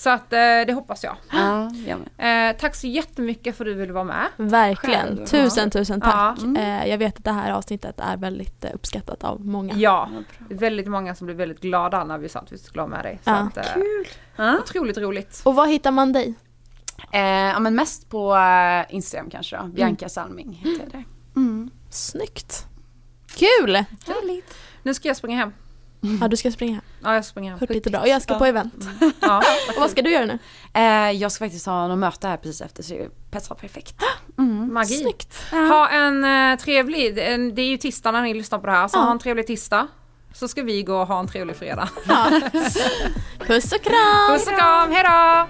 Så 0.03 0.09
att 0.09 0.33
eh, 0.33 0.39
det 0.39 0.73
hoppas 0.73 1.03
jag. 1.03 1.15
Ja. 1.31 1.71
Eh, 2.27 2.55
tack 2.57 2.75
så 2.75 2.87
jättemycket 2.87 3.57
för 3.57 3.65
att 3.65 3.71
du 3.71 3.73
ville 3.73 3.93
vara 3.93 4.03
med. 4.03 4.27
verkligen. 4.37 5.07
Själv. 5.07 5.25
Tusen, 5.25 5.69
tusen 5.71 6.01
tack. 6.01 6.13
Ja. 6.39 6.43
Mm. 6.43 6.55
Eh, 6.81 6.89
jag 6.89 6.97
vet 6.97 7.17
att 7.17 7.23
det 7.23 7.31
här 7.31 7.51
avsnittet 7.51 7.99
är 7.99 8.17
väldigt 8.17 8.65
eh, 8.65 8.71
uppskattat 8.73 9.23
av 9.23 9.45
många. 9.45 9.73
Ja, 9.75 10.09
det 10.49 10.55
väldigt 10.55 10.87
många 10.87 11.15
som 11.15 11.25
blev 11.25 11.37
väldigt 11.37 11.61
glada 11.61 12.03
när 12.03 12.17
vi 12.17 12.29
sa 12.29 12.39
att 12.39 12.51
vi 12.51 12.57
skulle 12.57 12.81
ha 12.81 12.87
med 12.87 13.03
dig. 13.05 13.19
Så 13.23 13.29
Ja. 13.29 13.35
att, 13.35 13.57
eh, 13.57 13.63
Ja. 14.35 14.57
Otroligt 14.59 14.97
roligt. 14.97 15.41
Och 15.45 15.55
var 15.55 15.67
hittar 15.67 15.91
man 15.91 16.13
dig? 16.13 16.33
Eh, 17.11 17.21
ja 17.21 17.59
men 17.59 17.75
mest 17.75 18.09
på 18.09 18.35
eh, 18.35 18.95
Instagram 18.95 19.29
kanske 19.29 19.57
då. 19.57 19.63
Bianca 19.63 20.09
Salming 20.09 20.53
heter 20.53 20.89
där. 20.91 21.03
Mm. 21.35 21.69
Snyggt. 21.89 22.65
Kul! 23.35 23.75
Härligt. 24.07 24.55
Nu 24.83 24.93
ska 24.93 25.07
jag 25.07 25.17
springa 25.17 25.37
hem. 25.37 25.53
Ja, 26.21 26.27
du 26.27 26.37
ska 26.37 26.51
springa. 26.51 26.81
Ja, 27.03 27.13
jag 27.15 27.25
springer. 27.25 27.57
Hört 27.57 27.69
lite 27.69 27.89
bra. 27.89 27.99
Och 28.01 28.07
jag 28.07 28.21
ska 28.21 28.35
på 28.39 28.45
event. 28.45 28.87
Ja. 29.19 29.37
Och 29.75 29.81
vad 29.81 29.89
ska 29.91 30.01
du 30.01 30.11
göra 30.11 30.25
nu? 30.25 30.39
Eh, 30.73 31.11
jag 31.11 31.31
ska 31.31 31.45
faktiskt 31.45 31.65
ha 31.65 31.87
något 31.87 31.97
möte 31.97 32.27
här 32.27 32.37
precis 32.37 32.61
efter 32.61 32.83
så 32.83 32.93
det 32.93 33.31
passar 33.31 33.55
perfekt. 33.55 33.95
Mm. 34.37 34.73
Magi. 34.73 34.97
Snyggt. 34.97 35.43
Ha 35.51 35.89
en 35.89 36.23
eh, 36.23 36.57
trevlig, 36.59 37.17
en, 37.17 37.55
det 37.55 37.61
är 37.61 37.65
ju 37.65 37.77
tisdag 37.77 38.11
när 38.11 38.21
ni 38.21 38.33
lyssnar 38.33 38.59
på 38.59 38.65
det 38.65 38.71
här, 38.71 38.87
så 38.87 38.97
Ja. 38.97 39.01
ha 39.01 39.11
en 39.11 39.19
trevlig 39.19 39.47
tisdag. 39.47 39.87
Så 40.33 40.47
ska 40.47 40.63
vi 40.63 40.83
gå 40.83 40.95
och 41.01 41.07
ha 41.07 41.19
en 41.19 41.27
trevlig 41.27 41.55
fredag. 41.55 41.89
Ja. 42.07 42.25
Puss 43.39 43.71
och 43.73 43.81
kram! 43.83 44.29
Puss 44.37 44.47
och 44.47 44.53
kram, 44.57 44.91
hejdå! 44.91 45.47